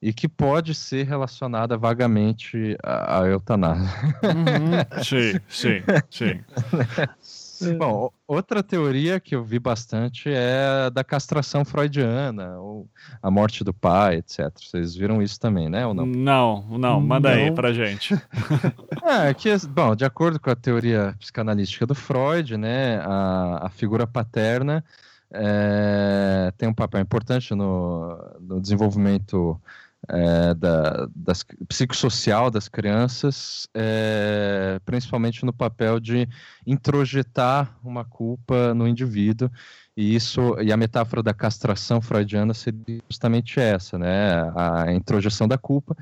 [0.00, 3.88] e que pode ser relacionada vagamente à, à eutanásia.
[4.22, 5.02] Uhum.
[5.02, 6.40] sim, sim, sim.
[7.76, 12.88] Bom, outra teoria que eu vi bastante é da castração freudiana, ou
[13.20, 14.52] a morte do pai, etc.
[14.56, 15.84] Vocês viram isso também, né?
[15.84, 16.06] Ou não?
[16.06, 17.36] Não, não, manda não.
[17.36, 18.14] aí pra gente.
[19.02, 24.06] é, que, bom, de acordo com a teoria psicanalística do Freud, né, a, a figura
[24.06, 24.84] paterna
[25.32, 29.60] é, tem um papel importante no, no desenvolvimento
[30.08, 36.28] é, da, das, psicossocial das crianças, é, principalmente no papel de
[36.66, 39.50] introjetar uma culpa no indivíduo.
[39.96, 44.52] E isso e a metáfora da castração freudiana seria justamente essa, né?
[44.54, 45.96] A introjeção da culpa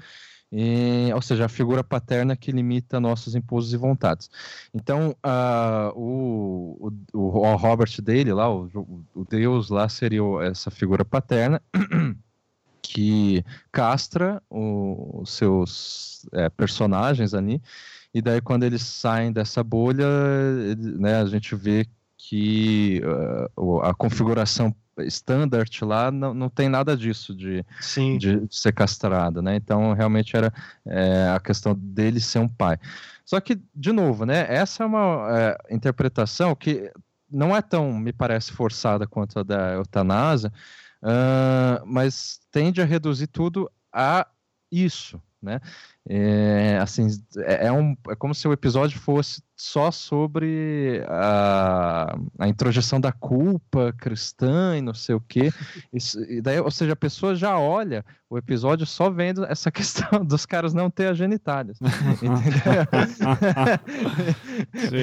[0.52, 4.30] E, ou seja, a figura paterna que limita nossos impulsos e vontades.
[4.72, 11.04] Então, uh, o, o, o, Robert dele lá, o, o Deus lá seria essa figura
[11.04, 11.60] paterna
[12.80, 17.60] que castra os seus é, personagens ali,
[18.14, 20.06] e daí quando eles saem dessa bolha,
[20.76, 21.86] né, a gente vê
[22.16, 23.02] que
[23.56, 24.74] uh, a configuração
[25.04, 28.18] standard lá não, não tem nada disso de, Sim.
[28.18, 29.56] de ser castrado, né?
[29.56, 30.52] Então realmente era
[30.86, 32.78] é, a questão dele ser um pai.
[33.24, 34.46] Só que, de novo, né?
[34.48, 36.90] Essa é uma é, interpretação que
[37.30, 40.52] não é tão, me parece, forçada quanto a da eutanásia,
[41.02, 44.26] uh, mas tende a reduzir tudo a
[44.70, 45.60] isso, né?
[46.08, 52.46] É, assim, é, é, um, é como se o episódio fosse só sobre a, a
[52.46, 55.50] introjeção da culpa cristã e não sei o quê.
[55.92, 60.44] Isso, daí, ou seja, a pessoa já olha o episódio só vendo essa questão dos
[60.44, 61.78] caras não ter as genitálias.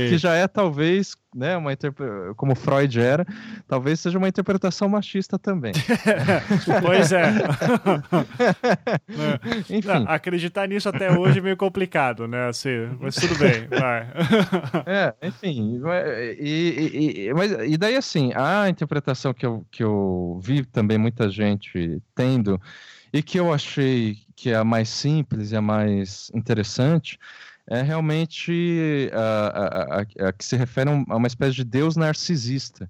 [0.10, 1.72] que já é talvez, né, uma
[2.36, 3.26] como Freud era,
[3.68, 5.72] talvez seja uma interpretação machista também.
[6.82, 7.24] pois é.
[9.70, 10.06] Enfim.
[10.08, 12.50] acreditar nisso até hoje é meio complicado, né?
[12.50, 14.08] Assim, mas tudo bem, vai.
[14.86, 15.82] É, enfim.
[16.40, 20.98] E, e, e, mas, e daí, assim, a interpretação que eu, que eu vi também
[20.98, 22.60] muita gente tendo,
[23.12, 27.20] e que eu achei que é a mais simples e a mais interessante,
[27.68, 32.90] é realmente a, a, a, a que se refere a uma espécie de Deus narcisista.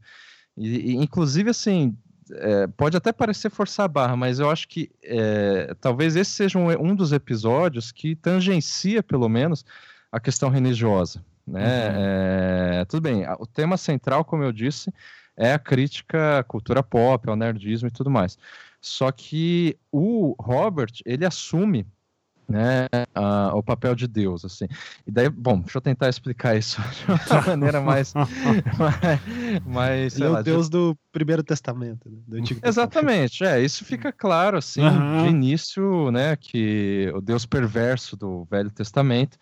[0.58, 1.96] E, inclusive, assim,
[2.32, 6.58] é, pode até parecer forçar a barra, mas eu acho que é, talvez esse seja
[6.58, 9.66] um, um, dos episódios que tangencia, pelo menos,
[10.12, 11.24] a questão religiosa.
[11.46, 11.90] Né?
[11.90, 11.96] Uhum.
[11.98, 14.92] É, tudo bem, o tema central, como eu disse,
[15.36, 18.38] é a crítica à cultura pop, ao nerdismo e tudo mais.
[18.80, 21.86] Só que o Robert, ele assume
[22.48, 24.68] né, uh, o papel de Deus, assim.
[25.08, 26.82] E daí, bom, deixa eu tentar explicar isso
[27.26, 30.72] de uma maneira mais, mais, mais Ele é o Deus de...
[30.72, 33.60] do Primeiro Testamento, né, do Antigo Exatamente, Testamento.
[33.60, 35.24] é, isso fica claro, assim, uhum.
[35.24, 39.38] de início, né, que o Deus perverso do Velho Testamento,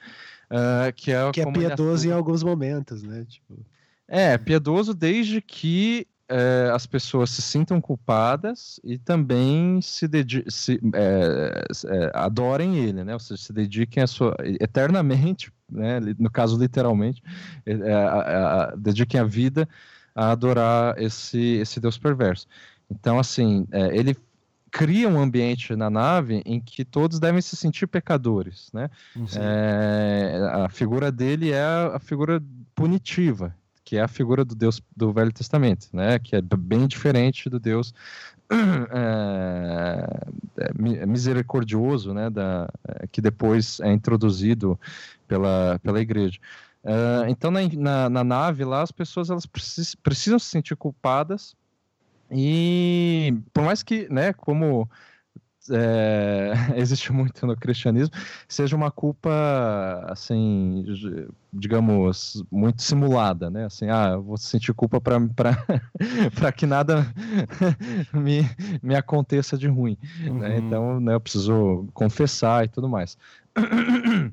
[0.52, 3.66] uh, que é que é piedoso em alguns momentos, né, tipo...
[4.08, 10.10] É, piedoso desde que é, as pessoas se sintam culpadas e também se,
[10.48, 13.14] se é, é, adorem ele, né?
[13.14, 16.00] Ou seja, se dediquem a sua eternamente, né?
[16.18, 17.22] No caso literalmente,
[17.94, 19.68] a, a, dediquem a vida
[20.16, 22.48] a adorar esse esse Deus perverso.
[22.90, 24.16] Então, assim, ele
[24.72, 28.90] cria um ambiente na nave em que todos devem se sentir pecadores, né?
[30.54, 32.42] a figura dele é a figura
[32.74, 33.54] punitiva
[33.92, 36.18] que é a figura do Deus do Velho Testamento, né?
[36.18, 37.94] Que é bem diferente do Deus
[38.90, 42.30] é, é, misericordioso, né?
[42.30, 44.80] Da, é, que depois é introduzido
[45.28, 46.40] pela, pela igreja.
[47.28, 51.54] Então, na, na, na, nave lá, as pessoas elas precis, precisam se sentir culpadas
[52.32, 54.90] e por mais que, né, como
[55.70, 58.14] é, existe muito no cristianismo,
[58.48, 60.86] seja uma culpa, assim,
[61.54, 63.66] digamos, muito simulada, né?
[63.66, 65.20] Assim, ah, eu vou sentir culpa para
[66.56, 67.06] que nada
[68.14, 68.42] me,
[68.82, 69.98] me aconteça de ruim.
[70.20, 70.30] Né?
[70.30, 70.40] Uhum.
[70.40, 70.58] Né?
[70.58, 73.18] Então, né, eu preciso confessar e tudo mais.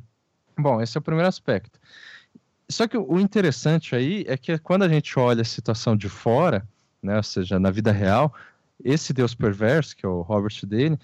[0.58, 1.78] Bom, esse é o primeiro aspecto.
[2.70, 6.66] Só que o interessante aí é que quando a gente olha a situação de fora,
[7.02, 8.32] né, ou seja, na vida real,
[8.82, 10.98] esse Deus perverso, que é o Robert Dane,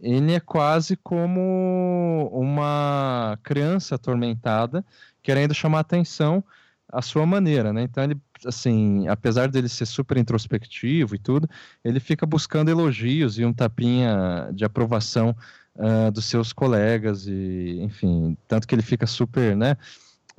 [0.00, 4.84] ele é quase como uma criança atormentada
[5.22, 6.42] querendo chamar atenção
[6.90, 7.82] à sua maneira, né?
[7.82, 11.48] Então ele, assim, apesar dele ser super introspectivo e tudo,
[11.84, 15.36] ele fica buscando elogios e um tapinha de aprovação
[15.74, 19.76] uh, dos seus colegas e, enfim, tanto que ele fica super, né?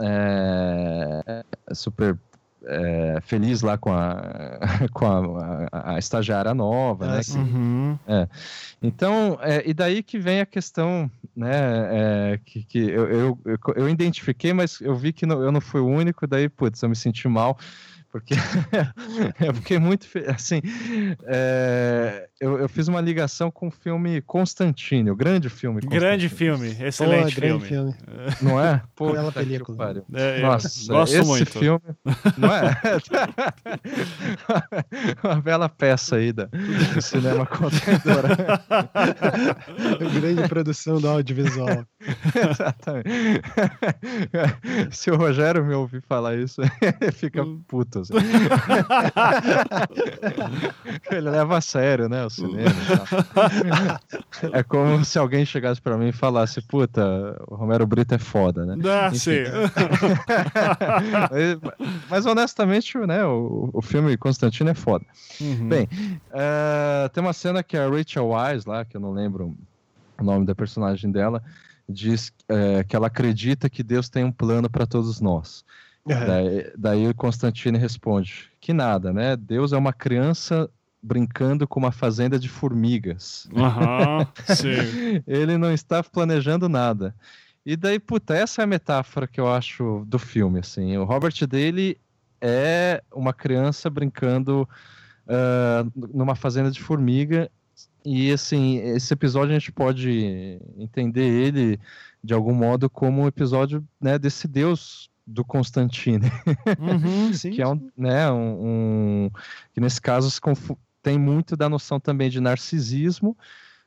[0.01, 1.43] É,
[1.73, 2.17] super
[2.65, 4.59] é, feliz lá com a,
[4.93, 7.21] com a, a, a estagiária nova, né?
[7.27, 7.99] Ah, uhum.
[8.07, 8.27] é.
[8.81, 11.51] Então, é, e daí que vem a questão, né?
[11.53, 15.61] É, que, que eu, eu, eu, eu, identifiquei, mas eu vi que não, eu não
[15.61, 17.57] fui o único, daí, putz, eu me senti mal
[18.11, 18.33] porque
[19.39, 20.61] eu fiquei muito assim
[21.27, 26.75] é, eu, eu, fiz uma ligação com o filme Constantine, o grande filme grande filme,
[26.79, 27.65] excelente Pô, filme.
[27.65, 27.95] filme.
[28.41, 28.81] não é?
[28.95, 31.81] Pô, Bela película é, Nossa, gosto esse muito filme
[32.37, 32.79] não é?
[35.23, 38.37] uma bela peça aí da, do cinema contemporâneo
[40.21, 41.85] grande produção do audiovisual
[42.49, 43.09] exatamente
[44.91, 46.61] se o Rogério me ouvir falar isso
[47.13, 47.61] fica hum.
[47.67, 48.01] puto
[51.11, 52.28] Ele leva a sério, né?
[52.29, 53.99] Ao cinema.
[54.53, 57.03] é como se alguém chegasse para mim e falasse, puta,
[57.47, 58.75] o Romero Brito é foda, né?
[58.87, 59.43] Ah, sim.
[61.31, 65.05] mas, mas, honestamente, né, o, o filme Constantino é foda.
[65.41, 65.67] Uhum.
[65.67, 65.89] Bem,
[66.29, 69.55] uh, tem uma cena que a Rachel Wise lá, que eu não lembro
[70.19, 71.43] o nome da personagem dela,
[71.87, 75.65] diz é, que ela acredita que Deus tem um plano para todos nós.
[76.05, 76.25] Uhum.
[76.25, 79.35] Daí, daí o Constantino responde que nada, né?
[79.35, 80.69] Deus é uma criança
[81.01, 83.47] brincando com uma fazenda de formigas.
[83.53, 84.25] Uhum,
[85.25, 87.15] Ele não está planejando nada.
[87.65, 90.97] E daí, puta, essa é a metáfora que eu acho do filme, assim.
[90.97, 91.97] O Robert Daly
[92.41, 94.67] é uma criança brincando
[95.27, 97.49] uh, numa fazenda de formiga
[98.03, 101.79] e assim, esse episódio a gente pode entender ele
[102.23, 106.25] de algum modo como um episódio né, desse deus do Constantine,
[106.79, 108.65] uhum, sim, que é um, né, um,
[109.25, 109.31] um,
[109.73, 110.27] que nesse caso
[111.01, 113.37] tem muito da noção também de narcisismo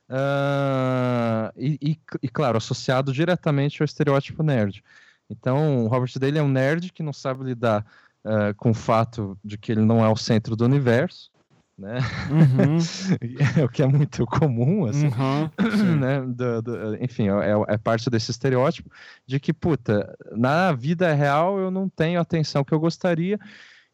[0.09, 4.83] uh, e, e, e, claro, associado diretamente ao estereótipo nerd.
[5.29, 7.85] Então, o Robert Daley é um nerd que não sabe lidar
[8.23, 11.31] uh, com o fato de que ele não é o centro do universo,
[11.77, 11.99] né?
[12.29, 12.77] Uhum.
[13.65, 15.97] o que é muito comum, assim, uhum.
[15.99, 16.21] né?
[16.21, 18.89] Do, do, enfim, é, é, parte desse estereótipo
[19.25, 23.39] de que, puta, na vida real eu não tenho a atenção que eu gostaria,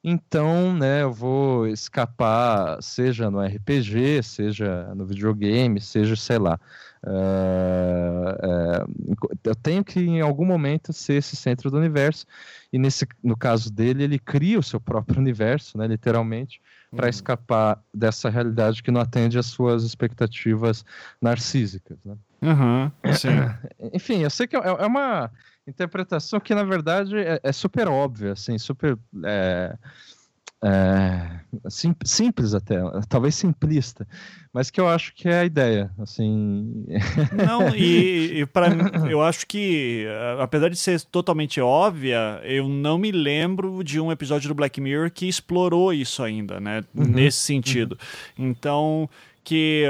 [0.03, 6.57] então, né, eu vou escapar, seja no RPG, seja no videogame, seja, sei lá.
[7.03, 12.25] Uh, uh, eu tenho que, em algum momento, ser esse centro do universo,
[12.71, 17.09] e nesse, no caso dele, ele cria o seu próprio universo, né, literalmente, para uhum.
[17.09, 20.85] escapar dessa realidade que não atende às suas expectativas
[21.21, 21.97] narcísicas.
[22.05, 22.15] Né?
[22.41, 22.91] Uhum,
[23.93, 25.29] Enfim, eu sei que é, é uma
[25.67, 28.97] interpretação que, na verdade, é, é super óbvia, assim, super.
[29.25, 29.75] É,
[30.61, 32.75] é, sim, simples até,
[33.07, 34.05] talvez simplista,
[34.51, 36.85] mas que eu acho que é a ideia, assim.
[37.31, 38.67] Não, e, e para
[39.09, 40.05] eu acho que,
[40.37, 45.09] apesar de ser totalmente óbvia, eu não me lembro de um episódio do Black Mirror
[45.11, 46.83] que explorou isso ainda, né?
[46.93, 47.97] Uhum, Nesse sentido.
[48.37, 48.49] Uhum.
[48.49, 49.09] Então,
[49.49, 49.81] que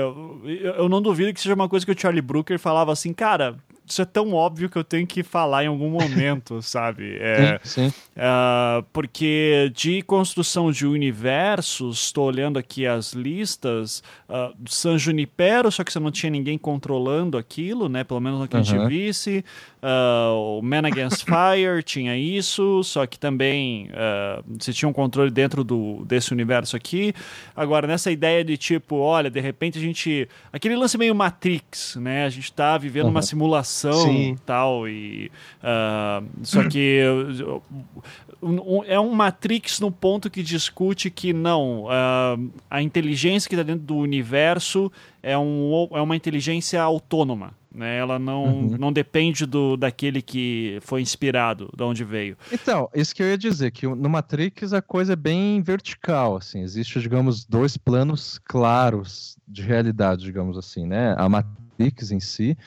[0.78, 3.58] eu não duvido que seja uma coisa que o Charlie Brooker falava assim, cara,
[3.90, 7.18] isso é tão óbvio que eu tenho que falar em algum momento, sabe?
[7.20, 7.94] É, sim, sim.
[8.16, 15.84] Uh, porque de construção de universos, estou olhando aqui as listas, uh, San Junipero, só
[15.84, 18.04] que você não tinha ninguém controlando aquilo, né?
[18.04, 18.62] Pelo menos no que uhum.
[18.62, 19.44] a gente visse.
[19.82, 25.32] Uh, o Man Against Fire tinha isso, só que também uh, você tinha um controle
[25.32, 27.14] dentro do, desse universo aqui.
[27.56, 30.28] Agora, nessa ideia de tipo, olha, de repente a gente.
[30.52, 32.26] Aquele lance meio Matrix, né?
[32.26, 33.12] A gente está vivendo uhum.
[33.12, 35.32] uma simulação e tal, e.
[35.62, 37.00] Uh, só que.
[38.88, 41.88] É um Matrix no ponto que discute que não,
[42.70, 44.90] a inteligência que está dentro do universo
[45.22, 47.54] é, um, é uma inteligência autônoma.
[47.74, 47.98] Né?
[47.98, 48.78] Ela não, uhum.
[48.80, 52.36] não depende do daquele que foi inspirado, de onde veio.
[52.52, 56.62] Então, isso que eu ia dizer, que no Matrix a coisa é bem vertical, assim,
[56.62, 61.14] existe, digamos, dois planos claros de realidade, digamos assim, né?
[61.18, 62.58] A Matrix em si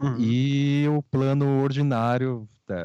[0.00, 0.16] uhum.
[0.18, 2.84] e o plano ordinário da,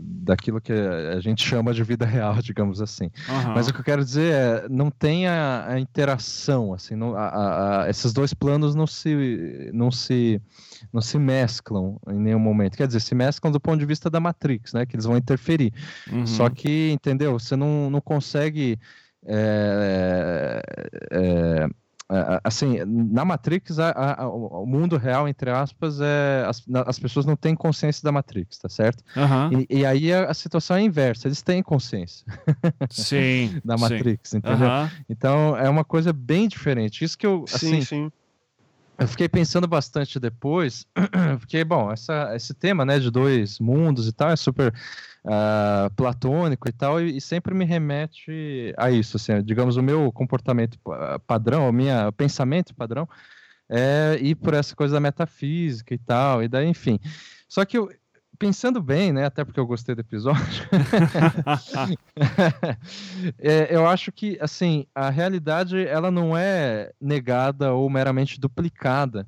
[0.00, 3.10] daquilo que a gente chama de vida real, digamos assim.
[3.28, 3.54] Uhum.
[3.54, 7.82] Mas o que eu quero dizer é, não tem a, a interação, assim, não, a,
[7.82, 10.40] a, esses dois planos não se, não se,
[10.92, 12.76] não se mesclam em nenhum momento.
[12.76, 14.86] Quer dizer, se mesclam do ponto de vista da Matrix, né?
[14.86, 15.72] Que eles vão interferir.
[16.10, 16.26] Uhum.
[16.26, 17.38] Só que, entendeu?
[17.38, 18.78] Você não, não consegue
[19.26, 20.62] é,
[21.10, 21.66] é,
[22.42, 27.34] assim, na Matrix, a, a, o mundo real, entre aspas, é as, as pessoas não
[27.34, 29.02] têm consciência da Matrix, tá certo?
[29.16, 29.60] Uhum.
[29.68, 32.26] E, e, aí a, a, situação é inversa, eles têm consciência
[32.90, 34.38] sim, da Matrix, sim.
[34.38, 34.68] entendeu?
[34.68, 34.90] Uhum.
[35.08, 37.04] Então é uma coisa bem diferente.
[37.04, 38.12] Isso que eu, assim, sim, sim.
[38.96, 40.86] Eu fiquei pensando bastante depois,
[41.40, 44.72] porque, bom, essa, esse tema, né, de dois mundos e tal, é super
[45.24, 50.12] uh, platônico e tal, e, e, sempre me remete a isso, assim, digamos, o meu
[50.12, 50.78] comportamento
[51.26, 53.08] padrão, o meu pensamento padrão,
[53.68, 57.00] é ir por essa coisa da metafísica e tal, e daí, enfim.
[57.48, 57.90] Só que eu,
[58.38, 60.68] pensando bem, né, até porque eu gostei do episódio,
[63.38, 69.26] é, eu acho que, assim, a realidade, ela não é negada ou meramente duplicada,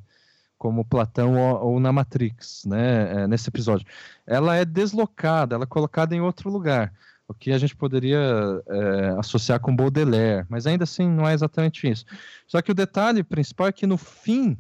[0.59, 3.87] como Platão ou, ou na Matrix, né, é, nesse episódio.
[4.27, 6.93] Ela é deslocada, ela é colocada em outro lugar,
[7.29, 8.21] o que a gente poderia
[8.69, 12.05] é, associar com Baudelaire, mas ainda assim não é exatamente isso.
[12.47, 14.57] Só que o detalhe principal é que no fim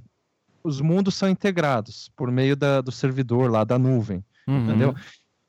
[0.66, 4.64] os mundos são integrados por meio da, do servidor lá da nuvem, uhum.
[4.64, 4.94] entendeu?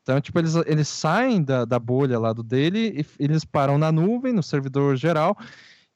[0.02, 3.92] Então, tipo, eles, eles saem da, da bolha lá do dele e eles param na
[3.92, 5.38] nuvem, no servidor geral,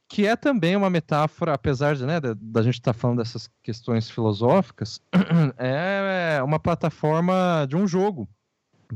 [0.09, 3.49] que é também uma metáfora, apesar de né, da, da gente estar tá falando dessas
[3.63, 4.99] questões filosóficas,
[5.57, 8.27] é uma plataforma de um jogo.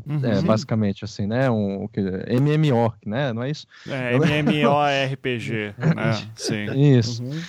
[0.05, 0.19] Uhum.
[0.21, 1.49] É, basicamente, assim, né?
[1.49, 3.31] Um, MMO, né?
[3.31, 3.65] Não é isso?
[3.87, 6.29] É, MMORPG, né?
[6.35, 6.97] Sim.
[6.97, 7.23] Isso.
[7.23, 7.41] Uhum.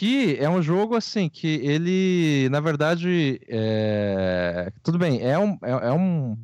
[0.00, 4.72] Que é um jogo, assim, que ele, na verdade, é...
[4.82, 6.38] tudo bem, é um, é, é um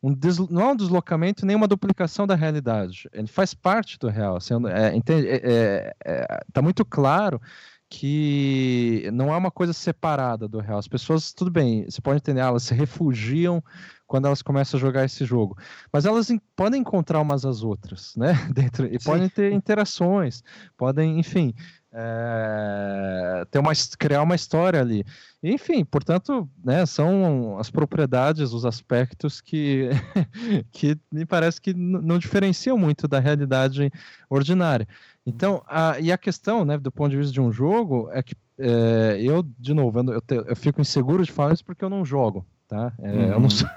[0.00, 0.38] um des...
[0.38, 3.08] não é um deslocamento nem uma duplicação da realidade.
[3.12, 4.36] Ele faz parte do real.
[4.36, 7.42] Assim, é, entende, é, é, é, tá muito claro
[7.90, 10.78] que não é uma coisa separada do real.
[10.78, 13.60] As pessoas, tudo bem, você pode entender, elas se refugiam
[14.06, 15.58] quando elas começam a jogar esse jogo,
[15.92, 18.32] mas elas podem encontrar umas às outras, né?
[18.54, 19.04] Dentro e Sim.
[19.04, 20.44] podem ter interações,
[20.76, 21.52] podem, enfim,
[21.98, 25.02] é, ter uma, criar uma história ali.
[25.42, 29.88] Enfim, portanto, né, são as propriedades, os aspectos que,
[30.70, 33.90] que me parece que não diferenciam muito da realidade
[34.28, 34.86] ordinária.
[35.24, 38.36] Então, a, e a questão, né, do ponto de vista de um jogo, é que
[38.58, 42.04] é, eu, de novo, eu, eu, eu, fico inseguro de falar isso porque eu não
[42.04, 42.92] jogo tá?
[42.98, 43.32] É, uhum.
[43.32, 43.68] Eu não sei.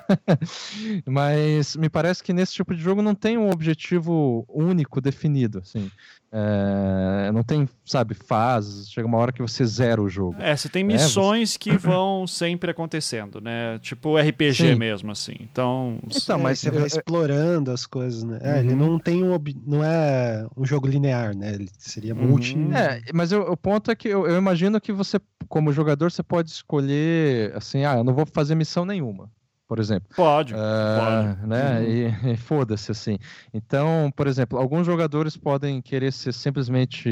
[1.06, 5.90] Mas me parece que nesse tipo de jogo não tem um objetivo único definido, assim.
[6.32, 8.92] É, não tem, sabe, fases.
[8.92, 10.36] Chega uma hora que você zera o jogo.
[10.40, 11.60] É, você tem missões é, você...
[11.60, 13.80] que vão sempre acontecendo, né?
[13.80, 14.76] Tipo RPG Sim.
[14.76, 15.36] mesmo, assim.
[15.40, 18.40] Então, então mas você vai explorando as coisas, né?
[18.42, 18.60] É, uhum.
[18.60, 21.54] Ele não tem um, não é um jogo linear, né?
[21.54, 22.28] Ele seria uhum.
[22.28, 22.56] multi.
[22.76, 26.22] É, mas eu, o ponto é que eu, eu imagino que você, como jogador, você
[26.22, 29.30] pode escolher assim, ah, eu não vou fazer missão nenhuma
[29.70, 30.10] por exemplo.
[30.16, 31.48] Pode, uh, pode.
[31.48, 31.80] Né?
[31.80, 31.86] Uhum.
[31.86, 33.20] E, e foda-se, assim.
[33.54, 37.08] Então, por exemplo, alguns jogadores podem querer ser simplesmente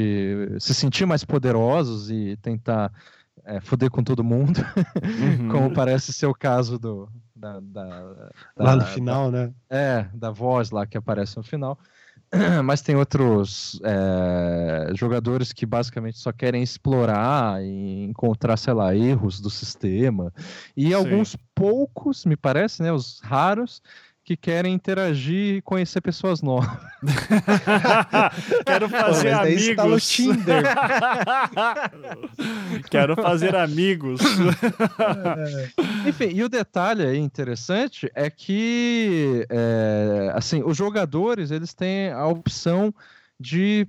[0.58, 2.92] se sentir mais poderosos e tentar
[3.44, 4.58] é, foder com todo mundo,
[5.40, 5.48] uhum.
[5.48, 7.08] como parece ser o caso do.
[7.34, 9.54] Da, da, da lá no final, da, né?
[9.70, 11.78] É, da voz lá que aparece no final.
[12.64, 19.40] mas tem outros é, jogadores que basicamente só querem explorar e encontrar, sei lá, erros
[19.40, 20.32] do sistema.
[20.76, 20.94] E Sim.
[20.94, 23.82] alguns poucos, me parece, né, os raros,
[24.28, 26.68] que querem interagir e conhecer pessoas novas.
[28.66, 29.76] Quero fazer Pô, amigos.
[29.76, 30.62] Tá no Tinder.
[32.90, 34.20] Quero fazer amigos.
[35.38, 36.08] É.
[36.08, 42.92] Enfim, e o detalhe interessante é que, é, assim, os jogadores eles têm a opção
[43.38, 43.86] de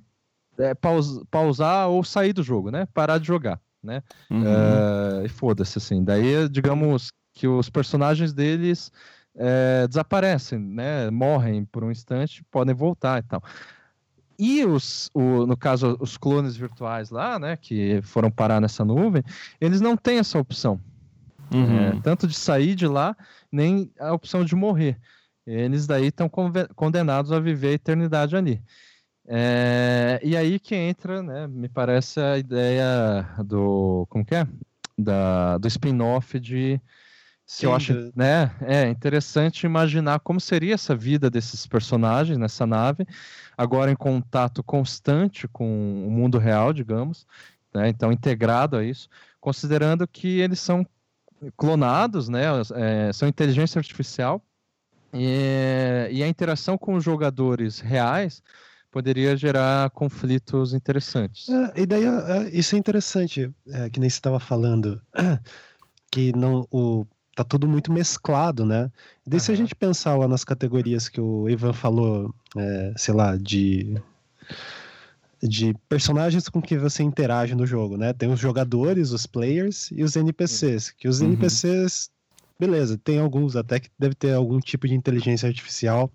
[0.58, 2.88] é, paus pausar ou sair do jogo, né?
[2.94, 4.02] Parar de jogar, né?
[4.30, 4.44] Uhum.
[4.46, 6.04] É, e foda-se, assim.
[6.04, 8.92] Daí, digamos que os personagens deles
[9.40, 11.10] é, desaparecem, né?
[11.10, 13.42] Morrem por um instante, podem voltar e tal.
[14.38, 19.22] E os, o, no caso, os clones virtuais lá, né, que foram parar nessa nuvem,
[19.60, 20.80] eles não têm essa opção.
[21.54, 21.80] Uhum.
[21.80, 23.18] É, tanto de sair de lá,
[23.52, 24.98] nem a opção de morrer.
[25.46, 26.30] Eles daí estão
[26.76, 28.62] condenados a viver a eternidade ali.
[29.28, 34.48] É, e aí que entra, né, me parece a ideia do, como que é?
[34.98, 36.80] Da, do spin-off de
[37.58, 43.08] que eu acho né, é interessante imaginar como seria essa vida desses personagens nessa nave,
[43.58, 47.26] agora em contato constante com o mundo real, digamos,
[47.74, 50.86] né, então integrado a isso, considerando que eles são
[51.58, 52.44] clonados, né,
[52.76, 54.44] é, são inteligência artificial,
[55.12, 58.44] e, e, a interação com os jogadores reais
[58.92, 61.50] poderia gerar conflitos interessantes.
[61.50, 65.02] É, e daí é, isso é interessante, é, que nem você estava falando,
[66.12, 67.08] que não o
[67.44, 68.92] tá tudo muito mesclado, né?
[69.26, 69.46] E daí uhum.
[69.46, 73.96] se a gente pensar lá nas categorias que o Ivan falou, é, sei lá, de
[75.42, 78.12] de personagens com que você interage no jogo, né?
[78.12, 81.28] Tem os jogadores, os players e os NPCs, que os uhum.
[81.28, 82.12] NPCs
[82.60, 86.12] beleza, tem alguns até que deve ter algum tipo de inteligência artificial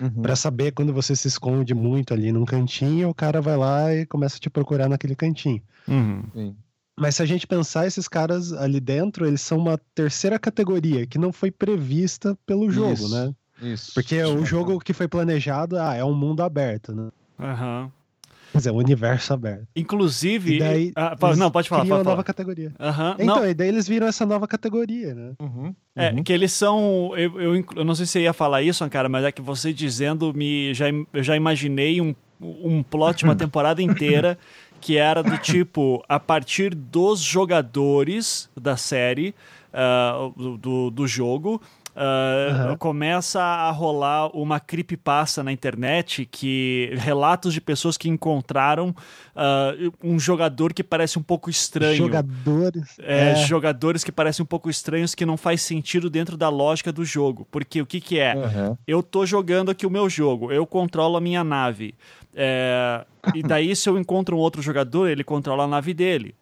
[0.00, 0.22] uhum.
[0.22, 4.04] para saber quando você se esconde muito ali num cantinho, o cara vai lá e
[4.04, 5.62] começa a te procurar naquele cantinho.
[5.86, 6.56] Uhum.
[6.96, 11.18] Mas se a gente pensar, esses caras ali dentro, eles são uma terceira categoria que
[11.18, 13.34] não foi prevista pelo jogo, isso, né?
[13.60, 13.94] Isso.
[13.94, 17.08] Porque o jogo que foi planejado, ah, é um mundo aberto, né?
[17.38, 17.82] Aham.
[17.84, 18.04] Uhum.
[18.52, 19.66] Quer dizer, um universo aberto.
[19.74, 20.54] Inclusive.
[20.54, 21.82] E daí, ah, não, pode falar.
[21.82, 22.72] Criam uma nova categoria.
[22.78, 23.48] Uhum, então, não.
[23.48, 25.32] e daí eles viram essa nova categoria, né?
[25.40, 26.22] Uhum, é, uhum.
[26.22, 27.12] que eles são.
[27.16, 29.72] Eu, eu, eu, não sei se você ia falar isso, cara, mas é que você
[29.72, 34.38] dizendo, me já, eu já imaginei um, um plot, uma temporada inteira
[34.84, 39.34] que era do tipo, a partir dos jogadores da série,
[39.72, 41.58] uh, do, do jogo,
[41.94, 42.76] uh, uhum.
[42.76, 50.18] começa a rolar uma creepypasta na internet que relatos de pessoas que encontraram uh, um
[50.18, 51.96] jogador que parece um pouco estranho.
[51.96, 52.96] Jogadores.
[52.98, 56.92] É, é, jogadores que parecem um pouco estranhos que não faz sentido dentro da lógica
[56.92, 57.46] do jogo.
[57.50, 58.34] Porque o que, que é?
[58.34, 58.76] Uhum.
[58.86, 61.94] Eu tô jogando aqui o meu jogo, eu controlo a minha nave.
[62.34, 66.34] É, e daí, se eu encontro um outro jogador, ele controla a nave dele.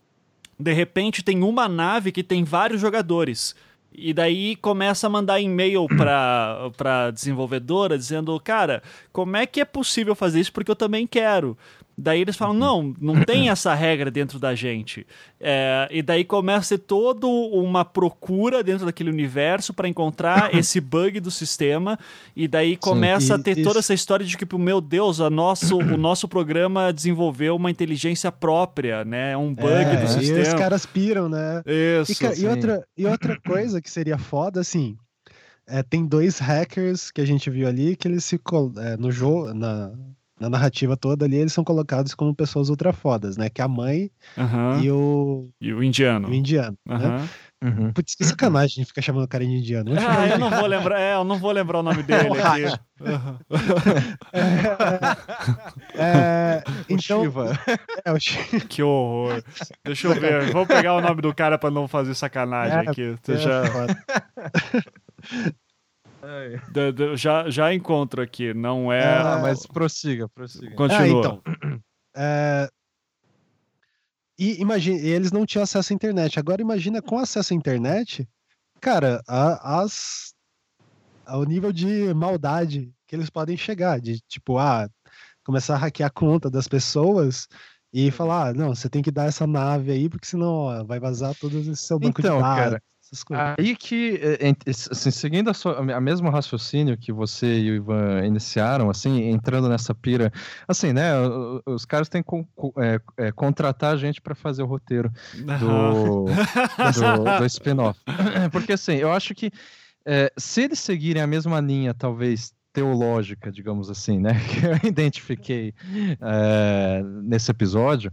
[0.59, 3.55] De repente, tem uma nave que tem vários jogadores.
[3.95, 8.83] E daí começa a mandar e-mail pra, pra desenvolvedora dizendo, cara,
[9.13, 10.53] como é que é possível fazer isso?
[10.53, 11.57] Porque eu também quero.
[11.97, 15.07] Daí eles falam: não, não tem essa regra dentro da gente.
[15.41, 20.81] É, e daí começa a ter toda uma procura dentro daquele universo para encontrar esse
[20.81, 21.99] bug do sistema.
[22.35, 23.65] E daí começa Sim, e, a ter isso...
[23.65, 28.33] toda essa história de que, meu Deus, a nosso, o nosso programa desenvolveu uma inteligência
[28.33, 29.33] própria, né?
[29.33, 30.39] É um bug é, do sistema.
[30.39, 31.63] E os caras piram, né?
[31.67, 32.13] Isso.
[32.13, 34.97] E, e, outra, e outra coisa que seria foda, assim.
[35.67, 38.41] É, tem dois hackers que a gente viu ali que eles se
[38.79, 39.93] é, no jogo na
[40.43, 43.49] na narrativa toda ali, eles são colocados como pessoas ultra fodas, né?
[43.49, 44.81] Que é a mãe uhum.
[44.83, 45.49] e o.
[45.61, 46.29] E o indiano.
[46.29, 46.77] O indiano.
[46.89, 46.99] Uhum.
[46.99, 47.29] Né?
[47.63, 47.93] Uhum.
[47.93, 49.93] Putz, que sacanagem a gente fica chamando o cara de indiano.
[49.97, 52.65] Ah, eu não vou lembrar, é, eu não vou lembrar o nome dele aqui.
[54.33, 57.23] é, é, então,
[58.05, 58.65] é, o Shiva.
[58.69, 59.45] Que horror.
[59.85, 63.15] Deixa eu ver, vou pegar o nome do cara pra não fazer sacanagem é, aqui.
[63.23, 63.63] Você já...
[66.71, 69.05] De, de, já, já encontro aqui, não é.
[69.05, 70.75] Ah, mas prossiga, prossiga.
[70.77, 71.03] Continua.
[71.03, 71.43] Ah, então.
[72.15, 72.69] É...
[74.39, 76.39] E imagine, eles não tinham acesso à internet.
[76.39, 78.29] Agora imagina com acesso à internet,
[78.81, 80.35] cara, a, as,
[81.27, 84.89] ao nível de maldade que eles podem chegar, de tipo, ah,
[85.45, 87.47] começar a hackear a conta das pessoas
[87.93, 90.99] e falar, ah, não, você tem que dar essa nave aí, porque senão ó, vai
[90.99, 92.65] vazar todo esse seu banco então, de dados.
[92.65, 92.83] Cara,
[93.13, 93.55] essas coisas.
[93.59, 98.25] Aí que, é, assim, seguindo a, sua, a mesmo raciocínio que você e o Ivan
[98.25, 100.33] iniciaram, assim, entrando nessa pira,
[100.67, 101.13] assim, né,
[101.67, 102.31] os caras têm que
[102.79, 108.01] é, é, contratar a gente para fazer o roteiro do, do, do spin-off.
[108.51, 109.51] Porque, assim, eu acho que
[110.07, 115.75] é, se eles seguirem a mesma linha, talvez, teológica, digamos assim, né, que eu identifiquei
[116.21, 118.11] é, nesse episódio,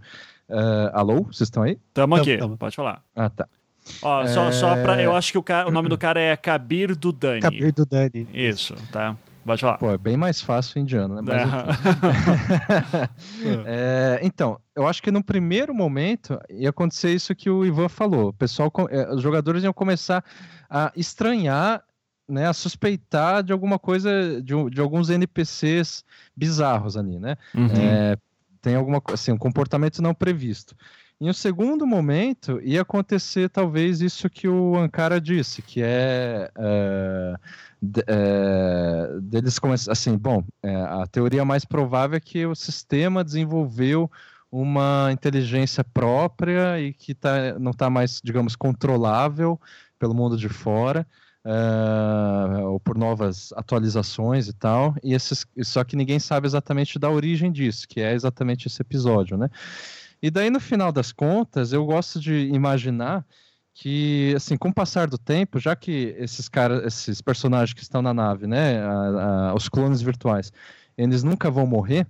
[0.50, 1.80] Uh, alô, vocês estão aí?
[1.90, 2.58] Estamos aqui, tamo.
[2.58, 3.04] pode falar.
[3.16, 3.48] Ah, tá.
[4.02, 4.28] Ó, é...
[4.28, 5.02] só, só pra.
[5.02, 7.42] Eu acho que o, cara, o nome do cara é Kabir Dudani.
[7.42, 8.28] Kabir Dudani.
[8.34, 9.16] Isso, tá.
[9.46, 9.78] Pode falar.
[9.78, 11.34] Pô, é bem mais fácil indiano, né?
[13.66, 18.30] é, então, eu acho que no primeiro momento ia acontecer isso que o Ivan falou.
[18.30, 20.24] O pessoal, é, os jogadores iam começar
[20.70, 21.84] a estranhar,
[22.28, 26.04] né, a suspeitar de alguma coisa, de, de alguns NPCs
[26.36, 27.36] bizarros ali, né?
[27.56, 27.70] Uhum.
[27.76, 28.18] É,
[28.62, 30.76] tem alguma assim, um comportamento não previsto.
[31.22, 37.36] Em um segundo momento, ia acontecer talvez isso que o Ankara disse, que é, é,
[38.08, 44.10] é deles começar assim, bom, é, a teoria mais provável é que o sistema desenvolveu
[44.50, 49.60] uma inteligência própria e que tá, não está mais, digamos, controlável
[50.00, 51.06] pelo mundo de fora.
[51.46, 57.10] Uh, ou por novas atualizações e tal, e esses, só que ninguém sabe exatamente da
[57.10, 59.50] origem disso, que é exatamente esse episódio, né?
[60.22, 63.26] E daí, no final das contas, eu gosto de imaginar
[63.74, 68.02] que, assim, com o passar do tempo, já que esses caras, esses personagens que estão
[68.02, 70.52] na nave, né, a, a, os clones virtuais,
[70.98, 72.06] eles nunca vão morrer.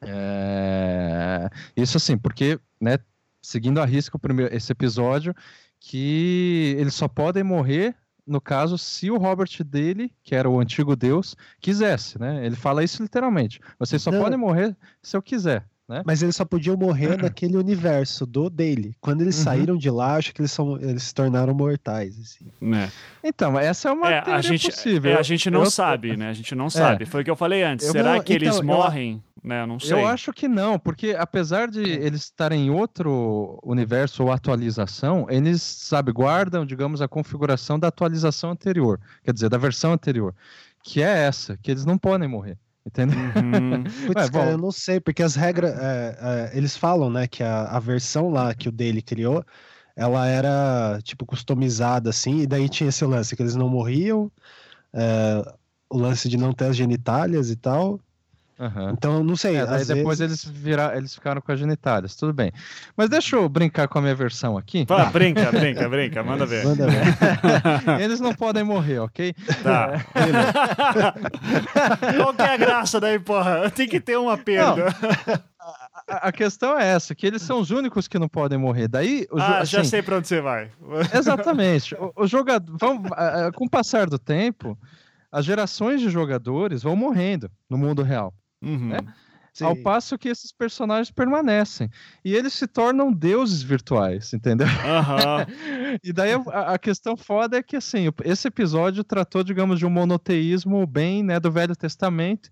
[0.00, 1.50] É...
[1.76, 2.98] Isso assim, porque, né,
[3.42, 5.34] seguindo a risco primeiro, esse episódio,
[5.80, 7.96] que eles só podem morrer
[8.26, 12.44] no caso, se o Robert dele, que era o antigo Deus, quisesse, né?
[12.44, 13.60] Ele fala isso literalmente.
[13.78, 14.20] Vocês só Não.
[14.20, 15.64] podem morrer se eu quiser.
[15.88, 16.02] Né?
[16.04, 18.96] Mas eles só podiam morrer naquele universo do dele.
[19.00, 19.44] Quando eles uhum.
[19.44, 22.18] saíram de lá, acho que eles, são, eles se tornaram mortais.
[22.18, 22.74] Assim.
[22.74, 22.90] É.
[23.22, 25.12] Então, essa é uma é, a gente, possível.
[25.12, 26.28] É, a gente não eu, sabe, né?
[26.28, 26.70] A gente não é.
[26.70, 27.06] sabe.
[27.06, 27.86] Foi o que eu falei antes.
[27.86, 29.22] Eu Será que então, eles morrem?
[29.42, 29.64] Eu, né?
[29.64, 29.92] Não sei.
[29.92, 35.62] Eu acho que não, porque apesar de eles estarem em outro universo ou atualização, eles,
[35.62, 39.00] sabe, guardam, digamos, a configuração da atualização anterior.
[39.22, 40.34] Quer dizer, da versão anterior.
[40.82, 42.58] Que é essa, que eles não podem morrer.
[42.86, 43.18] Entendeu?
[43.18, 43.82] Uhum.
[44.06, 45.76] Putz, cara, eu não sei, porque as regras.
[45.76, 49.44] É, é, eles falam, né, que a, a versão lá que o dele criou,
[49.96, 54.30] ela era, tipo, customizada, assim, e daí tinha esse lance que eles não morriam,
[54.94, 55.42] é,
[55.90, 57.98] o lance de não ter as genitálias e tal.
[58.58, 58.90] Uhum.
[58.90, 59.56] Então, não sei.
[59.56, 60.44] É, depois vezes...
[60.44, 60.96] eles, vira...
[60.96, 62.50] eles ficaram com as genitálias, tudo bem.
[62.96, 64.86] Mas deixa eu brincar com a minha versão aqui.
[64.88, 66.64] Fala, brinca, brinca, brinca, manda ver.
[66.64, 67.04] Manda ver.
[68.00, 69.34] eles não podem morrer, ok?
[69.62, 70.06] Tá.
[72.16, 73.70] Qual que é a graça daí, porra?
[73.70, 74.86] Tem que ter uma perda.
[74.86, 75.34] Não.
[76.08, 78.88] a, a, questão é essa, que eles são os únicos que não podem morrer.
[78.88, 80.70] Daí, o ah, assim, já sei para onde você vai.
[81.12, 81.94] Exatamente.
[81.94, 83.10] O, o jogador, vamos,
[83.54, 84.78] com o passar do tempo,
[85.30, 88.32] as gerações de jogadores vão morrendo no mundo real.
[88.66, 88.88] Uhum.
[88.88, 88.98] Né?
[89.62, 91.88] Ao passo que esses personagens permanecem.
[92.22, 94.66] E eles se tornam deuses virtuais, entendeu?
[94.66, 95.96] Uhum.
[96.04, 99.90] e daí a, a, questão foda é que, assim, esse episódio tratou, digamos, de um
[99.90, 102.50] monoteísmo bem, né, do Velho Testamento,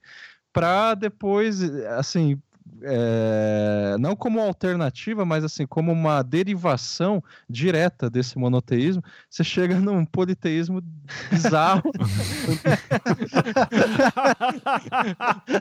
[0.50, 1.62] para depois,
[1.98, 2.40] assim,
[2.86, 10.04] é, não como alternativa, mas assim, como uma derivação direta desse monoteísmo, você chega num
[10.04, 10.82] politeísmo
[11.30, 11.82] bizarro,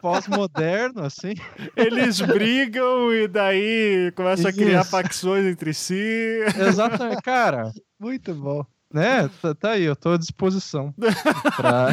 [0.02, 1.34] pós-moderno, assim.
[1.76, 4.60] Eles brigam e daí começam Isso.
[4.60, 6.40] a criar facções entre si.
[6.68, 7.72] Exatamente, cara.
[8.00, 8.66] Muito bom.
[8.94, 9.28] Né?
[9.42, 10.94] Tá, tá, aí, eu tô à disposição.
[11.58, 11.90] pra...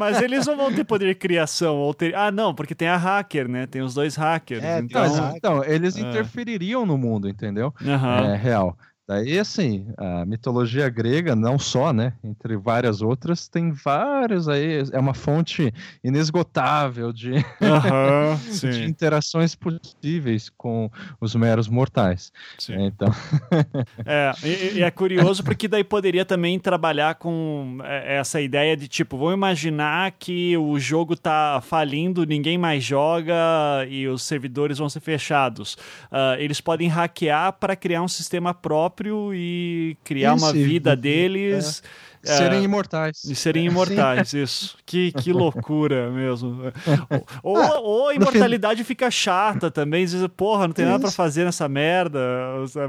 [0.00, 1.76] Mas eles não vão ter poder de criação.
[1.76, 2.16] Ou ter...
[2.16, 3.64] Ah, não, porque tem a hacker, né?
[3.66, 4.64] Tem os dois hackers.
[4.64, 5.36] É, então...
[5.36, 6.00] então, eles é.
[6.00, 7.72] interfeririam no mundo, entendeu?
[7.80, 8.32] Uhum.
[8.32, 8.76] É real.
[9.12, 12.14] Daí, assim, a mitologia grega, não só, né?
[12.24, 14.82] Entre várias outras, tem vários aí.
[14.90, 15.70] É uma fonte
[16.02, 17.40] inesgotável de, uhum,
[18.70, 20.90] de interações possíveis com
[21.20, 22.32] os meros mortais.
[22.58, 22.86] Sim.
[22.86, 23.08] Então.
[24.06, 28.88] é, e, e, é curioso porque daí poderia também trabalhar com é, essa ideia de
[28.88, 33.34] tipo, vamos imaginar que o jogo tá falindo, ninguém mais joga
[33.90, 35.74] e os servidores vão ser fechados.
[36.10, 40.94] Uh, eles podem hackear para criar um sistema próprio próprio e criar isso, uma vida
[40.94, 41.82] deles.
[42.24, 43.24] É, serem imortais.
[43.24, 44.42] E serem imortais, Sim.
[44.42, 44.76] isso.
[44.86, 46.72] Que, que loucura mesmo.
[47.42, 50.06] Ou, ah, ou a imortalidade fica chata também.
[50.06, 50.92] Diz, porra, não tem isso.
[50.92, 52.20] nada para fazer nessa merda.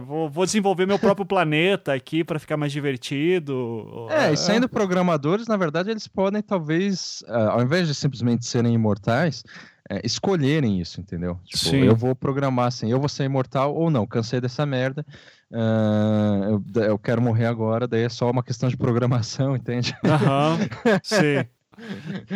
[0.06, 4.08] Vou, vou, desenvolver meu próprio planeta aqui para ficar mais divertido.
[4.12, 9.44] É, e sendo programadores, na verdade, eles podem talvez, ao invés de simplesmente serem imortais,
[9.90, 11.40] é, escolherem isso, entendeu?
[11.44, 11.84] Tipo, Sim.
[11.84, 15.06] eu vou programar assim, eu vou ser imortal ou não, cansei dessa merda,
[15.54, 19.96] uh, eu, eu, quero morrer agora, daí é só uma questão de programação, entende?
[20.04, 20.58] Aham,
[21.04, 21.46] sim.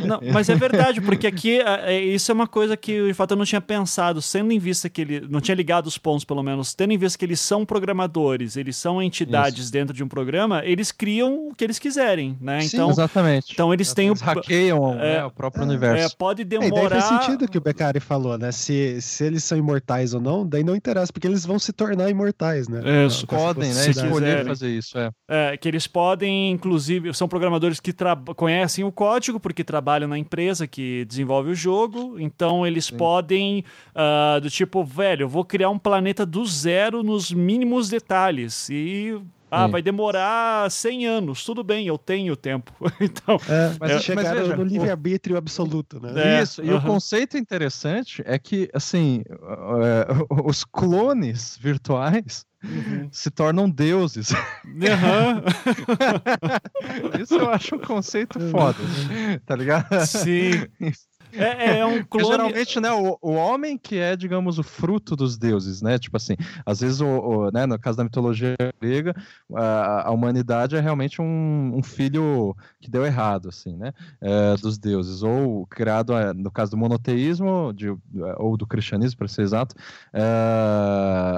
[0.05, 3.31] Não, mas é verdade, porque aqui é, é, isso é uma coisa que de fato
[3.31, 5.21] eu não tinha pensado, sendo em vista que ele.
[5.29, 8.75] Não tinha ligado os pontos, pelo menos, tendo em vista que eles são programadores, eles
[8.75, 9.71] são entidades isso.
[9.71, 12.61] dentro de um programa, eles criam o que eles quiserem, né?
[12.61, 13.53] Sim, então, exatamente.
[13.53, 14.25] Então eles têm eles o.
[14.25, 16.05] hackeiam é, né, o próprio é, universo.
[16.05, 16.97] É, pode demorar.
[16.97, 18.51] É, faz sentido que o Beccari falou, né?
[18.51, 22.09] Se, se eles são imortais ou não, daí não interessa, porque eles vão se tornar
[22.09, 22.81] imortais, né?
[23.05, 23.27] Isso.
[23.27, 23.89] Podem, né?
[23.89, 25.11] Escolher fazer isso, é.
[25.27, 25.57] é.
[25.57, 27.93] Que eles podem, inclusive, são programadores que
[28.35, 32.97] conhecem o código, porque trabalham na empresa que desenvolve o jogo, então eles Sim.
[32.97, 33.63] podem,
[33.95, 39.19] uh, do tipo, velho, eu vou criar um planeta do zero nos mínimos detalhes e
[39.49, 39.71] ah, Sim.
[39.71, 41.43] vai demorar 100 anos.
[41.43, 42.73] Tudo bem, eu tenho tempo.
[42.99, 46.39] então, é, mas é, chegaram mas veja, no livre-arbítrio absoluto, né?
[46.39, 53.09] É, Isso, e o conceito interessante é que, assim, uh, os clones virtuais uhum.
[53.11, 54.31] se tornam deuses.
[54.31, 55.43] Uhum.
[57.21, 58.79] Isso eu acho um conceito foda,
[59.45, 60.05] tá ligado?
[60.05, 60.67] Sim.
[61.33, 62.07] É, é um clone.
[62.07, 65.97] Porque, geralmente, né, o, o homem que é, digamos, o fruto dos deuses, né?
[65.97, 66.35] Tipo assim,
[66.65, 69.15] às vezes, o, o né, no caso da mitologia grega,
[69.53, 73.93] a, a humanidade é realmente um, um, filho que deu errado, assim, né?
[74.21, 75.23] É, dos deuses.
[75.23, 77.95] Ou criado, é, no caso do monoteísmo, de,
[78.37, 79.75] ou do cristianismo, para ser exato,
[80.13, 80.21] é,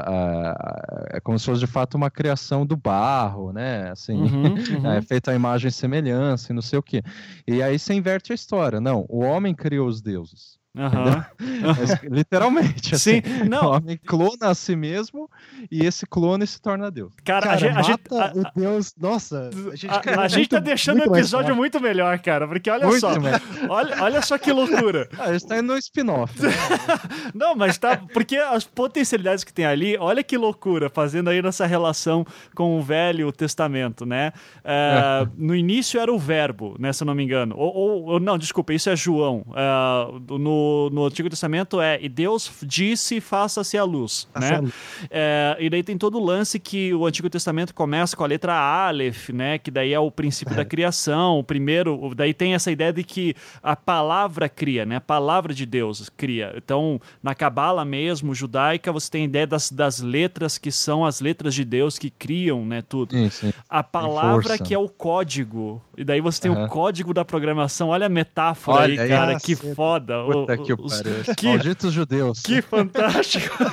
[0.08, 3.90] é, é, como se fosse de fato uma criação do barro, né?
[3.92, 4.54] Assim, uhum,
[4.84, 4.92] uhum.
[4.92, 7.02] é feita a imagem e semelhança e não sei o quê.
[7.48, 8.80] E aí você inverte a história.
[8.80, 10.59] Não, o homem criou criou os deuses.
[10.76, 11.24] Uhum.
[11.78, 12.94] Mas, literalmente.
[12.96, 13.64] Assim, Sim, não.
[13.64, 15.30] O homem clona a si mesmo
[15.72, 17.12] e esse clone se torna Deus.
[17.24, 18.02] Cara, cara a, gente, a gente.
[18.12, 18.94] o Deus.
[19.00, 22.48] Nossa, a gente, a, a gente tá deixando o episódio muito melhor, cara.
[22.48, 23.10] Porque olha muito só.
[23.68, 25.08] Olha, olha só que loucura.
[25.20, 26.42] Ah, a gente tá indo no spin-off.
[26.42, 26.50] Né?
[27.34, 27.98] não, mas tá.
[28.14, 32.26] Porque as potencialidades que tem ali, olha que loucura, fazendo aí nessa relação
[32.56, 34.32] com o Velho Testamento, né?
[34.64, 36.94] É, no início era o verbo, né?
[36.94, 37.56] Se eu não me engano.
[37.58, 39.46] Ou, ou não, desculpa, isso é João.
[39.56, 40.59] É, no
[40.92, 44.62] no, Antigo Testamento é e Deus disse faça-se a luz, né?
[45.10, 48.54] É, e daí tem todo o lance que o Antigo Testamento começa com a letra
[48.54, 49.58] Aleph, né?
[49.58, 53.36] Que daí é o princípio da criação, o primeiro, daí tem essa ideia de que
[53.62, 54.98] a palavra cria, né?
[54.98, 56.54] A palavra de Deus cria.
[56.56, 61.22] Então, na Cabala mesmo, judaica, você tem a ideia das, das letras que são as
[61.22, 62.82] letras de Deus que criam, né?
[62.82, 63.16] Tudo.
[63.70, 65.82] A palavra que é o código.
[65.98, 66.66] E daí você tem uhum.
[66.66, 67.90] o código da programação.
[67.90, 69.40] Olha a metáfora Olha, aí, cara.
[69.40, 70.16] Que foda.
[70.58, 71.36] Puta que pariu.
[71.36, 72.42] Que, Malditos judeus.
[72.50, 73.58] Que fantástico.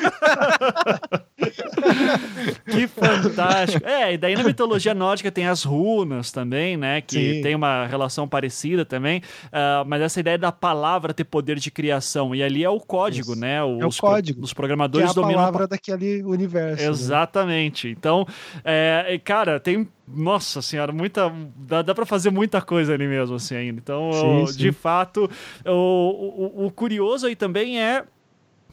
[2.71, 3.87] que fantástico.
[3.87, 7.01] É, e daí na mitologia nórdica tem as runas também, né?
[7.01, 7.43] Que Sim.
[7.43, 9.23] tem uma relação parecida também.
[9.47, 12.35] Uh, mas essa ideia da palavra ter poder de criação.
[12.35, 13.41] E ali é o código, Isso.
[13.41, 13.63] né?
[13.63, 14.43] Os, é o código.
[14.43, 15.41] Os programadores que é a dominam.
[15.41, 16.83] palavra daquele universo.
[16.83, 16.89] Né?
[16.89, 17.89] Exatamente.
[17.89, 17.95] Né?
[17.97, 18.27] Então,
[18.65, 21.33] é, cara, tem nossa senhora, muita.
[21.57, 23.79] Dá, dá para fazer muita coisa ali mesmo, assim, ainda.
[23.79, 24.59] Então, sim, sim.
[24.59, 25.29] de fato,
[25.65, 28.05] o, o, o, curioso aí também é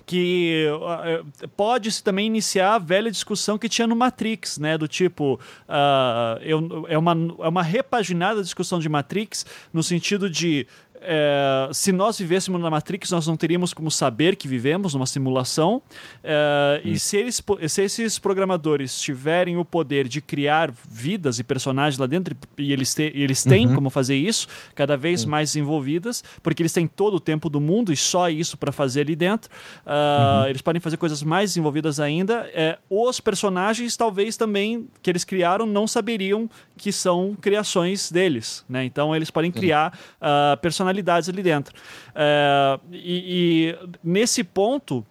[0.06, 4.78] que uh, pode-se também iniciar a velha discussão que tinha no Matrix, né?
[4.78, 10.68] Do tipo, uh, eu, é, uma, é uma repaginada discussão de Matrix no sentido de
[11.06, 15.82] é, se nós vivêssemos na Matrix, nós não teríamos como saber que vivemos numa simulação.
[16.24, 16.90] É, hum.
[16.90, 22.06] E se, eles, se esses programadores tiverem o poder de criar vidas e personagens lá
[22.06, 23.76] dentro, e eles, te, eles têm uhum.
[23.76, 25.32] como fazer isso, cada vez uhum.
[25.32, 29.02] mais envolvidas, porque eles têm todo o tempo do mundo e só isso para fazer
[29.02, 29.50] ali dentro,
[29.86, 30.48] uh, uhum.
[30.48, 32.50] eles podem fazer coisas mais desenvolvidas ainda.
[32.54, 38.66] É, os personagens, talvez também, que eles criaram, não saberiam que são criações deles.
[38.68, 38.84] Né?
[38.86, 41.76] Então, eles podem criar uh, personalidades ali dentro.
[42.16, 45.06] É, e, e, nesse ponto,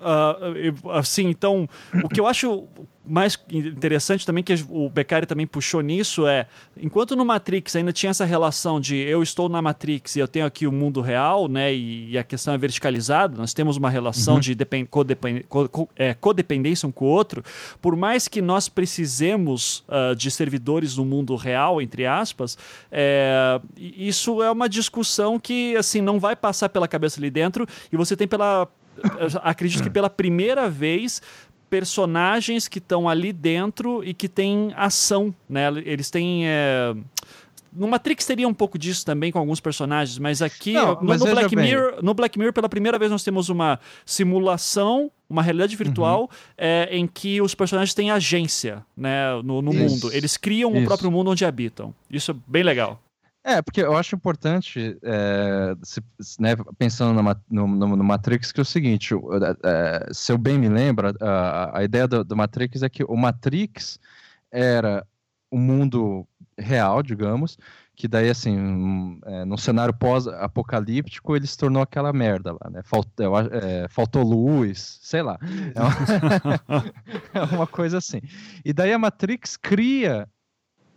[0.00, 1.68] uh, assim, então,
[2.02, 2.66] o que eu acho
[3.04, 6.46] mais interessante também que o Beccari também puxou nisso é
[6.76, 10.46] enquanto no Matrix ainda tinha essa relação de eu estou na Matrix e eu tenho
[10.46, 14.40] aqui o mundo real, né, e, a questão é verticalizada, nós temos uma relação uhum.
[14.40, 14.56] de
[14.88, 17.42] codepend, co, é, codependência um com o outro,
[17.80, 22.56] por mais que nós precisemos uh, de servidores no mundo real, entre aspas,
[22.90, 27.96] é, isso é uma discussão que assim não vai passar pela cabeça ali dentro e
[27.96, 28.68] você tem pela
[29.42, 31.22] acredito que pela primeira vez
[31.72, 35.68] personagens que estão ali dentro e que têm ação, né?
[35.86, 36.46] Eles têm.
[36.46, 36.94] É...
[37.72, 41.20] No Matrix teria um pouco disso também com alguns personagens, mas aqui Não, no, mas
[41.20, 45.74] no Black Mirror, no Black Mirror pela primeira vez nós temos uma simulação, uma realidade
[45.74, 46.28] virtual uhum.
[46.58, 50.12] é, em que os personagens têm agência, né, no, no mundo.
[50.12, 50.82] Eles criam Isso.
[50.82, 51.94] o próprio mundo onde habitam.
[52.10, 53.00] Isso é bem legal.
[53.44, 56.00] É, porque eu acho importante, é, se,
[56.38, 57.20] né, pensando
[57.50, 59.14] no, no, no, Matrix, que é o seguinte:
[59.64, 63.16] é, se eu bem me lembro, a, a ideia do, do, Matrix é que o
[63.16, 63.98] Matrix
[64.50, 65.04] era
[65.50, 67.58] o um mundo real, digamos,
[67.96, 72.80] que daí, assim, é, num cenário pós-apocalíptico, ele se tornou aquela merda lá, né?
[72.84, 75.36] Faltou, é, faltou luz, sei lá.
[75.74, 76.84] É uma,
[77.52, 78.20] é uma coisa assim.
[78.64, 80.28] E daí a Matrix cria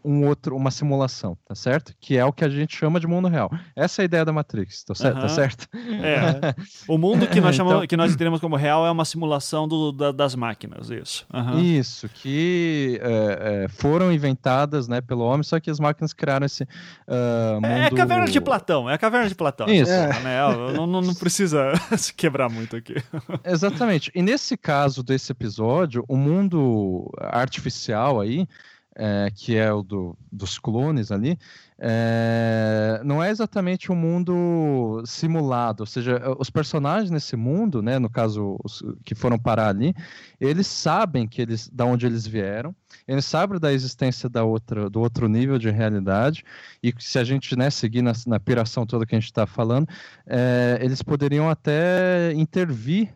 [0.06, 1.94] um outro, uma simulação, tá certo?
[2.00, 3.50] Que é o que a gente chama de mundo real.
[3.76, 5.16] Essa é a ideia da Matrix, tá certo?
[5.16, 5.22] Uhum.
[5.22, 5.68] Tá certo?
[5.74, 6.54] É.
[6.88, 7.88] o mundo que nós, chamamos, então...
[7.88, 11.26] que nós entendemos como real é uma simulação do, da, das máquinas, isso.
[11.34, 11.60] Uhum.
[11.60, 16.64] Isso, que é, é, foram inventadas né, pelo homem, só que as máquinas criaram esse
[16.64, 17.66] uh, mundo...
[17.66, 19.68] É a caverna de Platão, é a caverna de Platão.
[19.68, 19.92] Isso.
[19.92, 20.08] É.
[20.20, 20.40] Né?
[20.76, 22.96] Não, não, não precisa se quebrar muito aqui.
[23.44, 24.12] Exatamente.
[24.14, 28.48] E nesse caso desse episódio, o mundo artificial aí,
[28.96, 31.38] é, que é o do, dos clones ali,
[31.78, 38.10] é, não é exatamente um mundo simulado, ou seja, os personagens nesse mundo, né, no
[38.10, 39.94] caso os que foram parar ali,
[40.40, 42.74] eles sabem que eles, da onde eles vieram,
[43.06, 46.46] eles sabem da existência da outra, do outro nível de realidade
[46.82, 49.88] e se a gente né, seguir na, na piração toda que a gente está falando,
[50.26, 53.14] é, eles poderiam até intervir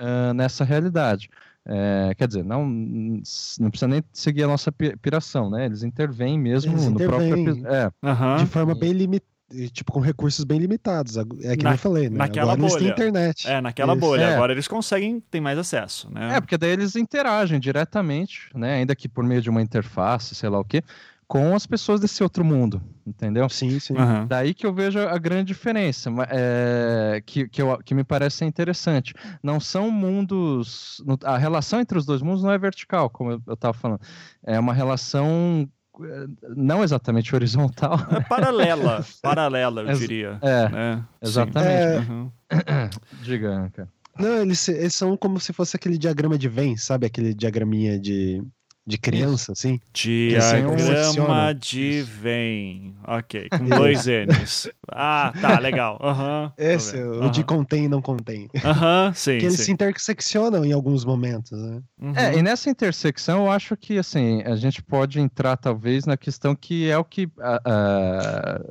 [0.00, 1.30] uh, nessa realidade.
[1.68, 5.66] É, quer dizer, não, não precisa nem seguir a nossa piração, né?
[5.66, 7.90] Eles intervêm mesmo Eles no intervêm próprio é.
[8.02, 8.36] Uhum.
[8.36, 9.36] De forma bem limitada
[9.72, 11.16] tipo, com recursos bem limitados.
[11.16, 12.18] É que Na, eu falei, né?
[12.18, 12.88] Naquela Agora bolha.
[12.88, 13.48] internet.
[13.48, 14.00] É, naquela Isso.
[14.00, 14.22] bolha.
[14.22, 14.34] É.
[14.34, 16.36] Agora eles conseguem, ter mais acesso, né?
[16.36, 18.74] É, porque daí eles interagem diretamente, né?
[18.74, 20.82] Ainda que por meio de uma interface, sei lá o quê,
[21.28, 23.48] com as pessoas desse outro mundo, entendeu?
[23.48, 23.94] Sim, sim.
[23.94, 24.26] Uhum.
[24.26, 29.12] Daí que eu vejo a grande diferença, é, que, que, eu, que me parece interessante.
[29.42, 31.02] Não são mundos.
[31.24, 34.00] A relação entre os dois mundos não é vertical, como eu estava falando.
[34.44, 35.68] É uma relação
[36.00, 37.98] é, não exatamente horizontal.
[38.10, 40.38] É paralela, paralela, eu diria.
[40.42, 41.04] É, né?
[41.20, 41.68] exatamente.
[41.68, 41.98] É...
[41.98, 42.30] Uhum.
[43.22, 43.88] Diga, Anca.
[44.18, 47.06] Não, eles, eles são como se fosse aquele diagrama de Venn, sabe?
[47.06, 48.42] Aquele diagraminha de
[48.86, 49.80] de criança, assim.
[49.92, 52.94] Diagrama de vem.
[53.04, 54.70] Ok, com dois N's.
[54.92, 55.98] Ah, tá, legal.
[56.00, 57.30] Uhum, Esse, o uhum.
[57.30, 58.48] de contém e não contém.
[58.64, 59.38] Aham, uhum, sim.
[59.38, 59.64] Que eles sim.
[59.64, 61.82] se interseccionam em alguns momentos, né?
[62.00, 62.12] Uhum.
[62.14, 66.54] É, e nessa intersecção eu acho que, assim, a gente pode entrar talvez na questão
[66.54, 67.30] que é o que, uh,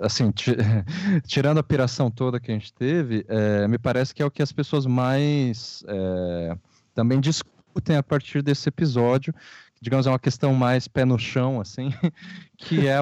[0.02, 0.32] assim,
[1.28, 4.42] tirando a piração toda que a gente teve, uh, me parece que é o que
[4.42, 6.58] as pessoas mais uh,
[6.94, 9.34] também discutem a partir desse episódio,
[9.82, 11.90] digamos, é uma questão mais pé no chão, assim,
[12.58, 13.00] que é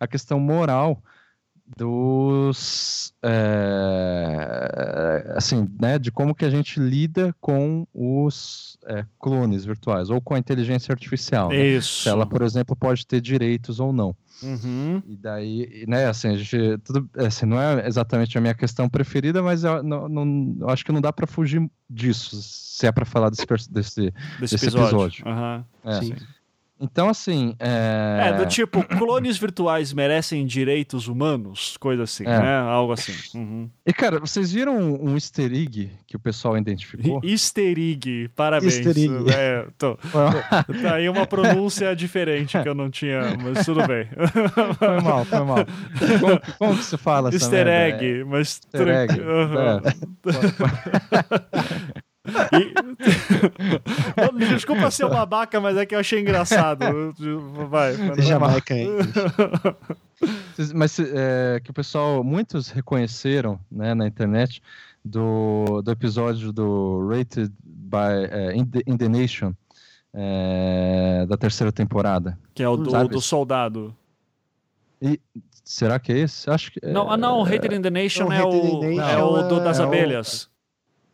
[0.00, 1.02] a, questão moral
[1.76, 4.44] dos é,
[5.34, 10.34] assim, né, de como que a gente lida com os é, clones virtuais ou com
[10.34, 11.48] a inteligência artificial.
[11.48, 11.66] Né?
[11.68, 12.02] Isso.
[12.02, 14.14] Se ela, por exemplo, pode ter direitos ou não.
[14.42, 15.02] Uhum.
[15.06, 19.42] E daí, né, assim, a gente, tudo, assim, não é exatamente a minha questão preferida,
[19.42, 23.04] mas eu, não, não, eu acho que não dá para fugir disso, se é para
[23.04, 25.06] falar desse, desse, desse, desse episódio.
[25.06, 25.26] episódio.
[25.26, 25.64] Uhum.
[25.84, 26.00] É.
[26.00, 26.14] Sim.
[26.80, 27.54] Então, assim.
[27.58, 28.28] É...
[28.28, 31.76] É, do tipo, clones virtuais merecem direitos humanos?
[31.78, 32.38] Coisa assim, É.
[32.38, 32.56] né?
[32.58, 33.14] Algo assim.
[33.38, 33.70] Uhum.
[33.86, 37.20] E, cara, vocês viram um, um easter egg que o pessoal identificou?
[37.24, 38.76] Easter egg, parabéns.
[38.76, 39.30] Easter egg.
[39.32, 44.06] É, tô, tá aí uma pronúncia diferente que eu não tinha, mas tudo bem.
[44.78, 45.66] foi mal, foi mal.
[46.20, 48.04] Como, como que se fala Easter merda?
[48.04, 48.60] egg, mas...
[48.72, 49.20] Easter egg.
[49.20, 49.80] Uhum.
[52.26, 52.74] E-
[54.54, 56.84] Desculpa ser um babaca, mas é que eu achei engraçado.
[57.68, 57.92] Vai.
[57.94, 58.22] vai.
[58.22, 58.88] Jamaica, hein?
[60.74, 64.62] Mas é, que o pessoal, muitos reconheceram né, na internet
[65.04, 69.52] do, do episódio do Rated by é, in, the, in the Nation
[70.14, 72.38] é, da terceira temporada.
[72.54, 73.94] Que é o do, do soldado.
[75.62, 76.48] Será que é esse?
[76.48, 76.80] Acho que.
[76.86, 79.30] Não, ah, não, Hated in the Nation Não, é Hated o, in the é o
[79.30, 80.53] do, Nation das é o- abelhas.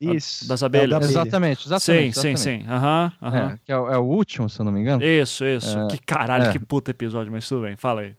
[0.01, 0.49] Isso.
[0.49, 0.91] Das é abelhas.
[0.91, 1.11] da abelha.
[1.11, 2.19] Exatamente, Sim, exatamente.
[2.19, 2.65] sim, exatamente.
[2.65, 2.71] sim.
[2.71, 3.51] Aham, aham.
[3.53, 5.03] É, que é, o- é o último, se eu não me engano.
[5.05, 5.79] Isso, isso.
[5.79, 6.53] É, que caralho, é.
[6.53, 8.15] que puta episódio, mas tudo bem, fala aí.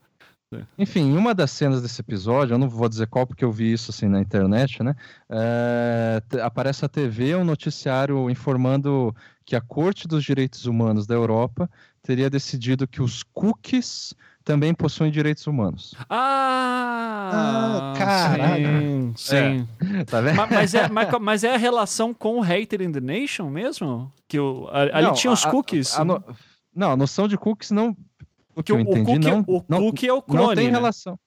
[0.78, 3.72] Enfim, em uma das cenas desse episódio, eu não vou dizer qual porque eu vi
[3.72, 4.94] isso assim na internet, né?
[5.30, 11.70] é, aparece a TV um noticiário informando que a Corte dos Direitos Humanos da Europa
[12.02, 14.14] teria decidido que os cookies
[14.44, 15.94] também possuem direitos humanos.
[16.10, 18.68] Ah, Ah, caralho.
[18.68, 19.68] Sim, sim.
[20.06, 20.36] Tá vendo?
[20.36, 24.12] Ma- mas, é, mas, mas é a relação com o Hated in the Nation mesmo?
[24.28, 25.98] Que o, a- ali Não, tinha os a- a- cookies.
[25.98, 26.24] a no-
[26.76, 27.96] Não, a noção de cookies não.
[28.56, 30.66] O que eu o entendi, cookie, não, o não, cookie é o clone, não tem
[30.68, 30.72] né?
[30.72, 31.18] relação.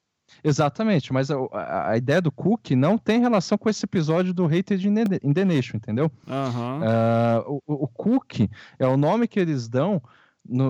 [0.42, 4.44] Exatamente, mas a, a- a ideia do cookie não tem relação com esse episódio do
[4.46, 4.94] Hated in
[5.32, 6.10] the- Nation, entendeu?
[6.28, 6.80] Aham.
[6.84, 10.02] Ah, o, o cookie é o nome que eles dão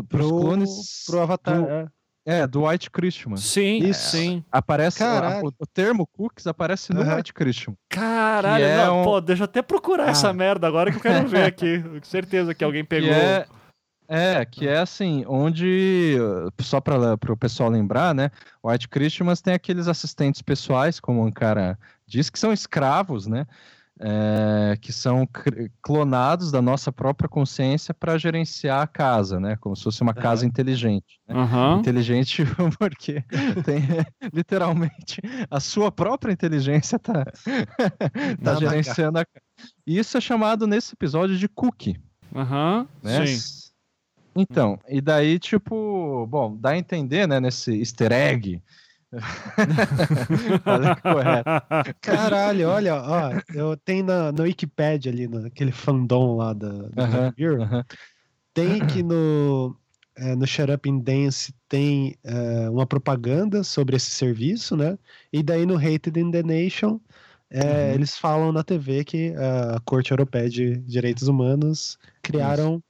[0.08, 1.60] para os Pro, clones pro Avatar.
[1.62, 1.88] do- é.
[2.26, 3.40] É, do White Christmas.
[3.40, 4.10] Sim, Isso.
[4.16, 4.44] sim.
[4.50, 5.46] Aparece Caralho.
[5.46, 7.16] o, o termo cookies aparece no Aham.
[7.16, 7.76] White Christmas.
[7.90, 10.32] Caralho, Que é não, um- pô, deixa eu até procurar essa Ah.
[10.32, 11.82] merda agora que eu quero ver aqui.
[11.82, 13.10] Com certeza que alguém pegou.
[13.10, 13.46] Que é,
[14.08, 16.16] é, que é assim, onde,
[16.60, 18.30] só para o pessoal lembrar, né?
[18.62, 23.46] O White Christmas tem aqueles assistentes pessoais, como o cara diz, que são escravos, né?
[24.00, 25.28] É, que são
[25.80, 29.56] clonados da nossa própria consciência para gerenciar a casa, né?
[29.56, 31.20] Como se fosse uma casa inteligente.
[31.28, 31.34] né?
[31.34, 31.78] Aham.
[31.78, 32.42] Inteligente
[32.78, 33.24] porque
[33.64, 33.82] tem
[34.32, 37.24] literalmente a sua própria inteligência tá,
[38.42, 39.44] tá Na gerenciando a casa.
[39.86, 42.00] Isso é chamado nesse episódio de cookie,
[42.34, 42.88] Aham.
[43.02, 43.26] né?
[43.26, 43.64] Sim.
[44.36, 48.60] Então, e daí, tipo, bom, dá a entender, né, nesse easter egg.
[51.02, 51.50] Correto.
[52.00, 57.10] Caralho, olha, ó, eu tenho na, no Wikipedia ali, naquele fandom lá da, do Aham,
[57.10, 57.84] Black Mirror, aham.
[58.52, 59.76] tem que no,
[60.16, 64.98] é, no Shut Up and Dance tem é, uma propaganda sobre esse serviço, né?
[65.32, 67.00] E daí no Hated in the Nation
[67.50, 67.94] é, Uhum.
[67.94, 72.82] eles falam na TV que a Corte Europeia de Direitos Humanos criaram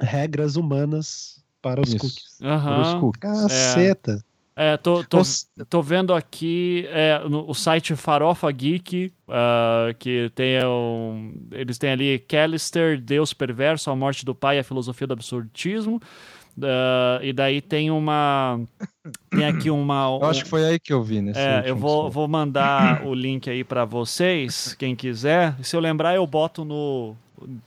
[0.00, 1.98] regras humanas para os Isso.
[1.98, 2.38] cookies.
[2.40, 3.20] Para os cookies.
[3.20, 4.24] Caceta!
[4.60, 5.22] É, tô, tô,
[5.70, 11.90] tô vendo aqui é, no, o site Farofa Geek, ah, que tem um, eles têm
[11.90, 16.00] ali Callister, Deus Perverso, a morte do pai e a filosofia do absurdismo.
[16.60, 18.60] Ah, e daí tem uma.
[19.30, 20.18] Tem aqui uma.
[20.20, 23.06] Eu acho que foi aí que eu vi nesse É, eu vou, você- vou mandar
[23.06, 25.54] o link aí pra vocês, quem quiser.
[25.62, 27.14] Se eu lembrar, eu boto no.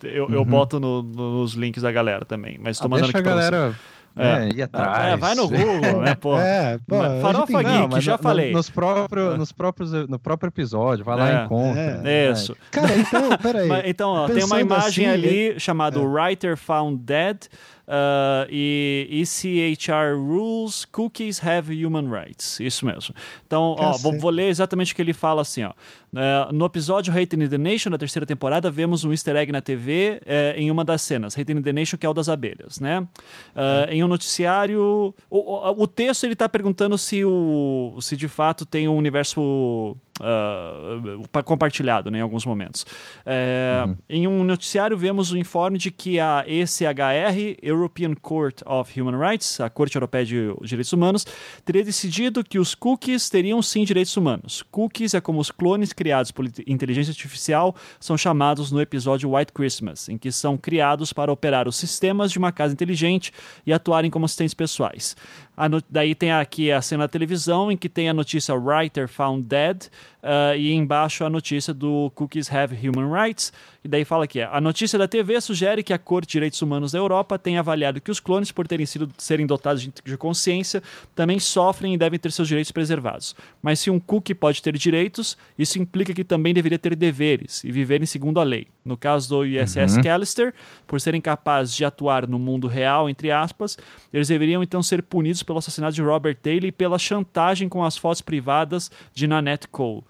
[0.04, 0.46] Eu, eu Uhum.
[0.46, 2.58] boto no- nos links da galera também.
[2.62, 3.50] Mas tô Ah, mandando deixa a aqui pra vocês.
[3.52, 3.80] galera
[4.16, 5.14] né, ir atrás.
[5.14, 6.38] É, vai no Google, né, pô?
[6.42, 8.52] É, pô, Farofa Geek, Não, já no- falei.
[8.52, 11.82] Nos, próprios, nos próprios, no próprio episódio, vai lá É, e encontra.
[11.82, 11.98] é.
[11.98, 12.32] né?
[12.32, 12.56] Isso.
[12.72, 13.70] Cara, então, peraí.
[13.86, 17.38] Então, ó, tem uma imagem assim, ali chamada Writer Found Dead
[17.88, 22.60] uh, e ECHR Rules Cookies Have Human Rights.
[22.60, 23.14] Isso mesmo.
[23.46, 25.74] Então, ó, vou, vou ler exatamente o que ele fala assim, ó.
[26.14, 29.62] É, no episódio Hating in the Nation, da terceira temporada, vemos um easter egg na
[29.62, 31.38] TV é, em uma das cenas.
[31.38, 33.08] Hating in the Nation, que é o das abelhas, né?
[33.56, 35.16] É, Em um noticiário...
[35.30, 39.96] O, o, o texto, ele tá perguntando se, o, se de fato tem um universo
[41.32, 42.86] pa- compartilhado né, em alguns momentos.
[43.26, 49.18] É, Em um noticiário, vemos o informe de que a ECHR European Court of Human
[49.18, 51.26] Rights, a Corte Europeia de Direitos Humanos,
[51.66, 54.64] teria decidido que os cookies teriam sim direitos humanos.
[54.72, 60.10] Cookies é como os clones criados por inteligência artificial são chamados no episódio White Christmas,
[60.10, 63.32] em que são criados para operar os sistemas de uma casa inteligente
[63.66, 65.16] e atuarem como assistentes pessoais.
[65.70, 65.82] No...
[65.90, 69.88] Daí tem aqui a cena da televisão em que tem a notícia Writer Found Dead
[70.22, 73.52] uh, e embaixo a notícia do Cookies Have Human Rights.
[73.84, 76.92] E daí fala aqui: a notícia da TV sugere que a Corte de Direitos Humanos
[76.92, 80.84] da Europa tem avaliado que os clones, por terem sido serem dotados de, de consciência,
[81.16, 83.36] também sofrem e devem ter seus direitos preservados.
[83.62, 87.72] Mas se um cookie pode ter direitos, isso implica que também deveria ter deveres e
[87.72, 88.68] viverem segundo a lei.
[88.84, 90.04] No caso do ISS uhum.
[90.04, 90.54] Callister,
[90.88, 93.78] por serem capazes de atuar no mundo real, entre aspas,
[94.12, 97.98] eles deveriam então ser punidos pelo assassinato de Robert Taylor e pela chantagem com as
[97.98, 100.02] fotos privadas de Nanette Cole,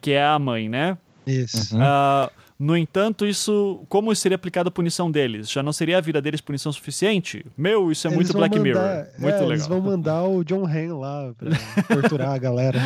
[0.00, 0.96] que é a mãe, né?
[1.26, 1.76] Isso.
[1.76, 1.82] Uhum.
[1.82, 2.30] Uh,
[2.60, 5.50] no entanto, isso, como seria aplicada a punição deles?
[5.50, 7.42] Já não seria a vida deles punição suficiente?
[7.56, 9.06] Meu, isso é eles muito Black mandar, Mirror.
[9.18, 9.50] Muito é, legal.
[9.52, 12.78] Eles vão mandar o John Hamm lá pra torturar a galera.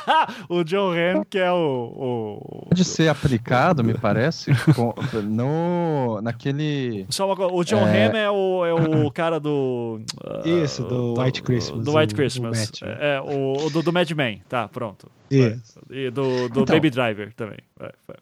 [0.48, 2.66] o John Hamm, que é o, o.
[2.70, 7.04] Pode ser aplicado, me parece, com, no, naquele.
[7.10, 8.06] Só uma, o John é...
[8.24, 10.00] É o, é o cara do.
[10.24, 11.84] Uh, Isso, do, do, White Christmas.
[11.84, 12.70] Do White Christmas.
[12.80, 14.40] O, o é, o, do, do Mad Men.
[14.48, 15.06] Tá, pronto.
[15.30, 15.78] Isso.
[15.90, 17.58] E do, do então, Baby Driver também.
[17.78, 18.16] Vai, vai.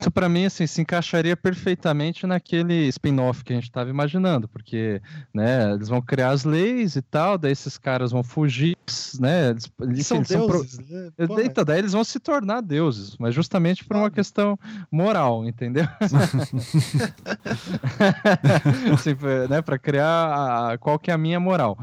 [0.00, 5.00] Isso para mim assim se encaixaria perfeitamente naquele spin-off que a gente estava imaginando, porque,
[5.32, 8.76] né, eles vão criar as leis e tal, daí esses caras vão fugir,
[9.20, 9.50] né?
[9.50, 11.36] Eles, eles são deuses, pro...
[11.36, 11.44] né?
[11.44, 14.58] Então, daí eles vão se tornar deuses, mas justamente por uma questão
[14.90, 15.86] moral, entendeu?
[18.92, 19.16] assim,
[19.48, 20.78] né, para criar a...
[20.78, 21.78] qual que é a minha moral.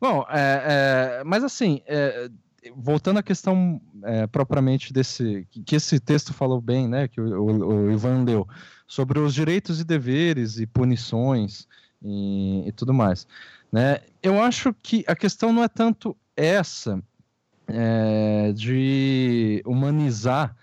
[0.00, 1.24] Bom, é, é...
[1.24, 2.28] mas assim, é
[2.76, 7.86] voltando à questão é, propriamente desse que esse texto falou bem, né, que o, o,
[7.86, 8.46] o, Ivan leu
[8.86, 11.66] sobre os direitos e deveres e punições
[12.02, 13.26] e, e, tudo mais,
[13.72, 14.00] né?
[14.22, 17.02] Eu acho que a questão não é tanto essa
[17.66, 20.56] é, de humanizar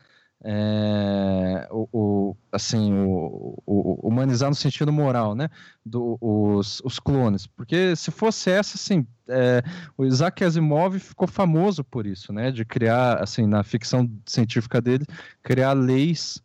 [0.44, 5.50] é, o, o, assim, o, o, humanizar no sentido moral, né,
[5.86, 9.64] do, os, os clones, porque se fosse essa, assim, é,
[9.96, 15.06] o Isaac Asimov ficou famoso por isso, né, de criar, assim, na ficção científica dele,
[15.44, 16.42] criar leis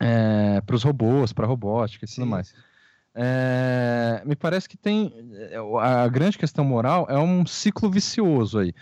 [0.00, 2.52] é, para os robôs, para a robótica e tudo mais.
[3.14, 5.12] É, me parece que tem
[5.82, 8.74] a grande questão moral é um ciclo vicioso aí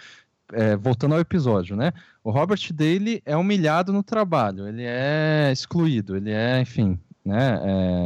[0.53, 1.93] é, voltando ao episódio, né?
[2.23, 7.61] O Robert Daly é humilhado no trabalho, ele é excluído, ele é, enfim, né?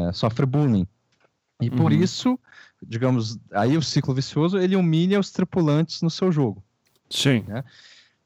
[0.08, 0.86] É, sofre bullying.
[1.60, 1.76] E uhum.
[1.76, 2.38] por isso,
[2.82, 6.62] digamos, aí o ciclo vicioso, ele humilha os tripulantes no seu jogo.
[7.08, 7.44] Sim.
[7.46, 7.64] Né?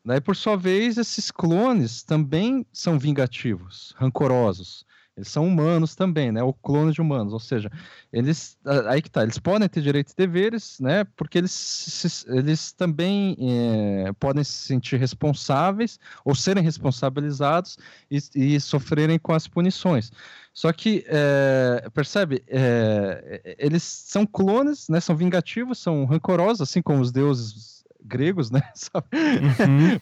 [0.05, 4.87] Daí, por sua vez, esses clones também são vingativos, rancorosos.
[5.19, 6.41] Eles são humanos também, né?
[6.45, 7.69] O clone de humanos, ou seja,
[8.13, 11.03] eles aí que tá, eles podem ter direitos e deveres, né?
[11.17, 17.77] Porque eles, eles também é, podem se sentir responsáveis ou serem responsabilizados
[18.09, 20.13] e, e sofrerem com as punições.
[20.55, 25.01] Só que é, percebe, é, eles são clones, né?
[25.01, 27.78] São vingativos, são rancorosos, assim como os deuses
[28.09, 28.63] gregos, né?
[29.13, 29.99] Uhum.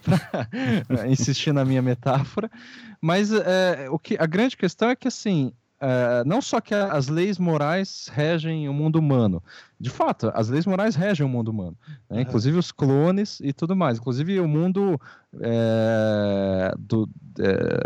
[0.87, 2.49] pra, insistir na minha metáfora.
[3.01, 7.07] Mas é, o que, a grande questão é que, assim, é, não só que as
[7.07, 9.43] leis morais regem o mundo humano,
[9.79, 11.77] de fato, as leis morais regem o mundo humano,
[12.09, 12.21] né?
[12.21, 14.99] inclusive os clones e tudo mais, inclusive o mundo
[15.39, 17.07] é, do,
[17.39, 17.79] é,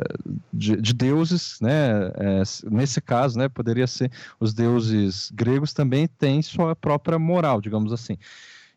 [0.53, 2.11] de, de, deuses, né?
[2.15, 7.91] É, nesse caso, né, poderia ser os deuses gregos também têm sua própria moral, digamos
[7.91, 8.17] assim.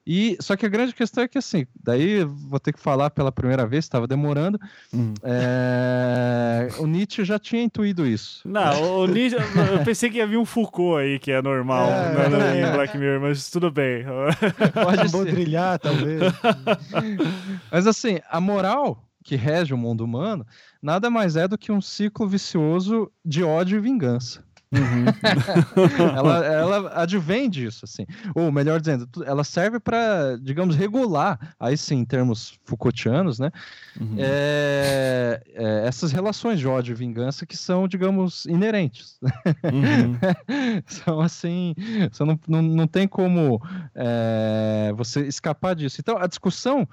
[0.06, 3.32] E só que a grande questão é que assim, daí vou ter que falar pela
[3.32, 4.60] primeira vez, estava demorando.
[4.92, 5.14] Hum.
[5.22, 6.68] É...
[6.78, 8.46] O Nietzsche já tinha intuído isso.
[8.46, 12.60] Não, o Nietzsche, eu pensei que havia um Foucault aí que é normal é, né,
[12.60, 12.68] é.
[12.68, 14.04] em Black Mirror, mas tudo bem.
[14.74, 16.20] Pode brilhar, talvez.
[17.72, 20.46] mas assim, a moral que rege o mundo humano
[20.82, 24.44] nada mais é do que um ciclo vicioso de ódio e vingança.
[24.74, 25.04] Uhum.
[26.16, 28.06] ela, ela advém disso, assim.
[28.34, 33.50] Ou melhor dizendo, ela serve para, digamos, regular, aí sim, em termos Foucaultianos, né?
[34.00, 34.16] Uhum.
[34.18, 39.18] É, é, essas relações de ódio e vingança que são, digamos, inerentes.
[39.22, 40.18] Uhum.
[40.86, 41.74] são assim,
[42.10, 43.60] você não, não, não tem como
[43.94, 46.00] é, você escapar disso.
[46.00, 46.88] Então, a discussão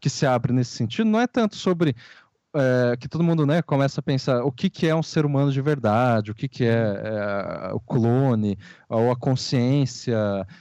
[0.00, 1.96] que se abre nesse sentido não é tanto sobre
[2.54, 5.50] é, que todo mundo né, começa a pensar o que, que é um ser humano
[5.50, 7.02] de verdade, o que, que é,
[7.68, 8.56] é o clone,
[8.88, 10.16] ou a consciência,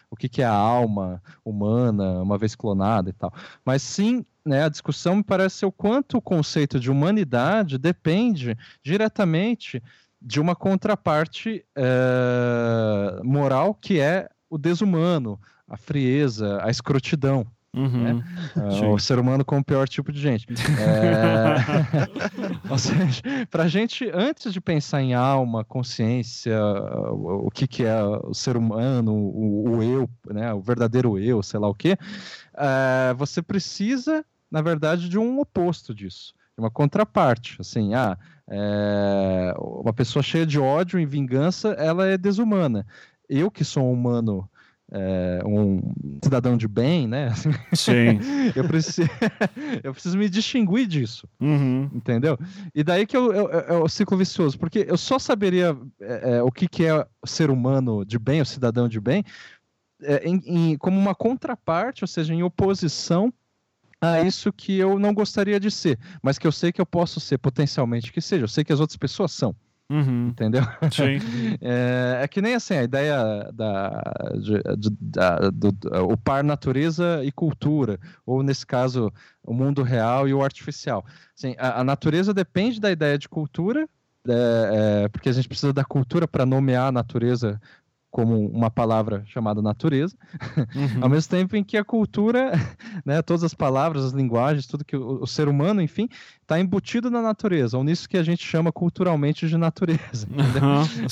[0.10, 3.32] o que, que é a alma humana, uma vez clonada e tal.
[3.64, 9.82] Mas sim, né, a discussão me parece o quanto o conceito de humanidade depende diretamente
[10.20, 17.45] de uma contraparte é, moral que é o desumano, a frieza, a escrotidão.
[17.75, 18.03] Uhum.
[18.03, 18.23] Né?
[18.55, 20.45] Uh, o ser humano como o pior tipo de gente.
[20.79, 21.55] É...
[22.69, 26.55] Ou seja, para a gente, antes de pensar em alma, consciência,
[27.11, 30.53] o, o que, que é o ser humano, o, o, eu, né?
[30.53, 35.95] o verdadeiro eu, sei lá o que, uh, você precisa, na verdade, de um oposto
[35.95, 37.57] disso, de uma contraparte.
[37.59, 38.15] Assim, ah,
[38.47, 39.51] é...
[39.57, 42.85] uma pessoa cheia de ódio e vingança, ela é desumana.
[43.27, 44.47] Eu que sou um humano
[44.91, 45.81] é, um
[46.23, 47.34] cidadão de bem, né?
[47.73, 48.19] Sim.
[48.55, 49.10] eu, preciso,
[49.84, 51.89] eu preciso me distinguir disso, uhum.
[51.93, 52.38] entendeu?
[52.76, 56.35] E daí que eu, eu, eu, é o ciclo vicioso, porque eu só saberia é,
[56.38, 59.23] é, o que, que é ser humano de bem, o cidadão de bem,
[60.01, 63.34] é, em, em, como uma contraparte, ou seja, em oposição
[64.01, 67.19] a isso que eu não gostaria de ser, mas que eu sei que eu posso
[67.19, 69.55] ser potencialmente que seja, eu sei que as outras pessoas são.
[69.91, 70.30] Uhum.
[70.30, 70.64] Entendeu?
[70.91, 71.19] Sim.
[71.61, 74.01] É, é, que nem assim, a ideia da,
[74.34, 75.69] de, de, da do,
[76.11, 79.11] o par natureza e cultura, ou nesse caso,
[79.43, 81.05] o mundo real e o artificial.
[81.38, 83.88] Assim, a, a natureza depende da ideia de cultura,
[84.27, 87.61] é, é, porque a gente precisa da cultura para nomear a natureza
[88.14, 90.15] como uma palavra chamada natureza,
[90.76, 91.02] uhum.
[91.02, 92.52] ao mesmo tempo em que a cultura,
[93.03, 96.07] né, todas as palavras, as linguagens, tudo que o, o ser humano, enfim,
[96.40, 100.27] está embutido na natureza, ou nisso que a gente chama culturalmente de natureza.
[100.30, 101.07] Uhum,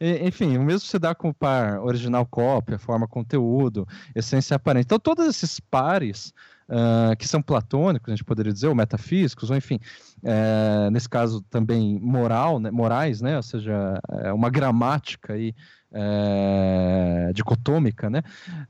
[0.00, 4.86] é, enfim, o mesmo se dá com o par original cópia, forma conteúdo, essência aparente.
[4.86, 6.34] Então, todos esses pares
[6.66, 9.78] Uh, que são platônicos, a gente poderia dizer, ou metafísicos, ou enfim,
[10.22, 15.54] é, nesse caso também moral, né, morais, né, ou seja, é uma gramática aí
[15.94, 18.22] é, dicotômica, né?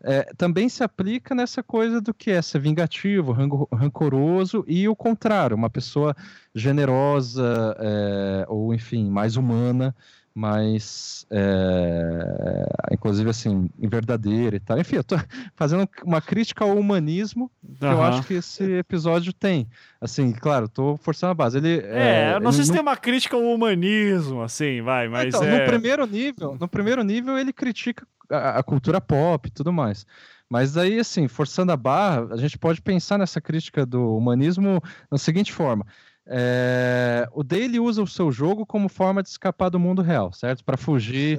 [0.03, 3.33] É, também se aplica nessa coisa do que é ser vingativo,
[3.73, 6.15] rancoroso e o contrário, uma pessoa
[6.55, 9.95] generosa é, ou, enfim, mais humana,
[10.35, 14.79] mais, é, inclusive, assim, verdadeira e tal.
[14.81, 15.15] Enfim, eu tô
[15.55, 17.49] fazendo uma crítica ao humanismo
[17.79, 17.93] que uhum.
[17.93, 19.69] eu acho que esse episódio tem.
[20.01, 21.59] Assim, claro, tô forçando a base.
[21.59, 25.27] Ele, é, é eu não sei se tem uma crítica ao humanismo, assim, vai, mas
[25.27, 25.61] então, é...
[25.61, 30.05] no primeiro nível, no primeiro nível ele critica a, a cultura pop e tudo mais.
[30.51, 35.17] Mas aí, assim, forçando a barra, a gente pode pensar nessa crítica do humanismo da
[35.17, 35.87] seguinte forma:
[36.27, 40.65] é, o Daily usa o seu jogo como forma de escapar do mundo real, certo?
[40.65, 41.39] Para fugir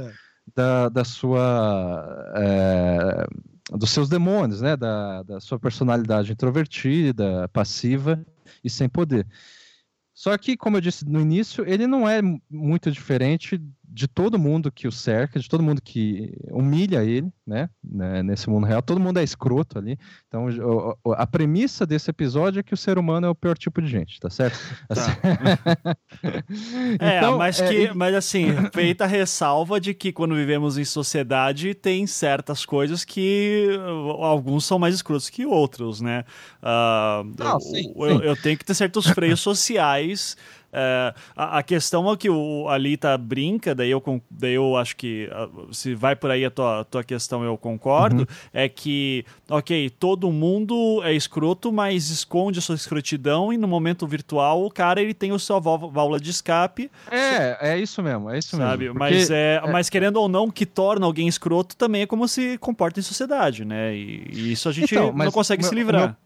[0.56, 2.34] da, da sua.
[2.36, 3.26] É,
[3.72, 4.78] dos seus demônios, né?
[4.78, 8.24] Da, da sua personalidade introvertida, passiva
[8.64, 9.26] e sem poder.
[10.14, 13.62] Só que, como eu disse no início, ele não é muito diferente
[13.96, 18.50] de todo mundo que o cerca, de todo mundo que humilha ele, né, né, nesse
[18.50, 19.98] mundo real, todo mundo é escroto ali.
[20.28, 20.48] Então,
[21.16, 24.20] a premissa desse episódio é que o ser humano é o pior tipo de gente,
[24.20, 24.60] tá certo?
[24.90, 24.96] Tá.
[25.00, 25.12] Assim...
[27.00, 27.94] é, então, mas é, que, ele...
[27.94, 33.70] mas assim, feita a ressalva de que quando vivemos em sociedade tem certas coisas que
[34.20, 36.26] alguns são mais escrotos que outros, né?
[36.62, 40.36] Uh, eu, sim, eu, eu tenho que ter certos freios sociais
[40.78, 45.30] é, a, a, questão é que o Alita brinca, daí eu, daí eu acho que
[45.72, 48.50] se vai por aí a tua, tua questão, eu concordo, uhum.
[48.54, 54.06] é que, ok, todo mundo é escroto, mas esconde a sua escrotidão e no momento
[54.06, 56.92] virtual o cara ele tem o seu válvula de escape.
[57.10, 58.86] É, é isso mesmo, é isso sabe?
[58.86, 59.00] mesmo.
[59.00, 62.58] Mas, é, é, mas querendo ou não, que torna alguém escroto também é como se
[62.58, 63.96] comporta em sociedade, né?
[63.96, 66.02] E, e isso a gente então, não consegue meu, se livrar.
[66.02, 66.25] Meu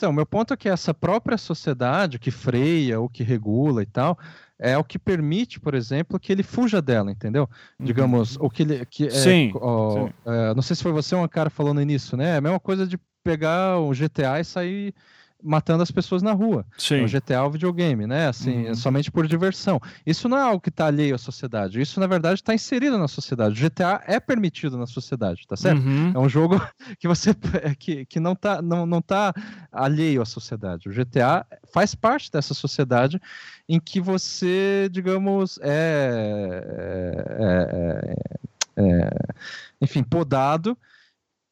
[0.00, 4.18] então, meu ponto é que essa própria sociedade que freia ou que regula e tal,
[4.58, 7.46] é o que permite, por exemplo, que ele fuja dela, entendeu?
[7.78, 7.84] Uhum.
[7.84, 8.86] Digamos, o que ele.
[8.86, 10.12] Que, é, sim, ó, sim.
[10.24, 12.30] É, não sei se foi você ou um cara falando nisso, né?
[12.30, 14.94] É a mesma coisa de pegar o GTA e sair
[15.42, 16.64] matando as pessoas na rua.
[16.76, 17.04] Sim.
[17.04, 18.28] O GTA é o videogame, né?
[18.28, 18.74] Assim, uhum.
[18.74, 19.80] somente por diversão.
[20.04, 21.80] Isso não é algo que está alheio à sociedade.
[21.80, 23.54] Isso, na verdade, está inserido na sociedade.
[23.54, 25.82] O GTA é permitido na sociedade, tá certo?
[25.82, 26.12] Uhum.
[26.14, 26.60] É um jogo
[26.98, 27.34] que você
[27.78, 29.32] que, que não, tá, não, não tá
[29.72, 30.88] alheio à sociedade.
[30.88, 33.20] O GTA faz parte dessa sociedade
[33.68, 36.64] em que você, digamos, é,
[37.38, 38.14] é,
[38.76, 39.10] é, é
[39.80, 40.76] enfim, podado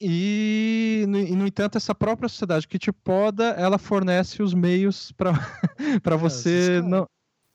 [0.00, 5.12] e no, e, no entanto, essa própria sociedade que te poda, ela fornece os meios
[5.12, 5.32] para
[5.80, 7.06] é, você não.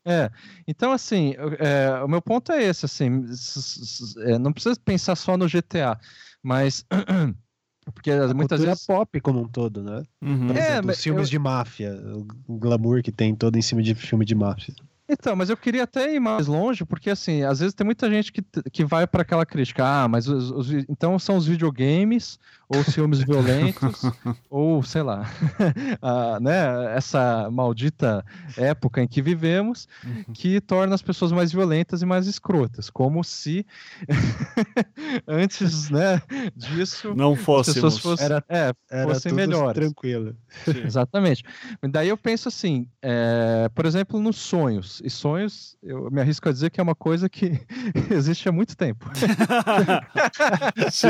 [0.06, 0.30] É,
[0.68, 3.26] então assim, é, o meu ponto é esse, assim,
[4.26, 5.98] é, não precisa pensar só no GTA,
[6.42, 6.86] mas
[7.96, 10.04] porque a muitas vezes pop como um todo, né?
[10.22, 10.48] Uhum.
[10.48, 11.32] Por exemplo, é, os filmes eu...
[11.32, 11.98] de máfia,
[12.48, 14.76] o glamour que tem todo em cima de filme de máfia.
[15.08, 18.32] Então, mas eu queria até ir mais longe, porque assim, às vezes tem muita gente
[18.32, 22.40] que, que vai para aquela crítica, ah, mas os, os, então são os videogames
[22.76, 24.02] ou ciúmes violentos,
[24.50, 25.26] ou sei lá,
[26.02, 28.24] a, né, essa maldita
[28.58, 30.24] época em que vivemos, Uhum.
[30.34, 33.66] que torna as pessoas mais violentas e mais escrotas, como se
[35.28, 36.22] antes né,
[36.56, 37.76] disso Não fôssemos.
[37.76, 39.74] pessoas fossem, Era- é, Era fossem tudo melhores.
[39.74, 40.36] tranquilo.
[40.66, 40.84] Sim.
[40.86, 41.44] Exatamente.
[41.82, 45.02] E Daí eu penso assim, é, por exemplo, nos sonhos.
[45.04, 47.60] E sonhos, eu me arrisco a dizer que é uma coisa que
[48.12, 49.10] existe há muito tempo.
[50.92, 51.10] Sim.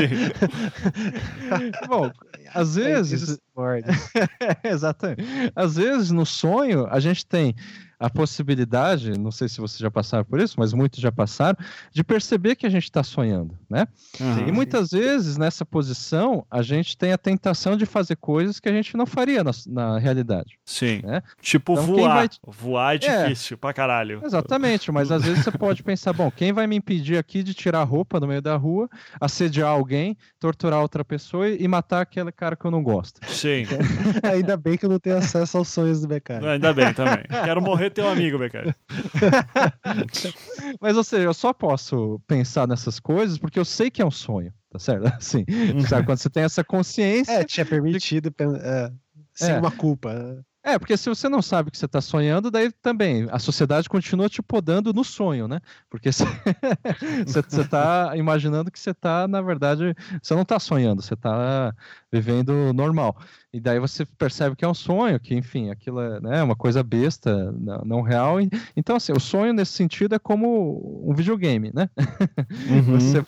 [1.88, 2.12] Bom,
[2.54, 3.38] às vezes.
[3.54, 3.86] Discord.
[4.64, 5.24] Exatamente.
[5.56, 7.56] Às vezes, no sonho, a gente tem
[8.00, 11.58] a possibilidade, não sei se vocês já passaram por isso, mas muitos já passaram,
[11.90, 13.88] de perceber que a gente está sonhando, né?
[14.20, 14.46] Aham.
[14.48, 18.74] E muitas vezes, nessa posição, a gente tem a tentação de fazer coisas que a
[18.74, 20.60] gente não faria na, na realidade.
[20.66, 21.00] Sim.
[21.02, 21.22] né?
[21.42, 22.16] Tipo Então, voar.
[22.16, 23.24] vai- Voar é É.
[23.24, 24.20] difícil pra caralho.
[24.26, 27.80] Exatamente, mas às vezes você pode pensar, bom, quem vai me impedir aqui de tirar
[27.80, 28.90] a roupa no meio da rua,
[29.22, 33.22] assediar alguém, torturar outra pessoa e matar aquele cara que eu não gosto?
[33.44, 33.65] Sim.
[34.24, 36.45] Ainda bem que eu não tenho acesso aos sonhos do Becari.
[36.48, 37.24] Ainda bem também.
[37.44, 38.74] Quero morrer teu amigo, Becker.
[40.80, 44.11] Mas, ou seja, eu só posso pensar nessas coisas porque eu sei que é um
[44.11, 45.07] sonho, tá certo?
[45.18, 45.44] Assim,
[45.90, 47.34] sabe, quando você tem essa consciência...
[47.34, 48.90] É, tinha permitido pen- é,
[49.34, 49.60] sem É.
[49.60, 50.41] uma culpa.
[50.65, 54.30] É, porque se você não sabe que você está sonhando, daí também a sociedade continua
[54.30, 55.60] te podando no sonho, né?
[55.90, 56.23] Porque você
[57.61, 61.76] está imaginando que você está, na verdade, você não está sonhando, você está
[62.10, 63.18] vivendo normal.
[63.54, 66.82] E daí você percebe que é um sonho, que, enfim, aquilo é né, uma coisa
[66.82, 68.42] besta, não, não real.
[68.42, 71.88] E- Então, assim, o sonho nesse sentido é como um videogame, né?
[72.68, 73.00] Uhum.
[73.00, 73.24] Você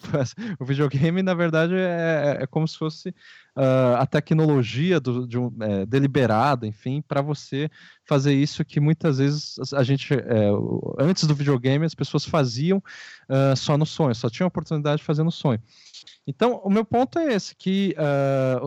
[0.60, 3.14] o videogame, na verdade, é, é como se fosse
[3.56, 7.70] ah, a tecnologia do, de um, é, deliberada, enfim, para você
[8.06, 10.50] fazer isso que muitas vezes a gente, é,
[11.00, 12.82] antes do videogame, as pessoas faziam
[13.30, 15.62] ah, só no sonho, só tinham a oportunidade de fazer no sonho.
[16.28, 18.60] Então, o meu ponto é esse, que ah,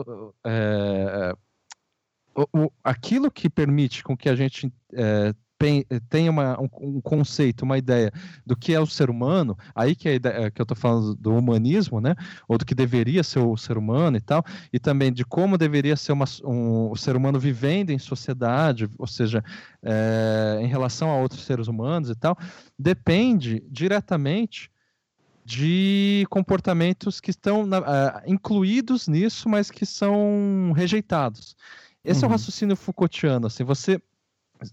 [2.52, 7.01] o- é, aquilo que permite com que a gente é, pen- tenha uma- um, um
[7.01, 8.12] conceito, uma ideia
[8.47, 11.35] do que é o ser humano, aí que, é ideia, que eu estou falando do
[11.35, 12.15] humanismo, né?
[12.47, 15.97] Ou do que deveria ser o ser humano e tal, e também de como deveria
[15.97, 19.43] ser uma, um, o ser humano vivendo em sociedade, ou seja,
[19.82, 22.39] é, em relação a outros seres humanos e tal,
[22.78, 24.70] depende diretamente
[25.44, 31.56] de comportamentos que estão ah, incluídos nisso, mas que são rejeitados.
[32.05, 32.33] Esse é o Uhum.
[32.33, 34.01] raciocínio Foucaultiano, assim, você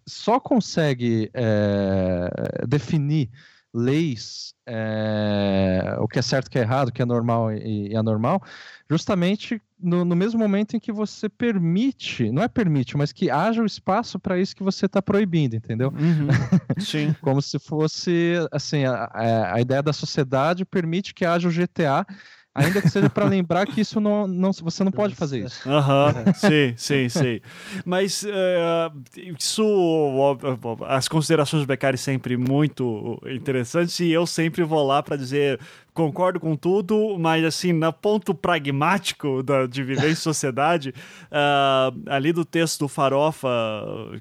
[0.08, 3.30] só consegue é, definir
[3.74, 7.90] leis, é, o que é certo, o que é errado, o que é normal e,
[7.90, 8.42] e anormal,
[8.90, 13.62] justamente no, no mesmo momento em que você permite, não é permite, mas que haja
[13.62, 15.90] o espaço para isso que você está proibindo, entendeu?
[15.90, 16.28] Uhum.
[16.80, 17.14] Sim.
[17.22, 22.06] Como se fosse, assim, a, a ideia da sociedade permite que haja o GTA,
[22.56, 25.68] ainda que seja para lembrar que isso não, não, você não pode fazer isso.
[25.70, 27.42] Aham, sim, sim, sim.
[27.84, 28.92] Mas eh,
[29.38, 30.42] isso,
[30.88, 35.60] as considerações do Beccari sempre muito interessantes e eu sempre vou lá para dizer
[35.96, 40.94] concordo com tudo, mas assim, no ponto pragmático da, de viver em sociedade,
[41.32, 43.50] ah, ali do texto do Farofa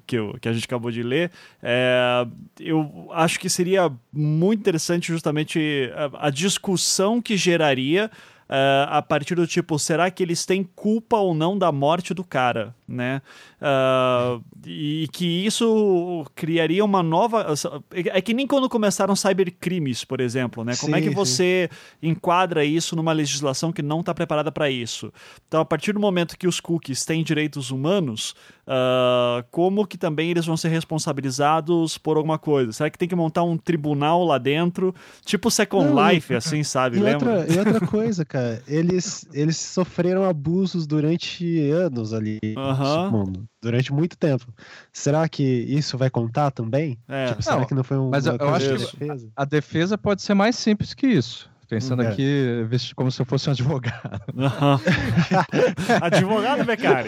[0.07, 1.29] que, eu- que a gente acabou de ler,
[1.61, 2.25] eh,
[2.59, 8.09] eu acho que seria muito interessante justamente a, a discussão que geraria
[8.47, 12.23] ah, a partir do tipo, será que eles têm culpa ou não da morte do
[12.23, 13.21] cara, né?
[13.67, 17.47] Ah, e que isso criaria uma nova...
[17.91, 20.75] É que nem quando começaram cybercrimes, por exemplo, né?
[20.79, 21.15] Como é Sim, que sim.
[21.15, 21.69] você
[22.01, 25.11] enquadra isso numa legislação que não está preparada para isso?
[25.47, 28.35] Então, a partir do momento que os cookies têm direitos humanos,
[28.67, 32.71] ah, como que também eles vão ser responsabilizados por alguma coisa?
[32.71, 34.93] Será que tem que montar um tribunal lá dentro?
[35.25, 36.97] Tipo Second Não, e- Life, assim, sabe?
[36.97, 37.39] E Lembra?
[37.39, 42.77] outra, e outra coisa, cara, eles, eles sofreram abusos durante anos ali Aham.
[42.77, 44.45] no submundo, durante muito tempo.
[44.93, 46.97] Será que isso vai contar também?
[47.07, 47.27] É.
[47.27, 49.27] Tipo, será Não, que não foi um, mas eu- acho que- defesa?
[49.35, 51.49] A defesa pode ser mais simples que isso.
[51.67, 52.09] Pensando É.
[52.09, 52.63] aqui,
[52.95, 54.21] como se eu fosse um advogado.
[56.01, 57.07] Advogado, Beccari.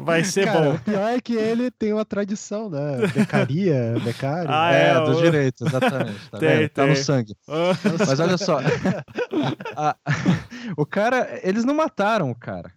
[0.00, 0.74] Vai ser Cara, bom.
[0.76, 3.06] o pior é que ele tem uma tradição, né?
[3.14, 4.48] Becaria, becário.
[4.50, 6.18] Ah, é, é, do o- direito, exatamente.
[6.30, 6.68] Tá, Tem, vendo?
[6.70, 7.02] tá no tem.
[7.02, 7.36] sangue.
[7.48, 7.72] Ah,
[8.06, 8.60] Mas olha só.
[9.76, 9.96] a-
[10.76, 12.72] o cara, eles não mataram o cara.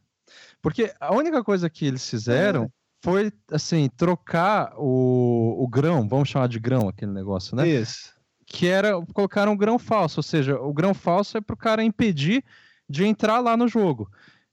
[0.62, 2.70] Porque a única coisa que eles fizeram
[3.04, 7.68] foi, assim, trocar o, o grão, vamos chamar de grão aquele negócio, né?
[7.68, 8.14] Isso.
[8.46, 11.84] que era colocar um grão falso, ou seja, o grão falso é para o cara
[11.84, 12.44] impedir
[12.90, 14.10] de entrar lá no jogo.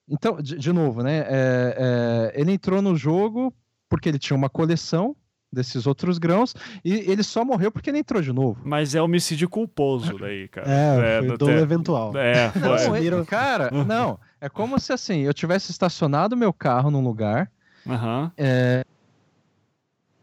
[0.09, 1.25] Então, de, de novo, né?
[1.27, 3.53] é, é, ele entrou no jogo
[3.89, 5.17] porque ele tinha uma coleção
[5.53, 6.55] desses outros grãos
[6.85, 8.61] e ele só morreu porque ele entrou de novo.
[8.65, 10.71] Mas é homicídio culposo daí, cara.
[10.71, 12.17] É, foi do eventual.
[12.17, 12.99] É, Não, foi.
[12.99, 14.21] ele- viram- cara, não.
[14.41, 17.51] É como se assim, eu tivesse estacionado meu carro num lugar.
[17.87, 18.31] Aham.
[18.37, 18.85] é,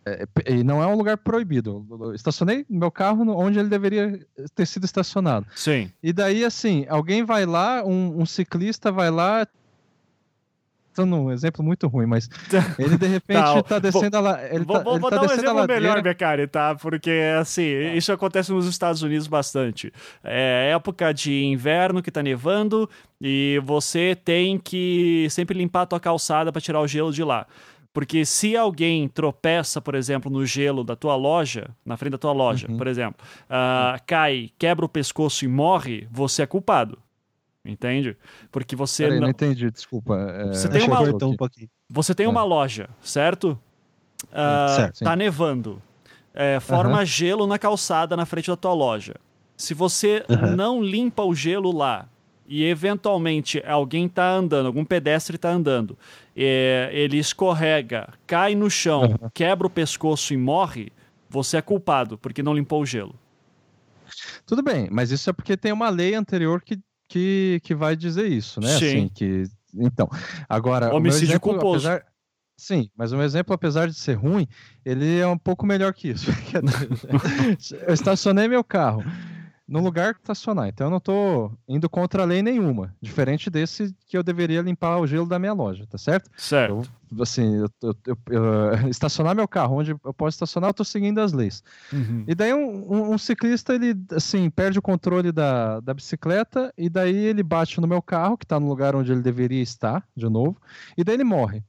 [0.06, 1.85] é, e não é um lugar proibido.
[1.90, 4.19] Eu estacionei meu carro no- onde ele deveria
[4.53, 5.45] ter sido estacionado.
[5.56, 5.90] Sim.
[6.02, 9.48] E daí, assim, alguém vai lá, um, um ciclista vai lá.
[10.94, 12.30] Tô num exemplo muito ruim, mas
[12.78, 14.44] ele de repente Tá, tá, descendo a la...
[14.53, 15.82] ele Vou, tá, vou- vou tá dar um a exemplo ladeira.
[15.82, 16.76] melhor, Becari, tá?
[16.76, 19.91] Porque, assim, isso acontece nos Estados Unidos bastante.
[20.24, 22.90] É época de inverno que tá nevando
[23.20, 27.48] e você tem que sempre limpar a tua calçada para tirar o gelo de lá.
[27.94, 32.32] Porque se alguém tropeça, por exemplo, no gelo da tua loja, na frente da tua
[32.34, 32.76] loja, Uhum.
[32.78, 36.98] por exemplo, ah, cai, quebra o pescoço e morre, você é culpado.
[37.65, 38.18] Entende?
[38.52, 39.23] Porque você Peraí, não...
[39.23, 40.18] não entendi, desculpa.
[40.18, 41.35] é, Você tem uma- um.
[41.90, 42.30] Você tem É.
[42.30, 43.57] uma loja, certo?
[44.31, 45.06] Ah, Certo, sim.
[45.06, 45.81] tá nevando.
[46.34, 49.14] É, forma gelo na calçada na frente da tua loja.
[49.56, 50.56] Se você Aham.
[50.56, 52.07] não limpa o gelo lá
[52.48, 55.98] e eventualmente alguém tá andando, algum pedestre tá andando,
[56.35, 60.91] é, ele escorrega, cai no chão, quebra o pescoço e morre,
[61.30, 63.15] você é culpado porque não limpou o gelo.
[64.45, 66.80] Tudo bem, mas isso é porque tem uma lei anterior que,
[67.14, 68.69] que, que vai dizer isso, né?
[68.80, 68.85] Sim.
[68.88, 69.44] Assim, que,
[69.76, 70.10] então,
[70.49, 70.91] agora.
[70.94, 71.88] Homicídio exemplo, culposo.
[71.88, 72.06] apesar-
[72.57, 74.48] Sim, mas meu exemplo, apesar de ser ruim,
[74.85, 76.31] ele é um pouco melhor que isso.
[77.88, 79.03] eu estacionei meu carro
[79.68, 83.94] no lugar que estacionar, então eu não estou indo contra a lei nenhuma, diferente desse
[84.07, 86.30] que eu deveria limpar o gelo da minha loja, tá certo?
[86.38, 86.72] Certo.
[86.72, 86.85] Eu,
[87.22, 91.19] assim, eu, eu- eu- eu- estacionar meu carro onde eu posso estacionar, eu estou seguindo
[91.19, 91.64] as leis.
[91.91, 92.23] Uhum.
[92.27, 96.90] E daí um, um- um ciclista, ele, assim, perde o controle da, da bicicleta e
[96.90, 100.27] daí ele bate no meu carro, que tá no lugar onde ele deveria estar, de
[100.30, 100.57] novo,
[100.98, 101.64] e daí ele morre.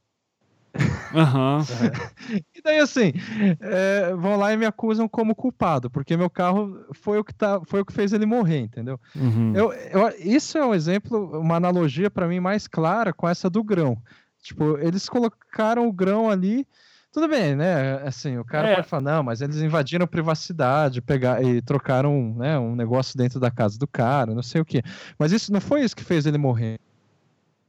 [1.13, 1.59] Aham.
[2.55, 3.13] E daí, assim,
[3.59, 7.61] é, vão lá e me acusam como culpado, porque meu carro foi o que, tá,
[7.65, 8.99] foi o que fez ele morrer, entendeu?
[9.15, 9.53] Uhum.
[9.55, 13.63] Eu, eu- isso é um exemplo, uma analogia para mim mais clara com essa do
[13.63, 13.97] grão.
[14.45, 16.67] Tipo, eles colocaram o grão ali.
[17.11, 17.93] Tudo bem, né?
[18.05, 18.75] Assim, o cara É.
[18.75, 23.49] pode falar, não, mas eles invadiram privacidade, pegar e trocaram né, um negócio dentro da
[23.49, 24.83] casa do cara, não sei o quê.
[25.17, 26.77] Mas isso não foi isso que fez ele morrer.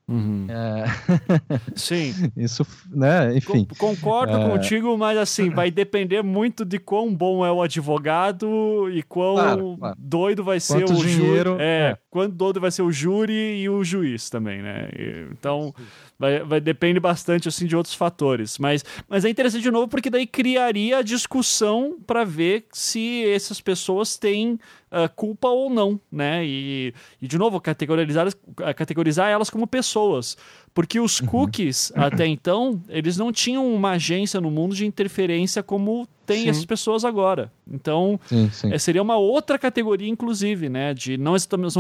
[0.09, 0.47] Uhum.
[0.49, 0.85] É,
[1.75, 2.13] Sim.
[2.37, 3.37] isso, né?
[3.37, 3.65] Enfim.
[3.77, 4.49] Con- Concordo É.
[4.51, 9.77] contigo, mas assim, vai depender muito de quão bom é o advogado e quão Claro,
[9.79, 9.97] claro.
[9.99, 11.63] doido vai ser Quanto o dinheiro, júri.
[11.65, 11.99] É, é.
[12.17, 14.89] Quanto doido vai ser o júri e o juiz também, né?
[15.31, 15.75] Então,
[16.19, 18.57] vai, vai depende bastante assim de outros fatores.
[18.57, 23.61] Mas, mas é interessante de novo porque daí criaria a discussão para ver se essas
[23.61, 24.59] pessoas têm
[24.91, 26.43] ah, culpa ou não, né?
[26.43, 28.29] E, e de novo, categorizar,
[28.75, 30.39] categorizar elas como pessoas.
[30.77, 31.27] Porque os Uhum.
[31.29, 36.49] cookies, até então, eles não tinham uma agência no mundo de interferência como tem Sim.
[36.51, 37.51] essas pessoas agora.
[37.67, 38.71] Então, Sim, sim.
[38.71, 40.93] é, seria uma outra categoria, inclusive, né?
[40.93, 41.35] De não,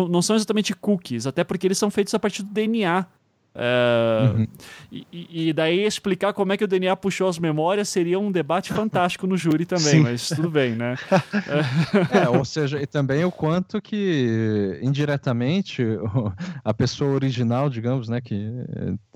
[0.09, 3.05] não são exatamente cookies, até porque eles são feitos a partir do DNA.
[3.58, 4.46] É, Uhum.
[4.92, 8.72] e- e, daí explicar como é que o DNA puxou as memórias seria um debate
[8.72, 10.00] fantástico no júri também, Sim.
[10.00, 10.94] mas tudo bem, né?
[12.26, 15.82] É, ou seja, e também o quanto que indiretamente
[16.64, 18.50] a pessoa original, digamos, né, que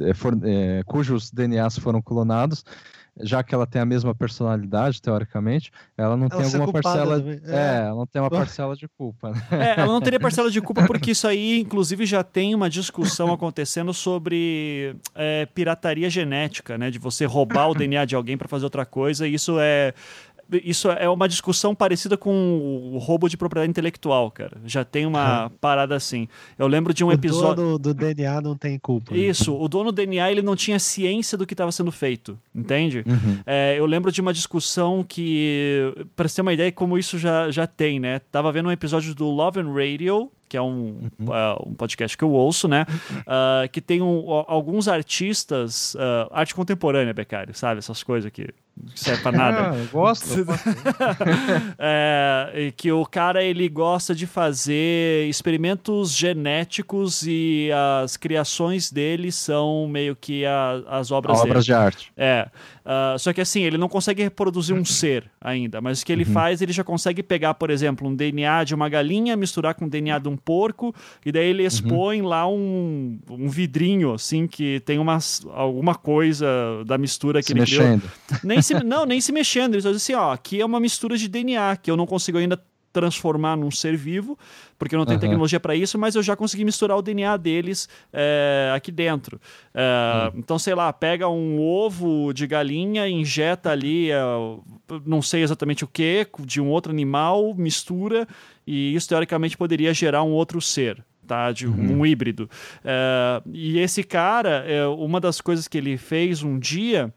[0.01, 2.65] é, for- é, cujos DNAs foram clonados,
[3.23, 7.19] já que ela tem a mesma personalidade, teoricamente, ela não Ela tem alguma parcela.
[7.19, 7.41] também.
[7.45, 7.55] É.
[7.57, 7.77] É.
[7.87, 9.31] ela não tem uma parcela de culpa.
[9.31, 9.43] Né?
[9.51, 13.33] É, ela não teria parcela de culpa porque isso aí, inclusive, já tem uma discussão
[13.33, 16.91] acontecendo sobre é, pirataria genética, né?
[16.91, 19.27] De você roubar o DNA de alguém para fazer outra coisa.
[19.27, 19.95] E isso é
[20.53, 24.59] isso é uma discussão parecida com o roubo de propriedade intelectual, cara.
[24.65, 26.29] Já tem uma parada assim.
[26.59, 27.57] Eu lembro de um o episódio.
[27.65, 29.15] dono do DNA não tem culpa.
[29.15, 29.21] né?
[29.21, 33.05] Isso, o dono do DNA ele não tinha ciência do que estava sendo feito, entende?
[33.07, 33.39] Uhum.
[33.47, 37.19] É, eu lembro de uma discussão que, para você ter uma ideia de como isso
[37.19, 38.21] já, já tem, né?
[38.31, 42.25] Tava vendo um episódio do Love and Radio, que é um, uh, um podcast que
[42.25, 42.85] eu ouço, né?
[43.21, 47.79] Uh, que tem um- alguns artistas, uh, arte contemporânea, Becário, sabe?
[47.79, 49.71] Essas coisas que não serve pra nada.
[49.71, 50.27] Ah, eu gosto.
[51.79, 57.71] É, que o cara ele gosta de fazer experimentos genéticos e
[58.03, 61.39] as criações dele são meio que a- as obras.
[61.41, 62.13] Obras de arte.
[62.17, 62.49] É.
[62.93, 66.25] ah, só que assim, ele não consegue reproduzir um ser ainda, mas o que ele
[66.25, 69.89] faz, ele já consegue pegar, por exemplo, um DNA de uma galinha, misturar com o
[69.89, 70.93] DNA de um porco,
[71.25, 76.49] e daí ele expõe lá um, um vidrinho, assim, que tem umas, alguma coisa
[76.85, 77.85] da mistura que Se ele criou.
[77.85, 78.11] mexendo.
[78.43, 79.75] Nem se, não, nem se mexendo.
[79.75, 82.61] Eles dizem assim, ó, aqui é uma mistura de DNA, que eu não consigo ainda
[82.93, 84.39] transformar num ser vivo,
[84.79, 85.29] porque eu não tenho Aham.
[85.29, 89.41] tecnologia para isso, mas eu já consegui misturar o DNA deles é, aqui dentro.
[89.75, 94.21] É, Então, sei lá, pega um ovo de galinha, injeta ali, é,
[95.07, 98.27] não sei exatamente o que, de um outro animal, mistura,
[98.67, 101.05] e isso teoricamente poderia gerar um outro ser.
[101.27, 101.53] tá?
[101.53, 102.01] De uhum.
[102.01, 102.51] um híbrido.
[102.81, 104.65] Uh, e esse cara,
[104.99, 107.15] uma das coisas que ele fez um dia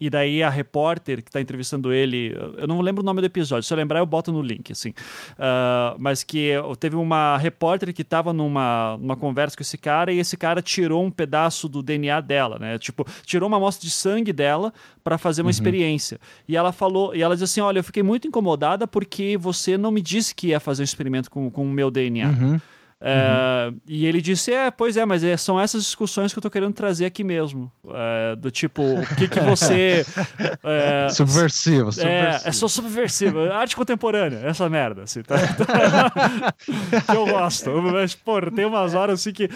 [0.00, 3.62] e daí a repórter que está entrevistando ele, eu não lembro o nome do episódio,
[3.62, 4.90] se eu lembrar eu boto no link, assim.
[4.90, 10.18] Uh, mas que teve uma repórter que estava numa, numa conversa com esse cara e
[10.18, 12.78] esse cara tirou um pedaço do DNA dela, né?
[12.78, 14.72] Tipo, tirou uma amostra de sangue dela
[15.02, 15.50] para fazer uma uhum.
[15.50, 16.20] experiência.
[16.46, 19.90] E ela falou, e ela disse assim: Olha, eu fiquei muito incomodada porque você não
[19.90, 22.28] me disse que ia fazer um experimento com, com o meu DNA.
[22.28, 22.60] Uhum.
[22.98, 23.80] É, uhum.
[23.86, 26.72] E ele disse: É, pois é, mas é, são essas discussões que eu tô querendo
[26.72, 27.70] trazer aqui mesmo.
[27.90, 30.04] É, do tipo, o que, que você.
[30.62, 32.46] É, subversivo, subversivo.
[32.46, 33.40] É, é só subversivo.
[33.52, 35.02] Arte contemporânea, essa merda.
[35.02, 35.36] Assim, tá?
[37.06, 37.70] que eu gosto.
[37.82, 39.48] Mas, pô, tem umas horas assim que.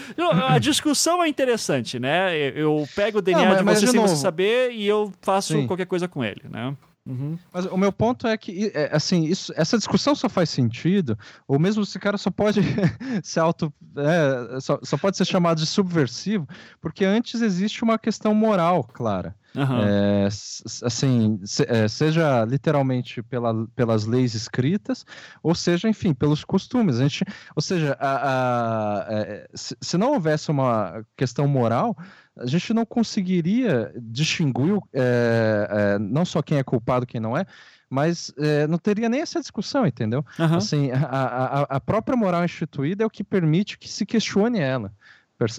[0.47, 2.35] A discussão é interessante, né?
[2.55, 5.67] Eu pego o DNA Não, mas, de você sem você saber e eu faço Sim.
[5.67, 6.75] qualquer coisa com ele, né?
[7.05, 7.37] Uhum.
[7.51, 11.17] Mas o meu ponto é que, é, assim, isso, essa discussão só faz sentido,
[11.47, 12.61] ou mesmo esse cara só pode
[13.23, 16.47] ser auto, é, só, só pode ser chamado de subversivo,
[16.79, 19.35] porque antes existe uma questão moral clara.
[19.55, 19.81] Uhum.
[19.81, 25.05] É, assim, se, é, seja literalmente pela, pelas leis escritas,
[25.43, 26.99] ou seja, enfim, pelos costumes.
[26.99, 27.25] A gente,
[27.55, 31.97] ou seja, a, a, a, é, se, se não houvesse uma questão moral,
[32.37, 37.37] a gente não conseguiria distinguir é, é, não só quem é culpado e quem não
[37.37, 37.45] é,
[37.89, 40.25] mas é, não teria nem essa discussão, entendeu?
[40.39, 40.55] Uhum.
[40.55, 44.93] Assim, a, a, a, própria moral instituída é o que permite que se questione ela.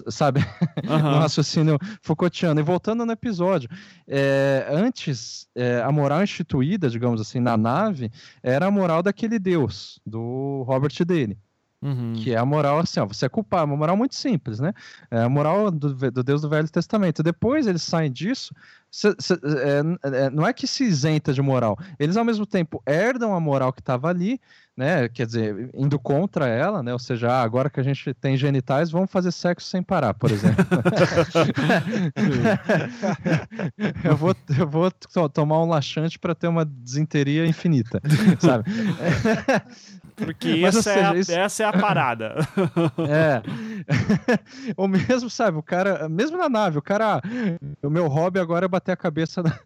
[0.07, 0.39] Sabe?
[0.83, 0.97] Uhum.
[0.97, 2.59] no raciocínio Foucaultiano.
[2.59, 3.69] E voltando no episódio,
[4.07, 9.99] é, antes, é, a moral instituída, digamos assim, na nave, era a moral daquele Deus,
[10.05, 11.37] do Robert Daly.
[11.83, 12.13] Uhum.
[12.15, 14.73] Que é a moral assim, ó, você é culpado, uma moral muito simples, né?
[15.11, 17.21] É a moral do, do Deus do Velho Testamento.
[17.21, 18.55] Depois eles saem disso,
[18.89, 23.35] cê, é, é, não é que se isenta de moral, eles ao mesmo tempo herdam
[23.35, 24.39] a moral que estava ali,
[24.77, 25.09] né?
[25.09, 26.93] Quer dizer, indo contra ela, né?
[26.93, 30.31] Ou seja, ah, agora que a gente tem genitais, vamos fazer sexo sem parar, por
[30.31, 30.65] exemplo.
[34.05, 34.89] eu vou, eu vou
[35.29, 38.01] tomar um laxante para ter uma desinteria infinita,
[38.39, 38.63] sabe?
[40.15, 41.31] Porque Mas, essa, seja, é a, isso...
[41.31, 42.35] essa é a parada.
[43.09, 43.41] É.
[44.77, 47.21] Ou mesmo, sabe, o cara, mesmo na nave, o cara,
[47.81, 49.59] o meu hobby agora é bater a cabeça na,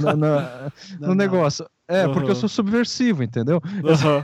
[0.00, 1.66] na, na, no negócio.
[1.86, 2.14] É, uhum.
[2.14, 3.60] porque eu sou subversivo, entendeu?
[3.62, 4.22] Uhum.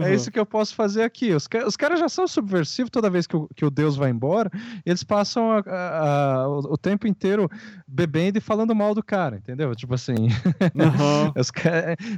[0.06, 1.34] é isso que eu posso fazer aqui.
[1.34, 4.50] Os, os caras já são subversivos toda vez que o, que o Deus vai embora,
[4.86, 7.46] eles passam a, a, a, o, o, tempo inteiro
[7.86, 9.74] bebendo e falando mal do cara, entendeu?
[9.74, 10.14] Tipo assim.
[10.14, 11.32] Uhum.
[11.36, 11.52] os,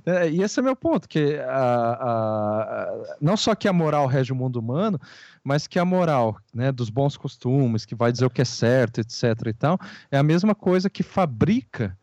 [0.07, 1.41] é, e esse é meu ponto, que
[3.21, 5.01] não só que a moral rege o mundo humano,
[5.43, 9.01] mas que a moral né, dos bons costumes, que vai dizer o que é certo,
[9.01, 9.25] etc.
[9.47, 9.81] e tal,
[10.13, 11.97] é a mesma coisa que fabrica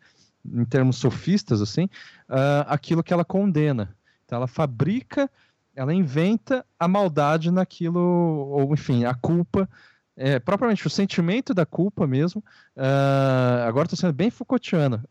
[0.45, 1.85] em termos sofistas, assim,
[2.29, 3.95] uh, aquilo que ela condena.
[4.25, 5.29] Então, ela fabrica,
[5.75, 9.69] ela inventa a maldade naquilo, ou enfim, a culpa,
[10.15, 12.43] é, propriamente o sentimento da culpa mesmo.
[12.75, 15.03] Uh, agora estou sendo bem Foucaultiano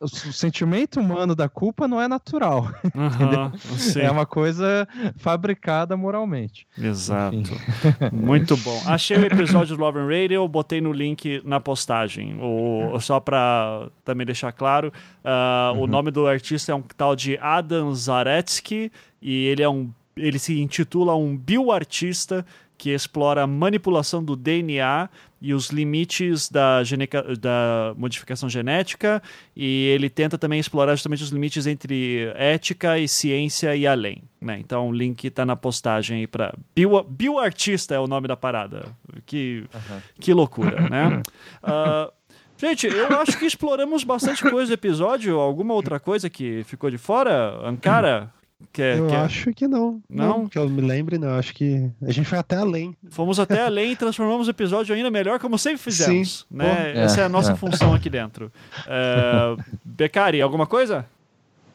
[0.00, 2.68] o sentimento humano da culpa não é natural.
[2.96, 6.66] Uhum, é uma coisa fabricada moralmente.
[6.78, 7.36] Exato.
[8.10, 8.80] Muito bom.
[8.86, 12.38] Achei o episódio do Love and Radio, botei no link na postagem.
[12.40, 14.92] O, só para também deixar claro,
[15.22, 15.82] uh, uhum.
[15.82, 18.90] o nome do artista é um tal de Adam Zaretsky
[19.20, 22.44] e ele é um ele se intitula um bioartista
[22.78, 25.08] que explora a manipulação do DNA
[25.40, 29.22] e os limites da, geneca, da modificação genética,
[29.54, 34.22] e ele tenta também explorar justamente os limites entre ética e ciência e além.
[34.40, 34.58] Né?
[34.58, 38.86] Então o link está na postagem aí para Bio, Bioartista é o nome da parada.
[39.24, 40.00] Que, uhum.
[40.20, 41.22] que loucura, né?
[41.62, 42.12] Uh,
[42.58, 45.38] Gente, eu acho que exploramos bastante coisa do episódio.
[45.38, 47.54] Alguma outra coisa que ficou de fora?
[47.62, 48.32] Ankara,
[48.72, 49.16] Quer, eu quer...
[49.16, 50.02] acho que não.
[50.08, 50.38] não.
[50.38, 50.48] Não?
[50.48, 51.38] Que eu me lembre, não.
[51.38, 52.96] Acho que a gente foi até além.
[53.10, 56.46] Fomos até além e transformamos o episódio ainda melhor, como sempre fizemos.
[56.48, 56.56] Sim.
[56.56, 56.92] Né?
[56.92, 57.56] É, Essa é a nossa é.
[57.56, 58.50] função aqui dentro.
[58.86, 61.06] Uh, Becari, alguma coisa?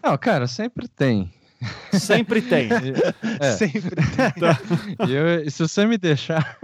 [0.03, 1.32] Não, cara, sempre tem.
[1.94, 2.70] Sempre tem.
[3.40, 3.52] É.
[3.58, 4.32] Sempre tem.
[4.40, 4.60] Tá.
[5.08, 6.58] Eu, se você me deixar.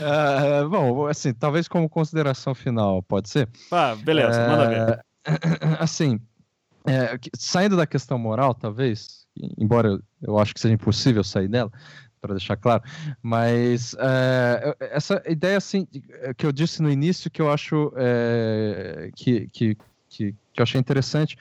[0.00, 3.48] uh, bom, assim, talvez como consideração final, pode ser?
[3.70, 5.00] Ah, beleza, uh, manda ver.
[5.78, 6.20] Assim,
[6.86, 9.26] é, saindo da questão moral, talvez,
[9.58, 11.70] embora eu, acho que seja impossível sair dela,
[12.20, 12.82] para deixar claro,
[13.22, 15.86] mas é, essa ideia assim
[16.36, 19.76] que eu disse no início que eu acho é, que, que,
[20.08, 21.38] que, que, eu achei interessante,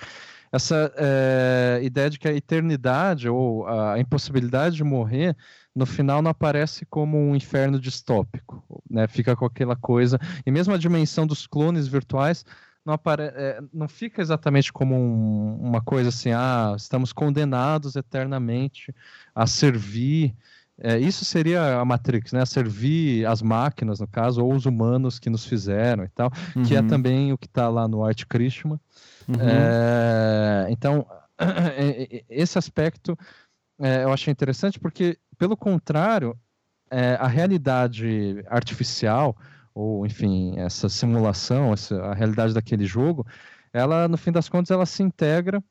[0.51, 5.35] essa é, ideia de que a eternidade ou a impossibilidade de morrer
[5.75, 9.07] no final não aparece como um inferno distópico, né?
[9.07, 12.43] Fica com aquela coisa e mesmo a dimensão dos clones virtuais
[12.89, 13.23] não, apare...
[13.35, 18.93] É, não fica exatamente como um, uma coisa assim, ah, estamos condenados eternamente
[19.33, 20.35] a servir.
[20.81, 22.41] É, isso seria a Matrix, né?
[22.41, 26.63] A servir as máquinas, no caso, ou os humanos que nos fizeram e tal, uhum.
[26.63, 26.87] que é uhum.
[26.87, 28.79] também o que está lá no Art Christian.
[29.27, 29.35] Uhum.
[29.39, 31.05] É, então,
[32.29, 33.17] esse aspecto
[33.79, 36.35] é, eu achei interessante porque, pelo contrário,
[36.89, 39.37] é, a realidade artificial,
[39.73, 43.25] ou enfim, essa simulação, essa, a realidade daquele jogo,
[43.71, 45.63] ela, no fim das contas, ela se integra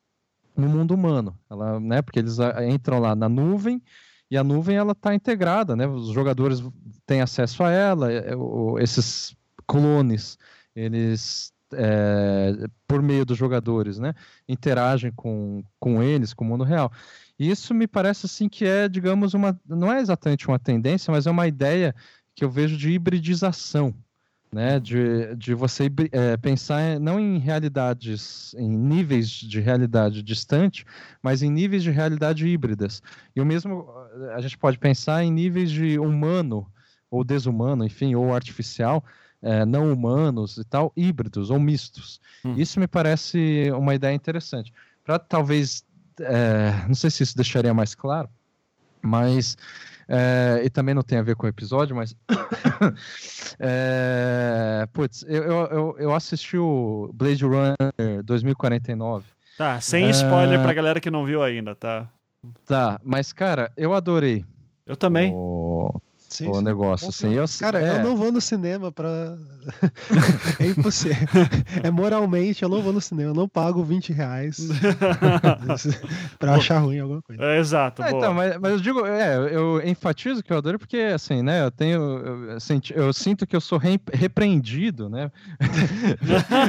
[0.57, 1.39] no mundo humano.
[1.51, 2.39] Ela, né, porque eles
[2.69, 3.83] entram lá na nuvem
[4.31, 5.87] e a nuvem ela está integrada, né?
[5.87, 6.63] Os jogadores
[7.07, 8.33] têm acesso a ela, é,
[8.81, 9.35] esses
[9.67, 10.39] clones,
[10.75, 14.15] eles é, por meio dos jogadores, né,
[14.49, 16.91] interagem com, com eles, com o mundo real.
[17.39, 21.31] Isso me parece assim que é, digamos, uma não é exatamente uma tendência, mas é
[21.31, 21.95] uma ideia
[22.39, 23.93] que eu vejo de hibridização,
[24.53, 24.79] né?
[24.79, 30.87] De, de você é, pensar não em realidades, em níveis de realidade distante,
[31.21, 33.03] mas em níveis de realidade híbridas.
[33.35, 33.89] E o mesmo
[34.37, 36.65] a gente pode pensar em níveis de humano
[37.11, 39.05] ou desumano, enfim, ou artificial,
[39.43, 42.21] é, não humanos e tal, híbridos ou mistos.
[42.45, 42.55] Hum.
[42.57, 44.73] Isso me parece uma ideia interessante.
[45.03, 45.85] Para talvez
[46.21, 48.29] é, não sei se isso deixaria mais claro,
[49.03, 49.57] mas.
[50.09, 52.17] É, e também não tem a ver com o episódio, mas.
[53.61, 59.27] é, putz, eu, eu, eu assisti o Blade Runner 2049.
[59.59, 60.63] Tá, sem spoiler é...
[60.63, 62.09] pra galera que não viu ainda, tá?
[62.65, 64.45] Tá, mas cara, eu adorei.
[64.87, 65.33] Eu também.
[65.35, 66.01] O
[66.39, 66.65] sim, o sim.
[66.65, 67.35] negócio, assim.
[67.35, 67.99] Eu, Cara, é...
[67.99, 69.09] eu não vou no cinema pra.
[70.61, 71.29] é impossível.
[71.83, 74.69] é moralmente, eu não vou no cinema, eu não pago 20 reais
[76.39, 77.43] pra achar ruim alguma coisa.
[77.43, 78.03] É, exato.
[78.03, 81.65] É, então, mas, mas, eu digo, é, eu enfatizo que eu adoro porque, assim, né,
[81.65, 82.01] eu tenho.
[82.01, 85.31] Eu, senti, eu sinto que eu sou re, repreendido, né?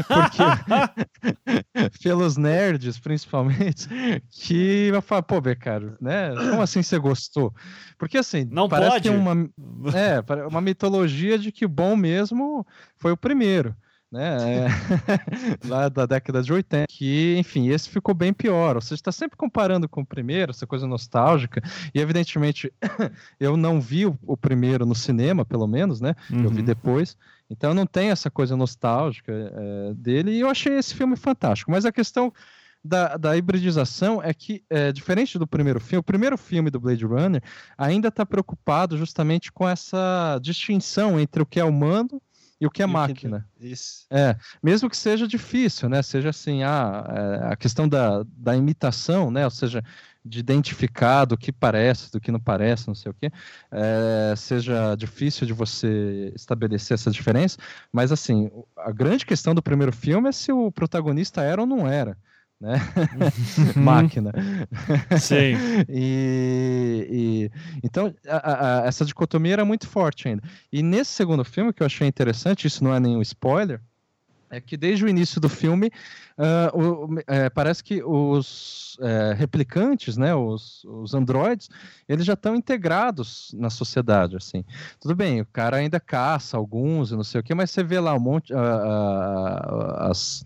[0.08, 2.00] porque.
[2.02, 3.88] pelos nerds, principalmente,
[4.30, 6.30] que vai falar, pô, Becaro, né?
[6.36, 7.54] Como assim você gostou?
[7.98, 9.04] Porque assim, não parece pode.
[9.04, 9.50] que uma,
[9.94, 12.66] é, uma mitologia de que bom mesmo
[12.98, 13.76] foi o primeiro.
[14.12, 14.68] Né, é,
[15.70, 18.76] lá da década de 80, que, enfim, esse ficou bem pior.
[18.76, 21.62] Ou seja, está sempre comparando com o primeiro, essa coisa nostálgica,
[21.94, 22.74] e evidentemente
[23.40, 26.16] eu não vi o, o primeiro no cinema, pelo menos, né?
[26.32, 26.44] Uhum.
[26.44, 26.66] Eu vi uhum.
[26.66, 27.16] depois,
[27.52, 31.70] então não tem essa coisa nostálgica é, dele, e eu achei esse filme fantástico.
[31.70, 32.34] Mas a questão
[32.84, 37.06] da, da hibridização é que, é, diferente do primeiro filme, o primeiro filme do Blade
[37.06, 37.42] Runner
[37.78, 42.22] ainda está preocupado justamente com essa distinção entre o que é humano
[42.60, 43.48] e o que é e máquina.
[43.58, 43.68] Que...
[43.68, 44.06] Isso.
[44.10, 46.02] É, mesmo que seja difícil, né?
[46.02, 49.46] Seja assim, ah, é, a questão da, da imitação, né?
[49.46, 49.84] Ou seja,
[50.24, 53.32] de identificar do que parece, do que não parece, não sei o quê,
[53.72, 57.58] é, seja difícil de você estabelecer essa diferença,
[57.92, 61.88] mas assim, a grande questão do primeiro filme é se o protagonista era ou não
[61.88, 62.18] era
[62.60, 62.76] né?
[63.76, 63.82] Uhum.
[63.84, 64.34] Máquina.
[65.20, 65.56] Sim.
[65.88, 67.52] e, e,
[67.84, 70.44] então, a, a, essa dicotomia era muito forte ainda.
[70.72, 73.82] E nesse segundo filme, que eu achei interessante, isso não é nenhum spoiler,
[74.50, 75.92] é que desde o início do filme
[76.38, 81.70] uh, o, é, parece que os é, replicantes, né, os, os androides,
[82.08, 84.66] eles já estão integrados na sociedade, assim.
[85.00, 88.00] Tudo bem, o cara ainda caça alguns e não sei o que, mas você vê
[88.00, 90.46] lá um monte, uh, uh, as,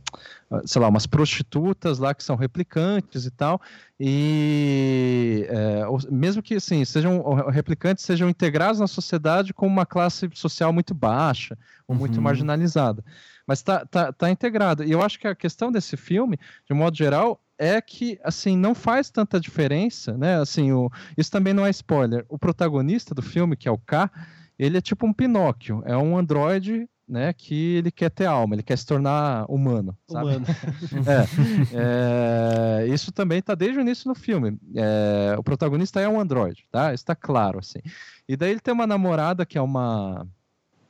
[0.65, 3.61] sei lá, umas prostitutas lá que são replicantes e tal,
[3.99, 10.73] e é, mesmo que assim, sejam replicantes sejam integrados na sociedade com uma classe social
[10.73, 11.57] muito baixa
[11.88, 12.23] ou muito uhum.
[12.23, 13.03] marginalizada
[13.45, 14.84] mas tá, tá, tá integrado.
[14.84, 18.73] E eu acho que a questão desse filme, de modo geral, é que assim não
[18.73, 20.39] faz tanta diferença, né?
[20.39, 22.25] Assim, o, isso também não é spoiler.
[22.30, 24.09] O protagonista do filme, que é o K,
[24.57, 28.63] ele é tipo um Pinóquio, é um androide né, que ele quer ter alma, ele
[28.63, 29.97] quer se tornar humano.
[30.09, 30.45] Humano.
[31.73, 34.57] é, é, isso também está desde o início no filme.
[34.75, 36.93] É, o protagonista é um androide, tá?
[36.93, 37.80] Está claro assim.
[38.27, 40.25] E daí ele tem uma namorada que é uma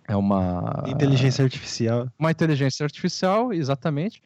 [0.07, 0.83] é uma.
[0.87, 2.09] Inteligência artificial.
[2.17, 4.21] Uma inteligência artificial, exatamente.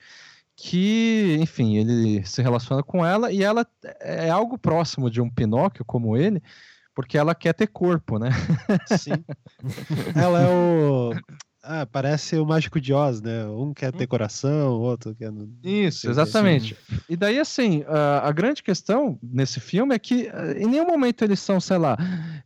[0.55, 3.65] Que, enfim, ele se relaciona com ela e ela
[4.01, 6.41] é algo próximo de um Pinóquio como ele,
[6.95, 8.29] porque ela quer ter corpo, né?
[8.97, 9.23] Sim.
[10.15, 11.11] ela é o.
[11.69, 13.45] Ah, parece o Mágico de Oz, né?
[13.45, 15.33] Um quer ter coração, o outro quer.
[15.61, 16.77] Isso, exatamente.
[17.09, 21.25] E daí, assim, a, a, grande questão nesse filme é que eh, em nenhum momento
[21.25, 21.97] eles são, sei lá,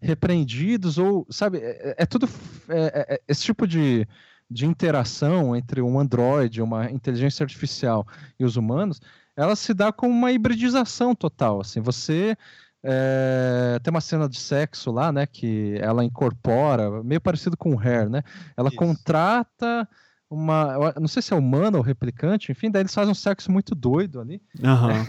[0.02, 2.28] repreendidos ou, sabe, é, é tudo.
[2.68, 4.08] É, é, é, esse tipo de,
[4.50, 8.08] de interação entre um androide, uma inteligência artificial
[8.40, 9.00] e os humanos,
[9.36, 11.62] ela se dá com uma hibridização total.
[11.62, 12.36] Assim, você
[12.84, 15.26] é, tem uma cena de sexo lá, né?
[15.26, 18.24] Que ela incorpora, meio parecido com o Hair, né?
[18.58, 18.78] Ela Isso.
[18.78, 19.88] contrata
[20.32, 20.94] uma.
[21.00, 24.22] Não sei se é humana ou replicante, enfim, daí eles fazem um sexo muito doido
[24.22, 24.42] ali.
[24.64, 25.06] Uhum.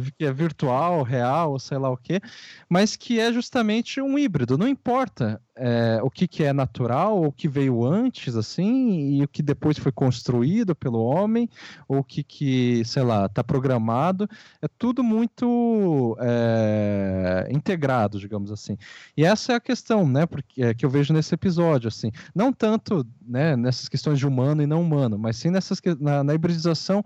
[0.16, 2.20] que é virtual, real, ou sei lá o quê,
[2.68, 4.56] mas que é justamente um híbrido.
[4.56, 9.28] Não importa é, o que, que é natural, o que veio antes, assim, e o
[9.28, 11.48] que depois foi construído pelo homem,
[11.86, 14.28] ou o que, que sei lá, está programado.
[14.60, 18.78] É tudo muito é, integrado, digamos assim.
[19.16, 22.10] E essa é a questão, né, porque, é, que eu vejo nesse episódio, assim.
[22.34, 26.34] Não tanto né, nessas questões de humano e não humano, mas sim nessas, na, na
[26.34, 27.04] hibridização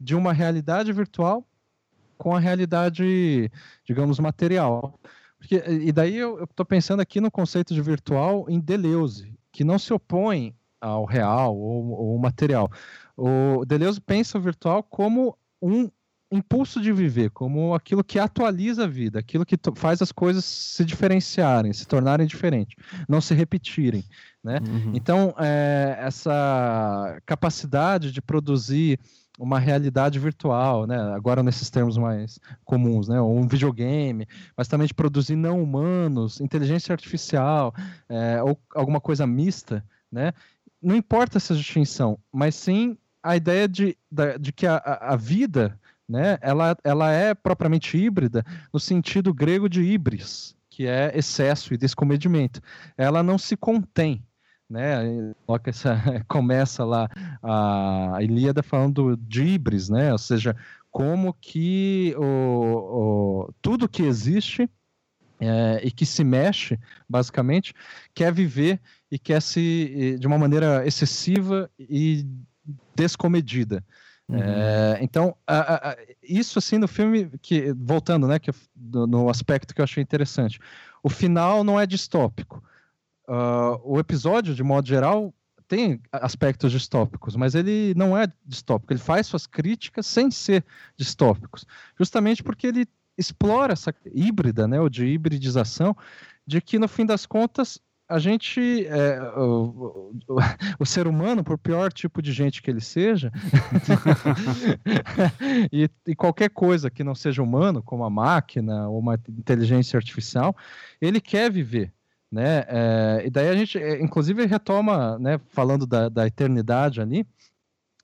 [0.00, 1.46] de uma realidade virtual
[2.16, 3.50] com a realidade,
[3.84, 4.98] digamos, material.
[5.38, 9.78] Porque, e daí eu estou pensando aqui no conceito de virtual em Deleuze, que não
[9.78, 12.70] se opõe ao real ou, ou material.
[13.16, 15.88] O Deleuze pensa o virtual como um
[16.30, 20.84] impulso de viver, como aquilo que atualiza a vida, aquilo que faz as coisas se
[20.84, 22.76] diferenciarem, se tornarem diferentes,
[23.08, 24.04] não se repetirem.
[24.48, 24.60] Né?
[24.66, 24.92] Uhum.
[24.94, 28.98] Então, é, essa capacidade de produzir
[29.38, 30.98] uma realidade virtual, né?
[31.14, 33.20] Agora nesses termos mais comuns, né?
[33.20, 34.26] Ou um videogame,
[34.56, 37.74] mas também de produzir não humanos, inteligência artificial,
[38.08, 40.32] é, ou alguma coisa mista, né?
[40.82, 43.96] Não importa essa distinção, mas sim a ideia de,
[44.40, 46.38] de que a, a vida, né?
[46.40, 48.42] Ela, ela é propriamente híbrida
[48.72, 52.60] no sentido grego de híbris, que é excesso e descomedimento.
[52.96, 54.24] Ela não se contém,
[54.68, 55.34] né?
[56.28, 57.08] Começa lá
[57.42, 60.12] a Ilíada falando de híbris, né?
[60.12, 60.56] Ou seja,
[60.90, 64.68] como que o, o tudo que existe
[65.40, 66.78] é, e que se mexe,
[67.08, 67.72] basicamente,
[68.14, 68.80] quer viver
[69.10, 72.26] e quer se de uma maneira excessiva e
[72.94, 73.84] descomedida.
[74.28, 74.38] Uhum.
[74.38, 79.80] É, então, a, a, isso assim no filme que voltando, né, que no aspecto que
[79.80, 80.58] eu achei interessante,
[81.02, 82.62] o final não é distópico.
[83.28, 85.34] Uh, o episódio, de modo geral,
[85.68, 88.90] tem aspectos distópicos, mas ele não é distópico.
[88.92, 90.64] Ele faz suas críticas sem ser
[90.96, 91.66] distópicos,
[91.98, 92.88] justamente porque ele
[93.18, 95.94] explora essa híbrida, né, ou de hibridização,
[96.46, 97.78] de que no fim das contas
[98.08, 100.40] a gente, é, o, o,
[100.78, 103.30] o, ser humano, por pior tipo de gente que ele seja,
[105.70, 110.56] e, e, qualquer coisa que não seja humano, como a máquina ou uma inteligência artificial,
[111.02, 111.92] ele quer viver
[112.30, 112.64] né?
[112.68, 117.26] É, e daí a gente, é, inclusive, retoma, né, falando da, da eternidade ali,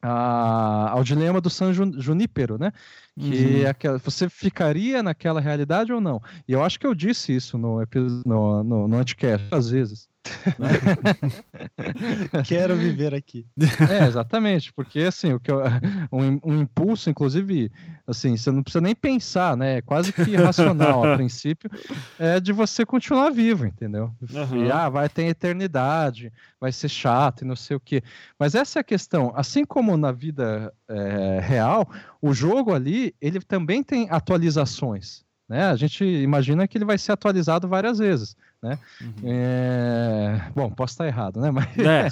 [0.02, 2.72] a, ao dilema do San Junípero, né?
[3.18, 3.70] Que uhum.
[3.70, 6.20] aquela, você ficaria naquela realidade ou não?
[6.46, 7.80] E eu acho que eu disse isso no,
[8.26, 10.08] no, no, no Anticast, às vezes.
[12.44, 13.46] Quero viver aqui.
[13.90, 15.60] É, exatamente, porque assim, o que eu,
[16.10, 17.70] um, um, impulso, inclusive,
[18.06, 19.78] assim, você não precisa nem pensar, né?
[19.78, 21.70] É quase que irracional a princípio,
[22.18, 24.12] é de você continuar vivo, entendeu?
[24.32, 24.66] Uhum.
[24.66, 28.02] E, ah, vai ter eternidade, vai ser chato e não sei o quê.
[28.38, 29.32] Mas essa é a questão.
[29.36, 31.88] Assim como na vida é, real,
[32.20, 35.24] o jogo ali, ele também tem atualizações.
[35.48, 35.66] Né?
[35.66, 38.36] A gente imagina que ele vai ser atualizado várias vezes.
[38.62, 38.78] Né?
[39.00, 39.12] Uhum.
[39.24, 40.50] É...
[40.54, 41.50] Bom, posso estar errado, né?
[41.50, 42.08] Mas, é.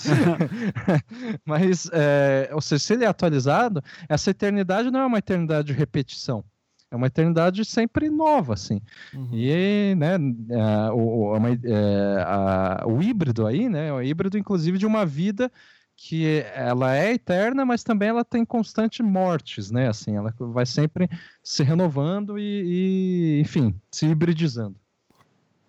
[1.47, 2.51] Mas é...
[2.53, 6.45] ou seja, se ele é atualizado, essa eternidade não é uma eternidade de repetição.
[6.93, 8.79] É uma eternidade sempre nova, assim.
[9.15, 9.31] Uhum.
[9.33, 10.17] E, né,
[10.51, 15.07] é, o, é, é, a, o híbrido aí, né, é o híbrido, inclusive, de uma
[15.07, 15.51] vida
[15.97, 19.89] que ela é eterna, mas também ela tem constantes mortes, né?
[19.89, 21.09] Assim, ela vai sempre
[21.43, 24.77] se renovando e, e enfim, se hibridizando.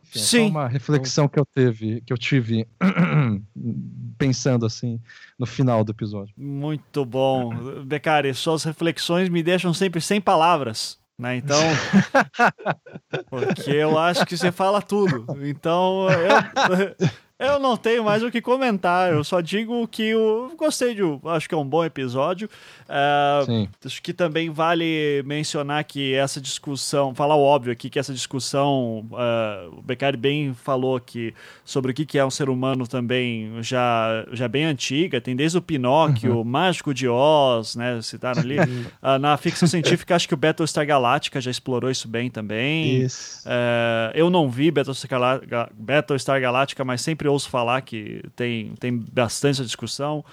[0.03, 0.47] Enfim, Sim.
[0.47, 2.67] É uma reflexão que eu teve, que eu tive
[4.17, 4.99] pensando assim
[5.37, 6.33] no final do episódio.
[6.37, 8.33] Muito bom, Becari.
[8.33, 11.01] Suas reflexões me deixam sempre sem palavras.
[11.17, 11.37] Né?
[11.37, 11.61] Então,
[13.29, 15.25] porque eu acho que você fala tudo.
[15.47, 16.95] Então, eu,
[17.39, 19.11] eu não tenho mais o que comentar.
[19.11, 21.01] Eu só digo que eu gostei de.
[21.25, 22.47] Acho que é um bom episódio.
[22.87, 28.13] Uh, acho que também vale mencionar que essa discussão, falar o óbvio aqui, que essa
[28.13, 31.33] discussão, uh, o Beccari bem falou que
[31.65, 35.19] sobre o que é um ser humano também já, já bem antiga.
[35.19, 36.41] Tem desde o Pinóquio, uhum.
[36.41, 37.99] o Mágico de Oz, né?
[38.01, 38.59] Citaram ali.
[38.59, 43.01] uh, na ficção científica, acho que o Battlestar Galactica já explorou isso bem também.
[43.01, 43.43] Isso.
[44.13, 50.23] eu não vi Battlestar Galactica, mas sempre ouço falar que tem, tem bastante discussão.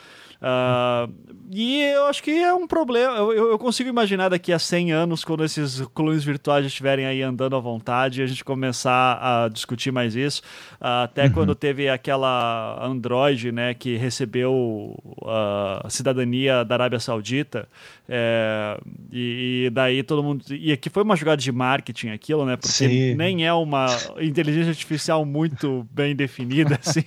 [0.41, 1.13] Uh,
[1.53, 3.17] e eu acho que é um problema.
[3.17, 7.57] Eu, eu, consigo imaginar daqui a 100 anos, quando esses clones virtuais estiverem aí andando
[7.57, 10.43] à vontade, a gente começar a discutir mais isso.
[10.81, 11.33] Uh, até uhum.
[11.33, 14.97] quando teve aquela Android né, que recebeu
[15.27, 17.69] a cidadania da Arábia Saudita.
[18.13, 18.77] É,
[19.13, 20.45] e, e, daí todo mundo.
[20.51, 22.57] E aqui foi uma jogada de marketing aquilo, né?
[22.57, 23.15] Porque Sim.
[23.15, 23.87] nem é uma
[24.21, 26.77] inteligência artificial muito bem definida.
[26.85, 27.05] assim,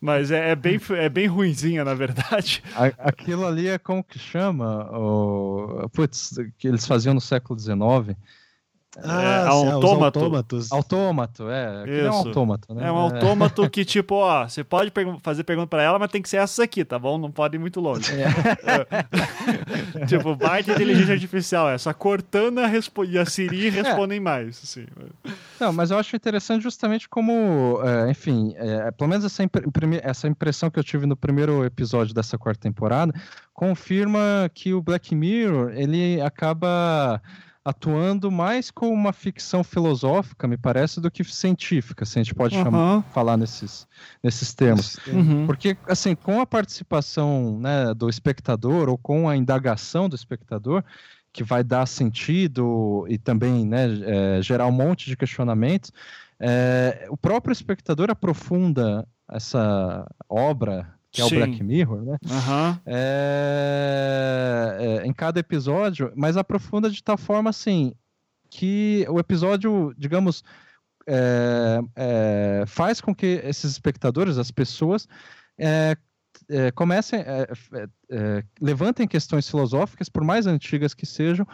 [0.00, 2.62] mas é, é, bem, é bem ruinzinha, na verdade.
[2.98, 4.90] Aquilo ali é como que chama?
[4.92, 5.88] O...
[5.92, 8.16] Putz, que eles faziam no século XIX.
[8.96, 10.18] Ah, é, autômato.
[10.18, 10.72] autômatos.
[10.72, 11.84] Autômato, é.
[11.86, 12.06] Isso.
[12.06, 12.88] é um autômato, né?
[12.88, 14.90] É um autômato que, tipo, ó, você pode
[15.22, 17.18] fazer pergunta pra ela, mas tem que ser essa aqui, tá bom?
[17.18, 18.10] Não pode ir muito longe.
[18.14, 20.06] É.
[20.08, 22.62] tipo, baita inteligência artificial, essa Cortana
[23.06, 23.70] e a Siri é.
[23.70, 24.60] respondem mais.
[24.64, 24.86] Assim.
[25.60, 29.42] Não, mas eu acho interessante justamente como, é, enfim, é, pelo menos essa,
[30.02, 33.12] essa impressão que eu tive no primeiro episódio dessa quarta temporada
[33.52, 37.20] confirma que o Black Mirror, ele acaba
[37.64, 42.56] atuando mais com uma ficção filosófica, me parece, do que científica, se a gente pode
[42.56, 42.64] uhum.
[42.64, 43.86] chamar, falar nesses,
[44.22, 44.98] nesses termos.
[45.06, 45.46] Uhum.
[45.46, 50.82] Porque, assim, com a participação né, do espectador ou com a indagação do espectador,
[51.32, 53.86] que vai dar sentido e também né,
[54.38, 55.92] é, gerar um monte de questionamentos,
[56.40, 62.18] é, o próprio espectador aprofunda essa obra que é o Black Mirror, né?
[62.24, 62.78] Uhum.
[62.86, 67.94] É, é, em cada episódio, mas aprofunda de tal forma assim
[68.50, 70.42] que o episódio, digamos,
[71.06, 75.08] é, é faz com que esses espectadores, as pessoas,
[75.58, 75.96] é,
[76.50, 77.24] é, comecem,
[78.60, 81.46] levantem questões filosóficas, por mais antigas que sejam,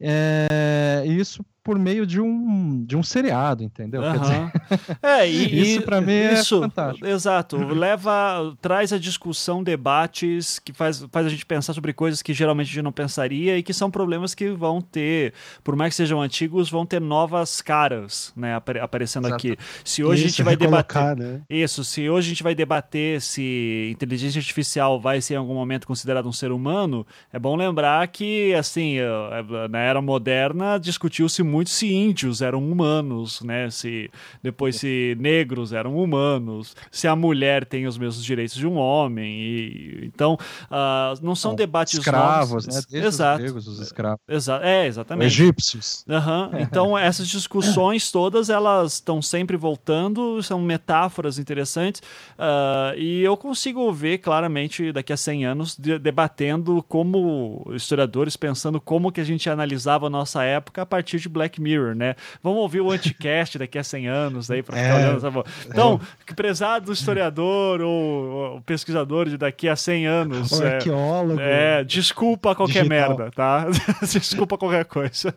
[0.00, 4.02] e isso por meio de um, de um seriado, entendeu?
[4.02, 4.18] Uhum.
[4.18, 4.52] Dizer...
[5.02, 7.06] É, e, isso para mim é isso, fantástico.
[7.06, 12.34] Exato, leva, traz a discussão, debates que faz, faz a gente pensar sobre coisas que
[12.34, 15.32] geralmente a gente não pensaria e que são problemas que vão ter,
[15.62, 19.36] por mais que sejam antigos, vão ter novas caras, né, aparecendo Exato.
[19.36, 19.56] aqui.
[19.82, 21.40] Se hoje isso, a gente vai debater né?
[21.48, 25.86] isso, se hoje a gente vai debater se inteligência artificial vai ser em algum momento
[25.86, 31.53] considerado um ser humano, é bom lembrar que assim, eh, na era moderna discutiu-se muito
[31.64, 33.70] se índios eram humanos, né?
[33.70, 34.10] Se
[34.42, 39.40] depois se negros eram humanos, se a mulher tem os mesmos direitos de um homem.
[39.40, 42.90] E, então, uh, não são Bom, debates escravos, novos.
[42.90, 43.00] né?
[43.00, 43.36] Exato.
[43.36, 44.20] Os gregos, os escravos.
[44.28, 45.26] Exa é, exatamente.
[45.26, 46.04] Egípcios.
[46.08, 46.60] Uhum.
[46.60, 52.00] Então, essas discussões todas, elas estão sempre voltando, são metáforas interessantes,
[52.38, 58.80] uh, e eu consigo ver claramente daqui a 100 anos de, debatendo como historiadores pensando
[58.80, 62.16] como que a gente analisava a nossa época a partir de Black Black Mirror, né?
[62.42, 65.20] Vamos ouvir o anticast daqui a 100 anos aí para ficar é, olhando.
[65.20, 65.42] Sabe?
[65.66, 66.32] Então, é.
[66.32, 70.52] prezado historiador ou, ou, pesquisador de daqui a 100 anos.
[70.52, 71.40] O é, arqueólogo.
[71.40, 73.16] É, desculpa qualquer digital.
[73.16, 73.66] merda, tá?
[74.10, 75.34] desculpa qualquer coisa.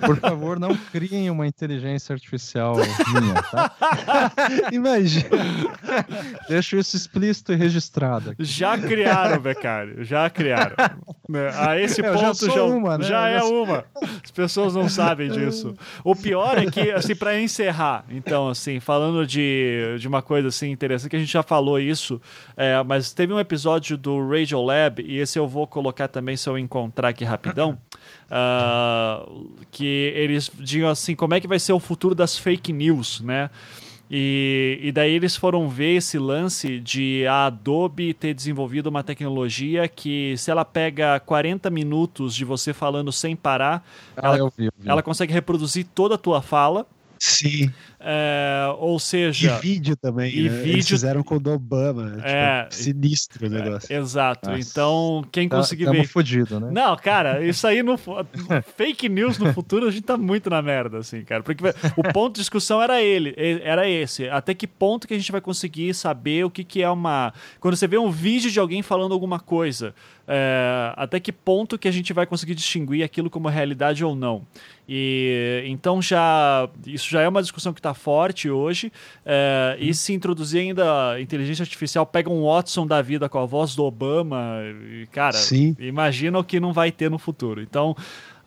[0.00, 3.72] Por favor, não criem uma inteligência artificial minha, tá?
[4.72, 5.28] Imagina.
[6.48, 8.30] Deixo isso explícito e registrado.
[8.30, 8.44] Aqui.
[8.44, 10.76] Já criaram, Becário, já criaram.
[11.28, 13.04] Né, a esse ponto já, já, uma, né?
[13.04, 13.84] já é uma.
[14.22, 15.74] As pessoas não sabem sabem disso.
[16.04, 20.70] O pior é que, assim, para encerrar, então, assim, falando de, de uma coisa assim
[20.70, 22.20] interessante, que a gente já falou isso,
[22.56, 26.48] é, mas teve um episódio do Radio Lab, e esse eu vou colocar também se
[26.48, 27.78] eu encontrar aqui rapidão.
[28.26, 33.20] Uh, que eles diziam assim, como é que vai ser o futuro das fake news,
[33.20, 33.50] né?
[34.10, 39.88] E, e daí eles foram ver esse lance de a Adobe ter desenvolvido uma tecnologia
[39.88, 43.84] que, se ela pega 40 minutos de você falando sem parar,
[44.16, 44.88] ah, ela, eu vi, eu vi.
[44.88, 46.86] ela consegue reproduzir toda a tua fala.
[47.18, 47.72] Sim.
[48.08, 49.56] É, ou seja.
[49.56, 50.32] E vídeo também.
[50.32, 50.56] E né?
[50.58, 50.72] vídeo...
[50.74, 52.12] Eles fizeram com o do Obama.
[52.12, 53.92] Tipo, é, sinistro o negócio.
[53.92, 54.48] É, exato.
[54.48, 54.60] Nossa.
[54.60, 56.06] Então, quem tá, conseguir ver.
[56.06, 56.68] fudido, né?
[56.70, 57.98] Não, cara, isso aí no.
[58.76, 61.42] fake news no futuro a gente tá muito na merda, assim, cara.
[61.42, 61.64] Porque
[61.96, 64.28] o ponto de discussão era ele, era esse.
[64.28, 67.32] Até que ponto que a gente vai conseguir saber o que, que é uma.
[67.58, 69.92] Quando você vê um vídeo de alguém falando alguma coisa,
[70.28, 74.42] é, até que ponto que a gente vai conseguir distinguir aquilo como realidade ou não.
[74.88, 78.92] E então já isso já é uma discussão que está forte hoje.
[79.24, 83.74] É, e se introduzir ainda inteligência artificial, pega um Watson da vida com a voz
[83.74, 85.76] do Obama, e, cara, Sim.
[85.78, 87.60] imagina o que não vai ter no futuro.
[87.60, 87.96] Então,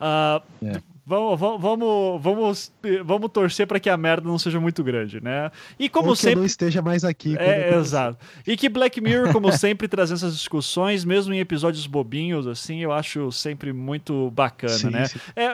[0.00, 0.80] uh, é.
[1.10, 2.72] Vamos, vamos, vamos,
[3.04, 5.50] vamos torcer para que a merda não seja muito grande, né?
[5.76, 6.36] E como Ou que sempre.
[6.36, 7.36] não esteja mais aqui.
[7.36, 8.16] É, exato.
[8.46, 12.92] E que Black Mirror, como sempre, trazendo essas discussões, mesmo em episódios bobinhos, assim, eu
[12.92, 15.06] acho sempre muito bacana, sim, né?
[15.06, 15.18] Sim.
[15.34, 15.50] É,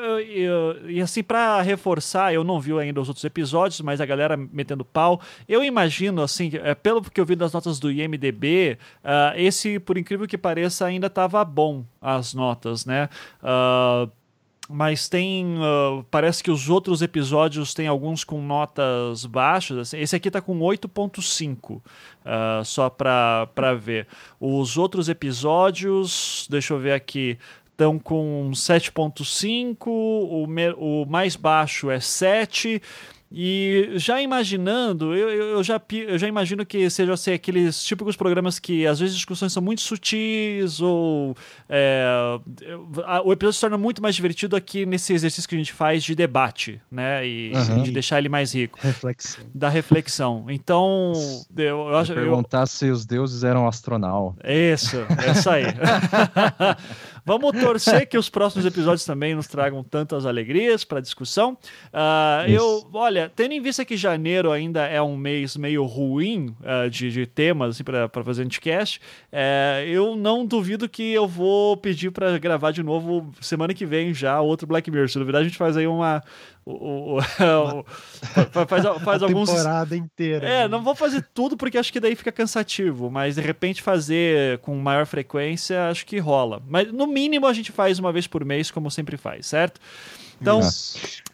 [0.90, 4.84] e assim, para reforçar, eu não vi ainda os outros episódios, mas a galera metendo
[4.84, 9.78] pau, eu imagino, assim, é, pelo que eu vi das notas do IMDB, uh, esse,
[9.78, 13.08] por incrível que pareça, ainda estava bom as notas, né?
[13.42, 14.10] Uh,
[14.68, 15.56] mas tem.
[15.56, 19.78] Uh, parece que os outros episódios tem alguns com notas baixas.
[19.78, 21.82] Assim, esse aqui tá com 8,5, uh,
[22.24, 24.06] ah, só para ver.
[24.40, 27.38] Os outros episódios, deixa eu ver aqui,
[27.70, 30.46] estão com 7,5, o,
[30.78, 32.80] o mais baixo é 7.
[33.30, 38.58] E já imaginando, eu, eu, já, eu já imagino que seja assim, aqueles típicos programas
[38.58, 41.36] que às vezes as discussões são muito sutis ou
[41.68, 42.06] é,
[43.24, 46.14] o episódio se torna muito mais divertido aqui nesse exercício que a gente faz de
[46.14, 47.26] debate, né?
[47.26, 47.82] E uhum.
[47.82, 48.78] de deixar ele mais rico.
[48.80, 49.44] Reflexão.
[49.52, 50.46] Da reflexão.
[50.48, 51.12] Então,
[51.56, 52.14] eu, eu acho.
[52.14, 52.66] Perguntar eu...
[52.66, 54.38] se os deuses eram astronautas.
[54.48, 55.64] Isso, é isso aí.
[57.26, 61.58] Vamos torcer que os próximos episódios também nos tragam tantas alegrias para discussão.
[61.92, 66.88] Uh, eu, olha, tendo em vista que janeiro ainda é um mês meio ruim uh,
[66.88, 69.00] de, de, temas assim, para fazer anticast,
[69.32, 74.14] uh, eu não duvido que eu vou pedir para gravar de novo semana que vem
[74.14, 75.08] já outro Black Mirror.
[75.08, 76.22] Se duvidar, a gente faz aí uma,
[76.66, 77.84] o, o, o,
[78.66, 79.48] faz, faz alguns.
[79.48, 80.46] temporada inteira.
[80.46, 80.68] É, né?
[80.68, 84.76] não vou fazer tudo porque acho que daí fica cansativo, mas de repente fazer com
[84.76, 86.60] maior frequência acho que rola.
[86.68, 89.80] Mas no mínimo a gente faz uma vez por mês, como sempre faz, certo?
[90.40, 90.60] Então,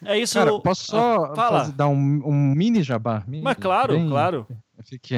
[0.05, 0.35] é isso.
[0.35, 3.23] Cara, posso só ah, fazer, dar um, um, mini jabá?
[3.27, 4.07] Mini, Mas claro, bem...
[4.07, 4.47] claro.
[4.85, 5.15] Fique...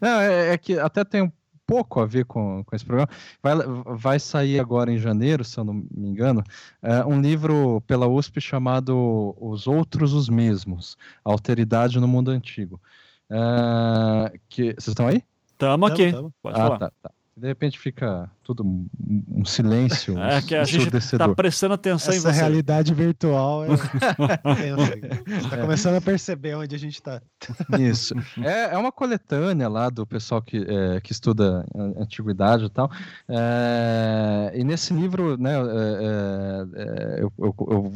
[0.00, 1.32] Não, é, é, que até tem um
[1.70, 3.08] pouco a ver com, com esse programa.
[3.40, 3.54] Vai,
[3.96, 6.42] vai sair agora em janeiro, se eu não me engano,
[6.82, 12.80] é, um livro pela USP chamado Os Outros os Mesmos, Alteridade no Mundo Antigo.
[13.30, 15.22] É, que, vocês estão aí?
[15.52, 16.10] Estamos aqui.
[16.10, 16.34] Tamo, tamo.
[16.42, 16.78] Pode ah, falar.
[16.78, 17.10] Tá, tá
[17.40, 20.18] de repente fica tudo um silêncio.
[20.30, 22.38] É que a gente está prestando atenção Essa em você.
[22.38, 23.68] realidade virtual é...
[25.36, 27.22] está começando a perceber onde a gente está.
[27.78, 28.14] Isso.
[28.42, 31.64] É, é uma coletânea lá do pessoal que, é, que estuda
[31.96, 32.90] antiguidade e tal.
[33.28, 37.54] É, e nesse livro, né, é, é, é, eu, eu,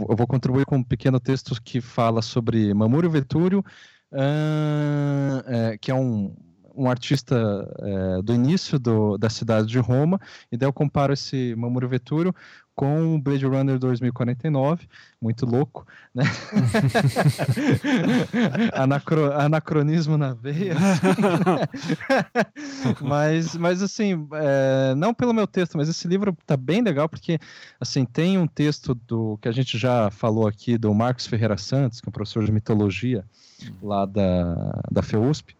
[0.09, 3.65] eu, vou contribuir com um pequeno texto que fala sobre Mamúrio Vetúrio,
[4.13, 6.35] uh, que é um
[6.77, 7.37] um artista
[7.79, 10.21] é, do início do, da cidade de Roma,
[10.51, 12.35] e daí eu comparo esse Mamuro Vetúrio
[12.75, 14.89] com o Blade Runner 2049,
[15.21, 16.25] muito louco, né?
[18.75, 20.75] Anacro, anacronismo na veia.
[23.01, 27.39] mas, mas assim, é, não pelo meu texto, mas esse livro tá bem legal porque,
[27.79, 32.01] assim, tem um texto do que a gente já falou aqui do Marcos Ferreira Santos,
[32.01, 33.25] que é um professor de mitologia
[33.81, 35.57] lá da, da FEUSP,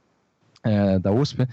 [0.65, 1.47] é, da USP,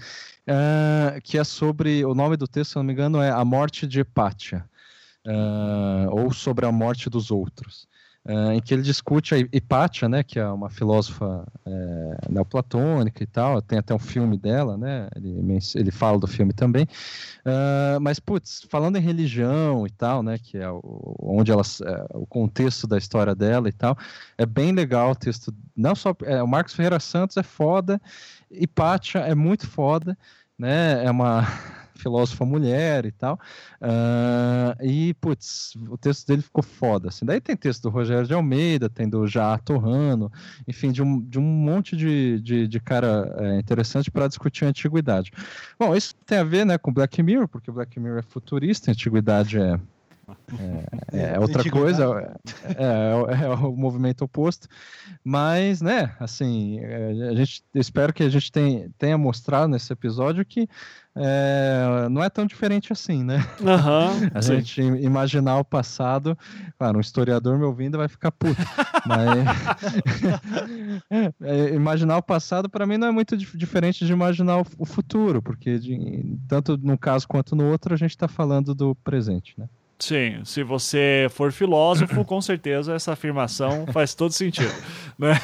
[0.46, 3.86] é, que é sobre, o nome do texto, se não me engano, é A Morte
[3.86, 4.64] de Hipátia,
[5.24, 7.86] é, ou sobre a morte dos outros.
[8.24, 13.26] Uh, em que ele discute a Hipátia, né, que é uma filósofa é, neoplatônica e
[13.26, 18.20] tal, tem até um filme dela, né, ele, ele fala do filme também, uh, mas,
[18.20, 22.86] putz, falando em religião e tal, né, que é o, onde ela, é, o contexto
[22.86, 23.98] da história dela e tal,
[24.38, 28.00] é bem legal o texto, não só, é, o Marcos Ferreira Santos é foda,
[28.52, 30.16] Hipátia é muito foda,
[30.58, 31.42] né, é uma
[32.02, 33.38] filósofa mulher e tal.
[33.80, 37.08] Uh, e, putz, o texto dele ficou foda.
[37.08, 37.24] Assim.
[37.24, 40.30] Daí tem texto do Rogério de Almeida, tem do Já Torrano,
[40.66, 44.68] enfim, de um, de um monte de, de, de cara é, interessante para discutir a
[44.68, 45.30] antiguidade.
[45.78, 48.92] Bom, isso tem a ver né, com Black Mirror, porque Black Mirror é futurista, a
[48.92, 49.78] antiguidade é
[51.12, 54.68] é, é, é outra coisa, é, é, é, o movimento oposto,
[55.24, 60.44] mas, né, assim, é, a gente espero que a gente tenha, tenha mostrado nesse episódio
[60.44, 60.68] que
[61.14, 63.44] é, não é tão diferente assim, né?
[63.60, 64.56] Uhum, a sim.
[64.56, 66.38] gente imaginar o passado,
[66.78, 68.62] claro, um historiador me ouvindo vai ficar puto,
[69.04, 69.28] mas
[71.74, 75.78] imaginar o passado para mim não é muito diferente de imaginar o, o futuro, porque
[75.78, 79.68] de, tanto num caso quanto no outro a gente está falando do presente, né?
[80.02, 84.74] Sim, se você for filósofo, com certeza essa afirmação faz todo sentido.
[85.16, 85.34] Né?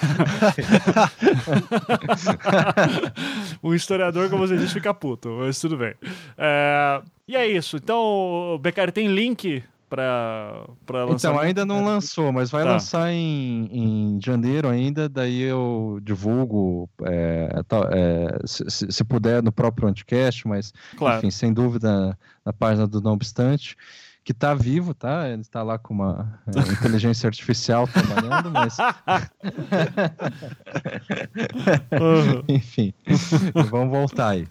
[3.63, 5.95] o historiador, como você disse, fica puto, mas tudo bem.
[6.37, 7.77] É, e é isso.
[7.77, 11.29] Então, Beccari, tem link para lançar?
[11.29, 12.73] Então, ainda não lançou, mas vai tá.
[12.73, 19.53] lançar em, em janeiro ainda, daí eu divulgo, é, tá, é, se, se, puder, no
[19.53, 21.19] próprio Anticast, mas, claro.
[21.19, 23.77] enfim, sem dúvida, na página do Não Obstante
[24.29, 25.27] que está vivo, tá?
[25.27, 28.77] Ele está lá com uma é, inteligência artificial trabalhando, mas.
[31.91, 32.45] uhum.
[32.55, 32.93] Enfim,
[33.71, 34.47] vamos voltar aí.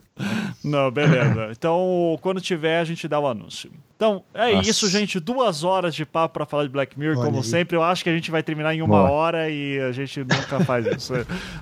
[0.64, 1.50] Não, beleza.
[1.52, 3.70] Então, quando tiver, a gente dá o anúncio.
[3.96, 4.68] Então, é Nossa.
[4.68, 5.20] isso, gente.
[5.20, 7.44] Duas horas de papo para falar de Black Mirror, Olha como aí.
[7.44, 7.78] sempre.
[7.78, 9.12] Eu acho que a gente vai terminar em uma Boa.
[9.12, 11.14] hora e a gente nunca faz isso.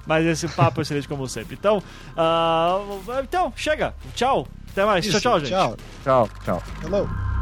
[0.08, 1.58] Mas esse papo é excelente, como sempre.
[1.60, 3.94] Então, uh, então chega.
[4.14, 4.48] Tchau.
[4.72, 5.06] Até mais.
[5.06, 5.50] Isso, tchau, tchau, gente.
[5.50, 5.78] Tchau.
[6.02, 6.64] Tchau, tchau.
[6.82, 7.35] Hello.